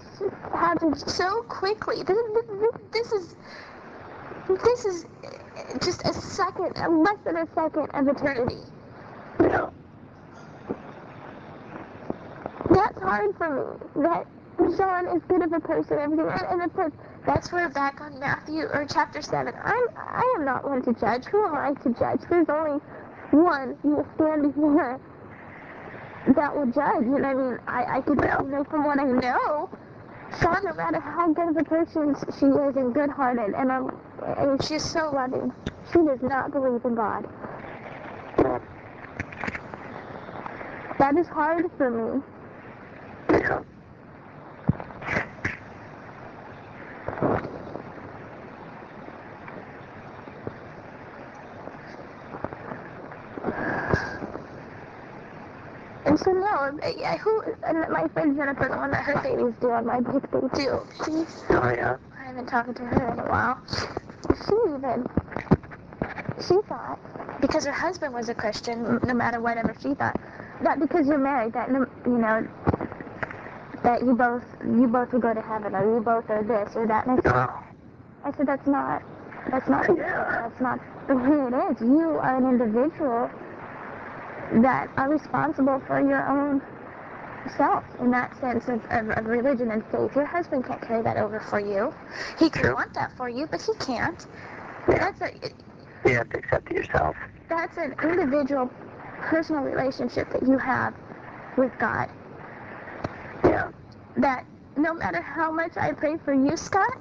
happens 0.51 1.13
so 1.13 1.43
quickly. 1.43 2.03
This, 2.03 2.17
this, 2.35 2.81
this 2.91 3.11
is 3.11 3.35
this 4.63 4.85
is 4.85 5.05
just 5.81 6.01
a 6.05 6.13
second, 6.13 6.75
less 7.03 7.17
than 7.25 7.37
a 7.37 7.47
second 7.53 7.89
of 7.93 8.07
eternity. 8.07 8.61
That's 12.69 12.97
hard 12.99 13.35
for 13.37 13.49
me. 13.49 14.03
That 14.03 14.27
Shawn 14.77 15.07
is 15.15 15.21
good 15.27 15.43
of 15.43 15.51
a 15.53 15.59
person, 15.59 15.97
everything, 15.99 16.27
and, 16.27 16.61
of 16.61 16.73
course, 16.73 16.93
that's 17.25 17.51
where 17.51 17.69
back 17.69 18.01
on 18.01 18.19
Matthew 18.19 18.63
or 18.63 18.85
chapter 18.89 19.21
seven. 19.21 19.53
I'm 19.63 19.83
I 19.97 20.35
am 20.37 20.45
not 20.45 20.67
one 20.67 20.81
to 20.83 20.93
judge. 20.93 21.25
Who 21.25 21.45
am 21.45 21.55
I 21.55 21.73
to 21.83 21.89
judge? 21.97 22.21
There's 22.29 22.49
only 22.49 22.79
one 23.31 23.77
you 23.83 23.95
will 23.97 24.07
stand 24.15 24.43
before 24.43 24.99
that 26.35 26.55
will 26.55 26.65
judge. 26.67 27.03
And 27.03 27.25
I 27.25 27.33
mean, 27.33 27.59
I 27.67 27.97
I 27.97 28.01
could 28.01 28.17
you 28.17 28.49
know 28.49 28.63
from 28.69 28.85
what 28.85 28.99
I 28.99 29.05
know, 29.05 29.69
Shawn, 30.41 30.63
no 30.63 30.73
matter 30.73 30.99
how 30.99 31.31
good 31.31 31.49
of 31.49 31.57
a 31.57 31.63
person 31.63 32.15
she 32.39 32.45
is 32.45 32.75
and 32.75 32.93
good-hearted, 32.93 33.53
and 33.55 34.63
she's 34.63 34.83
so 34.83 35.11
loving. 35.11 35.51
She 35.91 35.99
does 35.99 36.21
not 36.21 36.51
believe 36.51 36.83
in 36.85 36.95
God. 36.95 37.25
That 40.99 41.17
is 41.17 41.27
hard 41.27 41.65
for 41.77 41.89
me. 41.91 42.32
No, 56.33 56.79
yeah, 56.97 57.17
who? 57.17 57.43
And 57.63 57.79
my 57.91 58.07
friend 58.09 58.35
Jennifer, 58.35 58.67
the 58.69 58.77
one 58.77 58.91
that 58.91 59.03
her 59.03 59.21
baby's 59.21 59.55
due 59.61 59.71
on 59.71 59.85
my 59.85 59.99
birthday 59.99 60.41
too. 60.55 60.79
She's 61.05 61.43
Oh, 61.49 61.69
yeah. 61.69 61.97
I 62.19 62.23
haven't 62.25 62.47
talked 62.47 62.75
to 62.75 62.83
her 62.83 63.11
in 63.13 63.19
a 63.19 63.25
while. 63.25 63.59
She 64.47 64.55
even 64.73 65.07
she 66.41 66.55
thought 66.67 66.99
because 67.41 67.65
her 67.65 67.71
husband 67.71 68.13
was 68.13 68.29
a 68.29 68.33
Christian, 68.33 68.99
no 69.05 69.13
matter 69.13 69.39
whatever 69.41 69.75
she 69.81 69.93
thought, 69.93 70.19
that 70.61 70.79
because 70.79 71.07
you're 71.07 71.17
married, 71.17 71.53
that 71.53 71.71
no, 71.71 71.85
you 72.05 72.17
know 72.17 72.47
that 73.83 74.01
you 74.01 74.15
both 74.15 74.43
you 74.63 74.87
both 74.87 75.11
will 75.11 75.19
go 75.19 75.33
to 75.33 75.41
heaven, 75.41 75.75
or 75.75 75.95
you 75.95 76.01
both 76.01 76.29
are 76.29 76.43
this 76.43 76.75
or 76.75 76.87
that. 76.87 77.05
And 77.05 77.19
I 77.19 77.21
said, 77.21 77.33
Oh, 77.35 77.63
I 78.23 78.31
said 78.37 78.47
that's 78.47 78.67
not 78.67 79.03
that's 79.51 79.67
not 79.67 79.85
that's 79.87 80.61
not 80.61 80.79
the 81.07 81.15
way 81.15 81.47
it 81.47 81.71
is. 81.71 81.81
You 81.81 82.17
are 82.21 82.37
an 82.37 82.47
individual 82.47 83.29
that 84.61 84.89
are 84.97 85.09
responsible 85.09 85.81
for 85.87 85.99
your 85.99 86.27
own 86.27 86.61
self 87.57 87.83
in 87.99 88.11
that 88.11 88.39
sense 88.39 88.67
of, 88.67 88.83
of, 88.89 89.09
of 89.09 89.25
religion 89.25 89.71
and 89.71 89.83
faith. 89.91 90.15
Your 90.15 90.25
husband 90.25 90.65
can't 90.65 90.81
carry 90.81 91.01
that 91.03 91.17
over 91.17 91.39
for 91.39 91.59
you. 91.59 91.93
He 92.39 92.49
could 92.49 92.63
True. 92.63 92.73
want 92.75 92.93
that 92.93 93.15
for 93.17 93.29
you, 93.29 93.47
but 93.47 93.61
he 93.61 93.73
can't. 93.85 94.25
yeah. 94.87 95.11
That's 95.11 95.21
a 95.21 96.09
You 96.09 96.15
have 96.15 96.29
to 96.29 96.37
accept 96.37 96.71
it 96.71 96.77
yourself. 96.77 97.15
that's 97.49 97.77
an 97.77 97.95
individual 98.03 98.69
personal 99.19 99.63
relationship 99.63 100.31
that 100.31 100.43
you 100.43 100.57
have 100.57 100.93
with 101.57 101.71
God. 101.79 102.09
Yeah. 103.43 103.71
That 104.17 104.45
no 104.77 104.93
matter 104.93 105.21
how 105.21 105.51
much 105.51 105.77
I 105.77 105.91
pray 105.93 106.17
for 106.23 106.33
you, 106.33 106.55
Scott, 106.57 106.97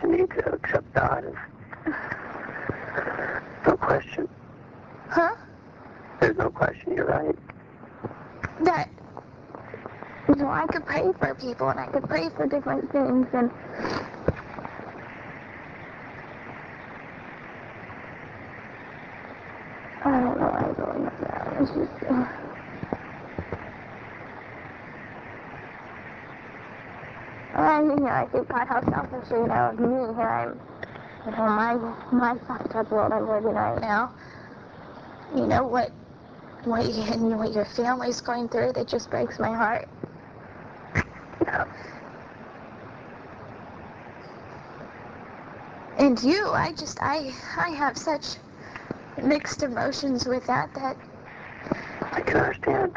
to 0.00 0.06
need 0.08 0.30
to 0.30 0.52
accept 0.54 0.92
God 0.94 1.24
is 1.24 1.94
no 3.66 3.76
question. 3.76 4.28
huh? 5.08 5.34
There's 6.20 6.36
question. 6.52 6.94
You're 6.94 7.06
right. 7.06 7.36
that 8.64 8.88
you 10.28 10.34
know 10.36 10.48
I 10.50 10.66
could 10.66 10.84
pray 10.86 11.10
for 11.18 11.34
people 11.34 11.68
and 11.68 11.80
I 11.80 11.86
could 11.86 12.04
pray 12.04 12.28
for 12.30 12.46
different 12.46 12.90
things 12.92 13.26
and 13.32 13.50
I 20.02 20.10
don't 20.20 20.40
know 20.40 20.48
why 20.48 20.60
I'm 20.60 20.74
going 20.74 21.06
up 21.06 21.20
now. 21.20 21.58
It's 21.60 21.70
just 21.72 22.04
uh, 27.56 27.80
you 27.82 27.96
know 27.96 28.06
I 28.06 28.26
think 28.32 28.48
God 28.48 28.66
how 28.68 28.80
selfish 28.90 29.30
you 29.30 29.46
know 29.46 29.70
of 29.70 29.80
me 29.80 30.14
here 30.16 30.28
I'm 30.28 30.60
you 31.26 31.32
know 31.32 31.46
my 31.48 31.74
my 32.12 32.38
fucked 32.46 32.74
up 32.74 32.90
world 32.90 33.12
I'm 33.12 33.28
living 33.28 33.54
right 33.54 33.80
now. 33.80 34.12
You 35.34 35.46
know 35.46 35.64
what 35.66 35.92
what 36.64 36.86
you 36.86 37.02
and 37.02 37.38
what 37.38 37.52
your 37.52 37.64
family's 37.64 38.20
going 38.20 38.48
through 38.48 38.72
that 38.74 38.88
just 38.88 39.10
breaks 39.10 39.38
my 39.38 39.54
heart. 39.54 39.88
Yeah. 41.44 41.66
And 45.98 46.22
you, 46.22 46.48
I 46.50 46.72
just 46.72 46.98
I 47.02 47.32
I 47.56 47.70
have 47.70 47.96
such 47.96 48.36
mixed 49.22 49.62
emotions 49.62 50.26
with 50.26 50.46
that 50.46 50.72
that 50.74 50.96
I 52.12 52.20
can 52.22 52.36
understand. 52.38 52.92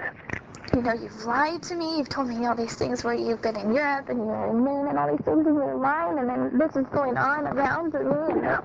you 0.73 0.81
know 0.81 0.93
you've 0.93 1.25
lied 1.25 1.63
to 1.63 1.75
me, 1.75 1.97
you've 1.97 2.09
told 2.09 2.29
me 2.29 2.45
all 2.45 2.55
these 2.55 2.75
things 2.75 3.03
where 3.03 3.13
you've 3.13 3.41
been 3.41 3.55
in 3.57 3.73
Europe 3.73 4.09
and 4.09 4.19
you're 4.19 4.47
in 4.49 4.63
Maine 4.63 4.87
and 4.87 4.97
all 4.97 5.09
these 5.11 5.25
things 5.25 5.45
and 5.45 5.55
you're 5.55 5.77
lying 5.77 6.19
and 6.19 6.29
then 6.29 6.57
this 6.57 6.75
is 6.75 6.85
going 6.93 7.17
on 7.17 7.47
around 7.47 7.93
me 7.93 8.41
Yeah. 8.43 8.61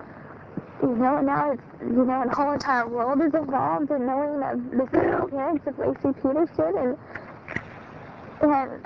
You 0.82 0.94
know 0.94 1.20
now 1.20 1.52
it's 1.52 1.62
you 1.80 2.04
know 2.04 2.24
the 2.24 2.34
whole 2.34 2.52
entire 2.52 2.86
world 2.88 3.20
is 3.20 3.34
involved 3.34 3.90
in 3.90 4.06
knowing 4.06 4.42
of 4.42 4.70
the 4.70 4.84
disappearance 4.86 5.62
of 5.66 5.76
Laci 5.76 6.14
Peterson 6.22 6.78
and 6.78 6.96
and 8.40 8.84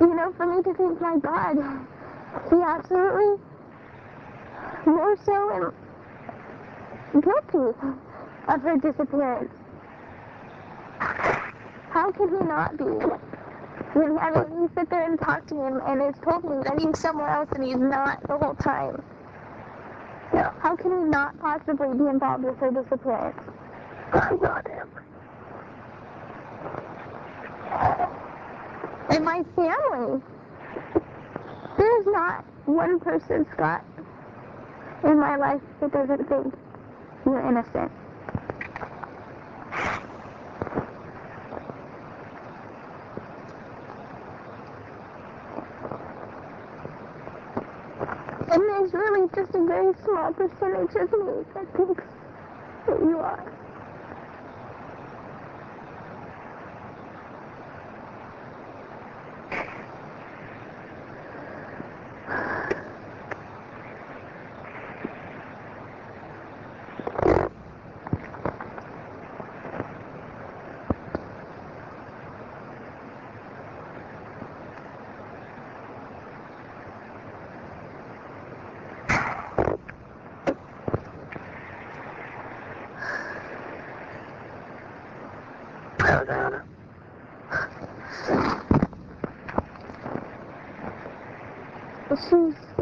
you 0.00 0.14
know 0.14 0.32
for 0.36 0.46
me 0.46 0.62
to 0.62 0.74
think 0.74 1.00
my 1.00 1.16
God 1.18 1.56
he 2.50 2.56
absolutely 2.62 3.44
more 4.86 5.16
so 5.24 5.72
am 7.14 7.20
guilty 7.20 7.78
of 8.48 8.62
her 8.62 8.76
disappearance. 8.76 9.52
How 11.90 12.12
can 12.12 12.28
he 12.28 12.44
not 12.44 12.76
be? 12.76 13.27
When 13.94 14.18
I 14.18 14.30
mean, 14.30 14.62
you 14.62 14.70
sit 14.76 14.90
there 14.90 15.04
and 15.08 15.18
talk 15.18 15.46
to 15.48 15.54
him 15.54 15.80
and 15.86 16.02
it's 16.02 16.18
told 16.20 16.44
me 16.44 16.62
that 16.64 16.78
he's 16.78 16.98
somewhere 16.98 17.28
else 17.28 17.48
and 17.54 17.64
he's 17.64 17.76
not 17.76 18.20
the 18.28 18.36
whole 18.36 18.54
time. 18.54 19.02
Yeah. 20.32 20.52
How 20.60 20.76
can 20.76 20.90
he 20.90 21.04
not 21.10 21.38
possibly 21.40 21.88
be 21.96 22.06
involved 22.06 22.44
with 22.44 22.58
her 22.58 22.70
disappearance? 22.70 23.40
I'm 24.12 24.40
not 24.40 24.66
him. 24.68 24.88
And 29.10 29.24
my 29.24 29.42
family. 29.56 30.20
There's 31.78 32.06
not 32.06 32.44
one 32.66 32.98
person, 33.00 33.46
Scott, 33.54 33.84
in 35.04 35.18
my 35.18 35.36
life 35.36 35.60
that 35.80 35.92
doesn't 35.92 36.28
think 36.28 36.54
you're 37.24 37.40
innocent. 37.40 37.92
There's 48.78 48.92
really 48.92 49.28
just 49.34 49.52
a 49.56 49.66
very 49.66 49.92
small 50.04 50.32
percentage 50.32 50.94
of 50.94 51.10
me 51.10 51.42
that 51.52 51.66
thinks 51.76 52.04
that 52.86 53.00
you 53.00 53.18
are. 53.18 53.52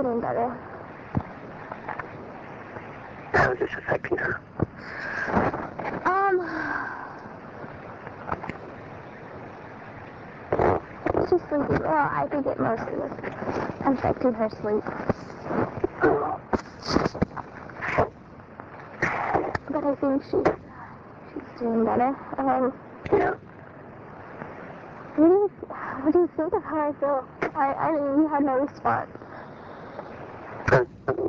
Getting 0.06 0.20
better. 0.20 0.48
How 3.32 3.50
is 3.50 3.58
this 3.58 3.70
affecting 3.76 4.18
her? 4.18 4.40
Um. 6.06 6.38
She's 11.28 11.40
sleeping. 11.48 11.80
Well, 11.80 12.08
I 12.12 12.28
think 12.30 12.46
it 12.46 12.60
mostly 12.60 12.94
was 12.94 13.10
affecting 13.84 14.32
her 14.34 14.48
sleep. 14.62 14.84
But 19.72 19.84
I 19.84 19.94
think 19.96 20.22
she's 20.22 20.46
she's 21.34 21.58
doing 21.58 21.84
better. 21.84 22.16
Um. 22.38 22.72
Yeah. 23.12 23.34
What 25.16 25.26
do 25.26 25.32
you 25.32 25.50
what 26.04 26.12
do 26.12 26.18
you 26.20 26.30
think 26.36 26.52
of 26.52 26.62
how 26.62 26.90
I 26.90 26.92
feel? 27.00 27.28
I 27.56 27.74
I 27.74 27.90
mean, 27.90 28.22
you 28.22 28.28
had 28.28 28.44
no 28.44 28.54
response. 28.60 29.10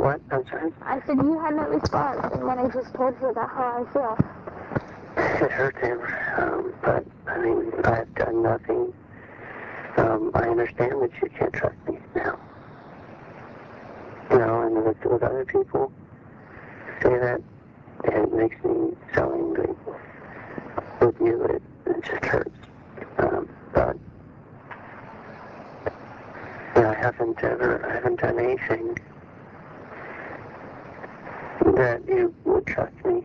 What? 0.07 0.21
I'm 0.31 0.45
sorry? 0.49 0.71
I 0.83 1.01
said 1.05 1.17
you 1.17 1.37
had 1.41 1.53
no 1.53 1.63
response, 1.63 2.21
and 2.31 2.47
then 2.47 2.57
I 2.59 2.69
just 2.69 2.93
told 2.95 3.13
you 3.19 3.27
about 3.27 3.49
how 3.49 3.83
I 3.83 3.91
feel. 3.91 4.15
It 5.45 5.51
hurts 5.51 5.81
him, 5.81 5.99
um, 6.37 6.73
but 6.81 7.05
I 7.27 7.37
mean, 7.39 7.73
I've 7.83 8.15
done 8.15 8.41
nothing. 8.41 8.93
Um, 9.97 10.31
I 10.33 10.47
understand 10.47 11.01
that 11.01 11.11
you 11.21 11.27
can't 11.37 11.51
trust 11.51 11.75
me 11.89 11.99
now. 12.15 12.39
You 14.31 14.37
know, 14.37 14.61
and 14.61 14.85
with, 14.85 14.95
with 15.03 15.23
other 15.23 15.43
people 15.43 15.91
say 17.03 17.09
that, 17.09 17.41
it 18.05 18.33
makes 18.33 18.55
me 18.63 18.95
so 19.13 19.33
angry. 19.33 19.75
With 21.01 21.15
you, 21.19 21.43
it, 21.51 21.61
it 21.85 22.05
just 22.05 22.23
hurts. 22.23 22.55
Um, 23.17 23.49
but 23.73 23.97
you 26.77 26.81
know, 26.81 26.91
I 26.91 26.95
haven't 26.95 27.37
ever, 27.43 27.85
I 27.85 27.95
haven't 27.95 28.21
done 28.21 28.39
anything 28.39 28.95
that 31.77 32.01
you 32.07 32.33
would 32.45 32.65
trust 32.65 32.93
me. 33.05 33.23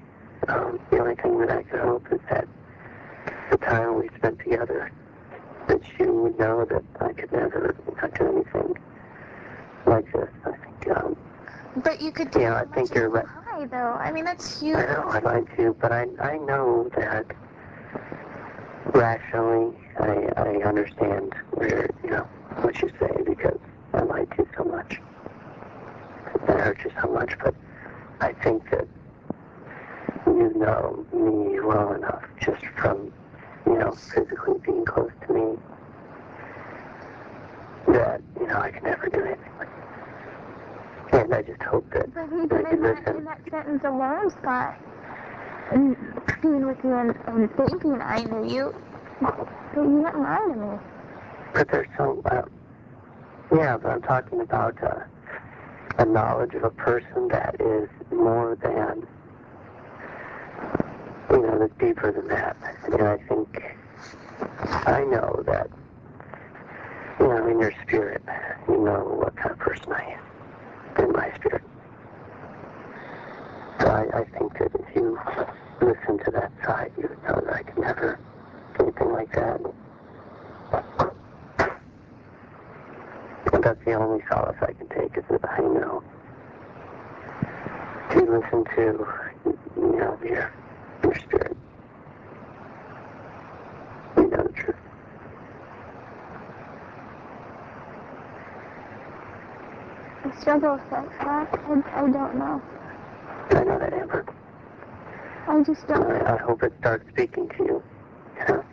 Um, 0.48 0.78
the 0.90 0.98
only 0.98 1.14
thing 1.16 1.38
that 1.40 1.50
I 1.50 1.62
could 1.62 1.80
hope 1.80 2.06
is 2.12 2.20
that 2.30 2.46
the 3.50 3.56
time 3.58 3.98
we 3.98 4.08
spent 4.16 4.38
together, 4.40 4.90
that 5.68 5.80
you 5.98 6.12
would 6.12 6.38
know 6.38 6.64
that 6.66 6.82
I 7.00 7.12
could 7.12 7.32
never 7.32 7.74
not 8.00 8.14
do 8.18 8.26
anything 8.26 8.76
like 9.86 10.10
this. 10.12 10.28
I 10.44 10.52
think, 10.56 10.96
um, 10.96 11.16
But 11.82 12.00
you 12.00 12.12
could 12.12 12.30
do 12.30 12.40
Yeah, 12.40 12.54
I 12.56 12.64
think 12.74 12.94
you're 12.94 13.08
right. 13.08 13.26
though. 13.70 13.76
I 14.00 14.10
mean, 14.10 14.24
that's 14.24 14.60
huge. 14.60 14.76
I 14.76 14.86
know 14.86 15.08
I'd 15.10 15.22
like 15.24 15.56
to, 15.56 15.74
but 15.80 15.92
I 15.92 16.06
I 16.20 16.36
know 16.38 16.90
that 16.96 17.26
rationally 18.92 19.76
I 20.00 20.28
I 20.36 20.62
understand 20.66 21.32
where 21.52 21.88
you 22.02 22.10
know 22.10 22.26
what 22.62 22.80
you 22.82 22.90
say 22.98 23.22
because 23.24 23.58
I 23.94 24.02
lied 24.02 24.30
to 24.32 24.36
you 24.38 24.48
so 24.56 24.64
much. 24.64 25.00
It 26.34 26.58
hurt 26.60 26.78
you 26.84 26.90
so 27.00 27.08
much, 27.12 27.38
but 27.38 27.54
I 28.22 28.32
think 28.34 28.70
that 28.70 28.86
you 30.26 30.52
know 30.54 31.04
me 31.12 31.58
well 31.58 31.92
enough 31.92 32.22
just 32.40 32.64
from 32.76 33.12
you 33.66 33.76
know 33.78 33.90
physically 33.90 34.60
being 34.64 34.84
close 34.84 35.10
to 35.26 35.32
me 35.34 35.58
that 37.88 38.20
you 38.38 38.46
know 38.46 38.58
I 38.60 38.70
can 38.70 38.84
never 38.84 39.08
do 39.08 39.24
anything 39.24 39.52
like 39.58 39.68
that. 41.10 41.24
And 41.24 41.34
I 41.34 41.42
just 41.42 41.62
hope 41.62 41.90
that 41.94 42.14
But 42.14 42.26
even 42.26 42.48
can 42.48 42.72
in 42.74 42.82
that, 42.82 43.08
in 43.08 43.24
that 43.24 43.40
sentence 43.50 43.82
alone, 43.84 44.30
Scott, 44.30 44.78
and 45.72 45.96
being 46.40 46.64
with 46.64 46.78
you 46.84 46.94
and, 46.94 47.16
and 47.26 47.50
thinking 47.56 48.00
I 48.00 48.22
knew 48.22 48.48
you, 48.48 48.74
that 49.20 49.48
you 49.74 49.82
wouldn't 49.82 50.20
lie 50.20 50.48
to 50.48 50.54
me. 50.54 50.78
But 51.54 51.68
there's 51.72 51.88
so, 51.96 52.22
uh, 52.26 52.42
yeah, 53.54 53.76
but 53.76 53.90
I'm 53.90 54.02
talking 54.02 54.40
about 54.40 54.80
uh, 54.82 55.00
a 55.98 56.04
knowledge 56.06 56.54
of 56.54 56.64
a 56.64 56.70
person 56.70 57.28
that 57.28 57.60
is 57.60 57.88
more 58.12 58.56
than, 58.62 59.06
you 61.30 61.42
know, 61.42 61.58
that's 61.58 61.72
deeper 61.78 62.12
than 62.12 62.28
that. 62.28 62.56
And 62.92 63.02
I 63.02 63.16
think, 63.28 63.48
I 64.86 65.04
know 65.04 65.42
that, 65.46 65.68
you 67.20 67.26
know, 67.28 67.46
in 67.48 67.58
your 67.58 67.72
spirit, 67.86 68.22
you 68.68 68.78
know 68.84 69.04
what 69.20 69.36
kind 69.36 69.50
of 69.52 69.58
person 69.58 69.92
I 69.92 70.16
am, 70.16 71.04
in 71.04 71.12
my 71.12 71.30
spirit. 71.38 71.62
So 73.80 73.88
I, 73.88 74.20
I 74.20 74.24
think 74.38 74.58
that 74.58 74.70
if 74.74 74.96
you 74.96 75.18
listen 75.80 76.18
to 76.24 76.30
that 76.32 76.52
side, 76.64 76.92
you 76.96 77.08
would 77.08 77.22
know 77.22 77.40
that 77.44 77.54
I 77.54 77.62
can 77.62 77.80
never 77.82 78.18
do 78.78 78.84
anything 78.84 79.12
like 79.12 79.32
that. 79.34 79.60
But 80.70 80.84
that's 83.62 83.84
the 83.84 83.92
only 83.94 84.22
solace 84.30 84.56
I 84.62 84.72
can 84.72 84.88
take 84.88 85.16
is 85.16 85.24
that 85.30 85.40
I 85.48 85.60
know 85.60 86.02
to 88.12 88.20
listen 88.20 88.64
to, 88.76 89.06
you 89.76 89.96
know, 89.96 90.18
your, 90.22 90.52
your 91.04 91.14
spirit. 91.14 91.56
You 94.16 94.28
know 94.28 94.42
the 94.44 94.52
truth. 94.52 94.76
I 100.24 100.40
struggle 100.40 100.74
with 100.74 100.90
that, 100.90 101.08
Scott. 101.16 101.60
I, 101.64 102.04
I 102.04 102.10
don't 102.10 102.34
know. 102.36 102.62
I 103.50 103.64
know 103.64 103.78
that, 103.78 103.92
Amber. 103.94 104.24
I 105.48 105.62
just 105.62 105.86
don't. 105.88 106.02
I, 106.02 106.34
I 106.34 106.36
hope 106.38 106.62
it 106.62 106.72
starts 106.80 107.08
speaking 107.10 107.48
to 107.56 107.64
you. 107.64 107.82
You? 108.48 108.64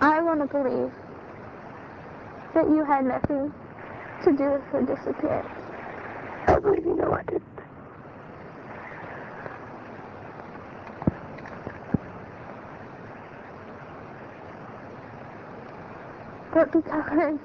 I 0.00 0.20
want 0.22 0.40
to 0.40 0.46
believe 0.46 0.92
that 2.54 2.68
you 2.68 2.84
had 2.84 3.04
nothing 3.04 3.52
to 4.24 4.32
do 4.32 4.50
with 4.50 4.64
her 4.64 4.82
disappearance. 4.82 5.48
I 6.46 6.58
believe 6.58 6.84
you 6.84 6.96
know 6.96 7.12
I 7.12 7.22
did. 7.24 7.42
But 16.52 16.72
because 16.72 17.38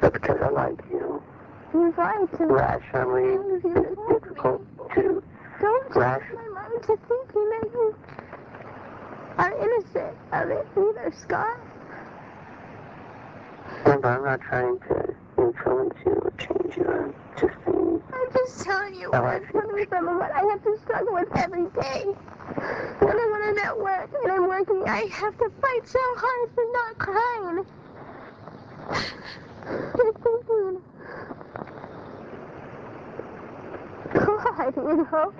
But 0.00 0.12
because 0.14 0.40
I 0.40 0.48
lied 0.48 0.78
to 0.78 0.84
you, 0.90 1.22
you 1.74 1.94
lied 1.96 2.32
to 2.38 2.46
me, 2.46 2.52
rationally, 2.52 3.38
it's 3.62 3.62
difficult 4.08 4.66
to 4.94 5.22
don't 5.60 5.94
Rash- 5.96 6.22
my 6.34 6.62
mind 6.62 6.82
to 6.82 6.96
thinking 7.08 7.50
that 7.50 7.68
you 7.72 7.94
are 9.38 9.52
innocent 9.52 10.16
of 10.32 10.48
it 10.50 10.66
either, 10.76 11.12
Scott. 11.16 11.58
Amber, 14.04 14.18
I'm 14.18 14.24
not 14.24 14.40
trying 14.40 14.78
to 14.80 15.14
influence 15.38 15.94
you 16.04 16.12
or 16.12 16.32
change 16.38 16.76
you. 16.76 16.84
I'm 16.88 17.14
just 17.38 17.54
saying, 17.64 18.02
I'm 18.12 18.32
just 18.32 18.64
telling 18.64 18.94
you 18.94 19.10
what 19.10 19.24
I 19.24 19.36
I'm 19.36 19.42
see. 19.46 19.52
Tell 19.52 20.02
me 20.02 20.12
what 20.14 20.32
I 20.34 20.40
have 20.40 20.62
to 20.64 20.76
struggle 20.82 21.14
with 21.14 21.28
every 21.36 21.66
day. 21.70 22.04
When 22.98 23.16
I'm 23.16 23.30
when 23.30 23.42
I'm 23.42 23.58
at 23.58 23.78
work 23.78 24.10
and 24.24 24.32
I'm 24.32 24.48
working, 24.48 24.82
I 24.88 25.06
have 25.12 25.36
to 25.38 25.50
fight 25.60 25.86
so 25.86 26.00
hard 26.16 26.50
for 26.54 26.64
not 26.72 26.98
crying. 26.98 27.64
God, 34.12 34.76
you 34.76 35.08
know. 35.12 35.32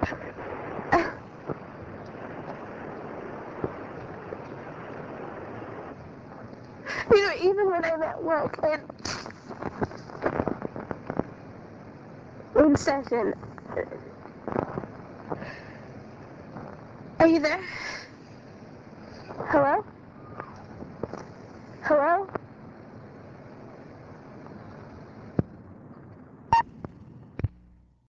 You 7.10 7.22
know, 7.26 7.31
even 7.42 7.70
when 7.70 7.84
I'm 7.84 8.02
at 8.02 8.22
work 8.22 8.58
and 8.64 8.82
in 12.56 12.76
session. 12.76 13.34
Are 17.20 17.26
you 17.26 17.40
there? 17.40 17.60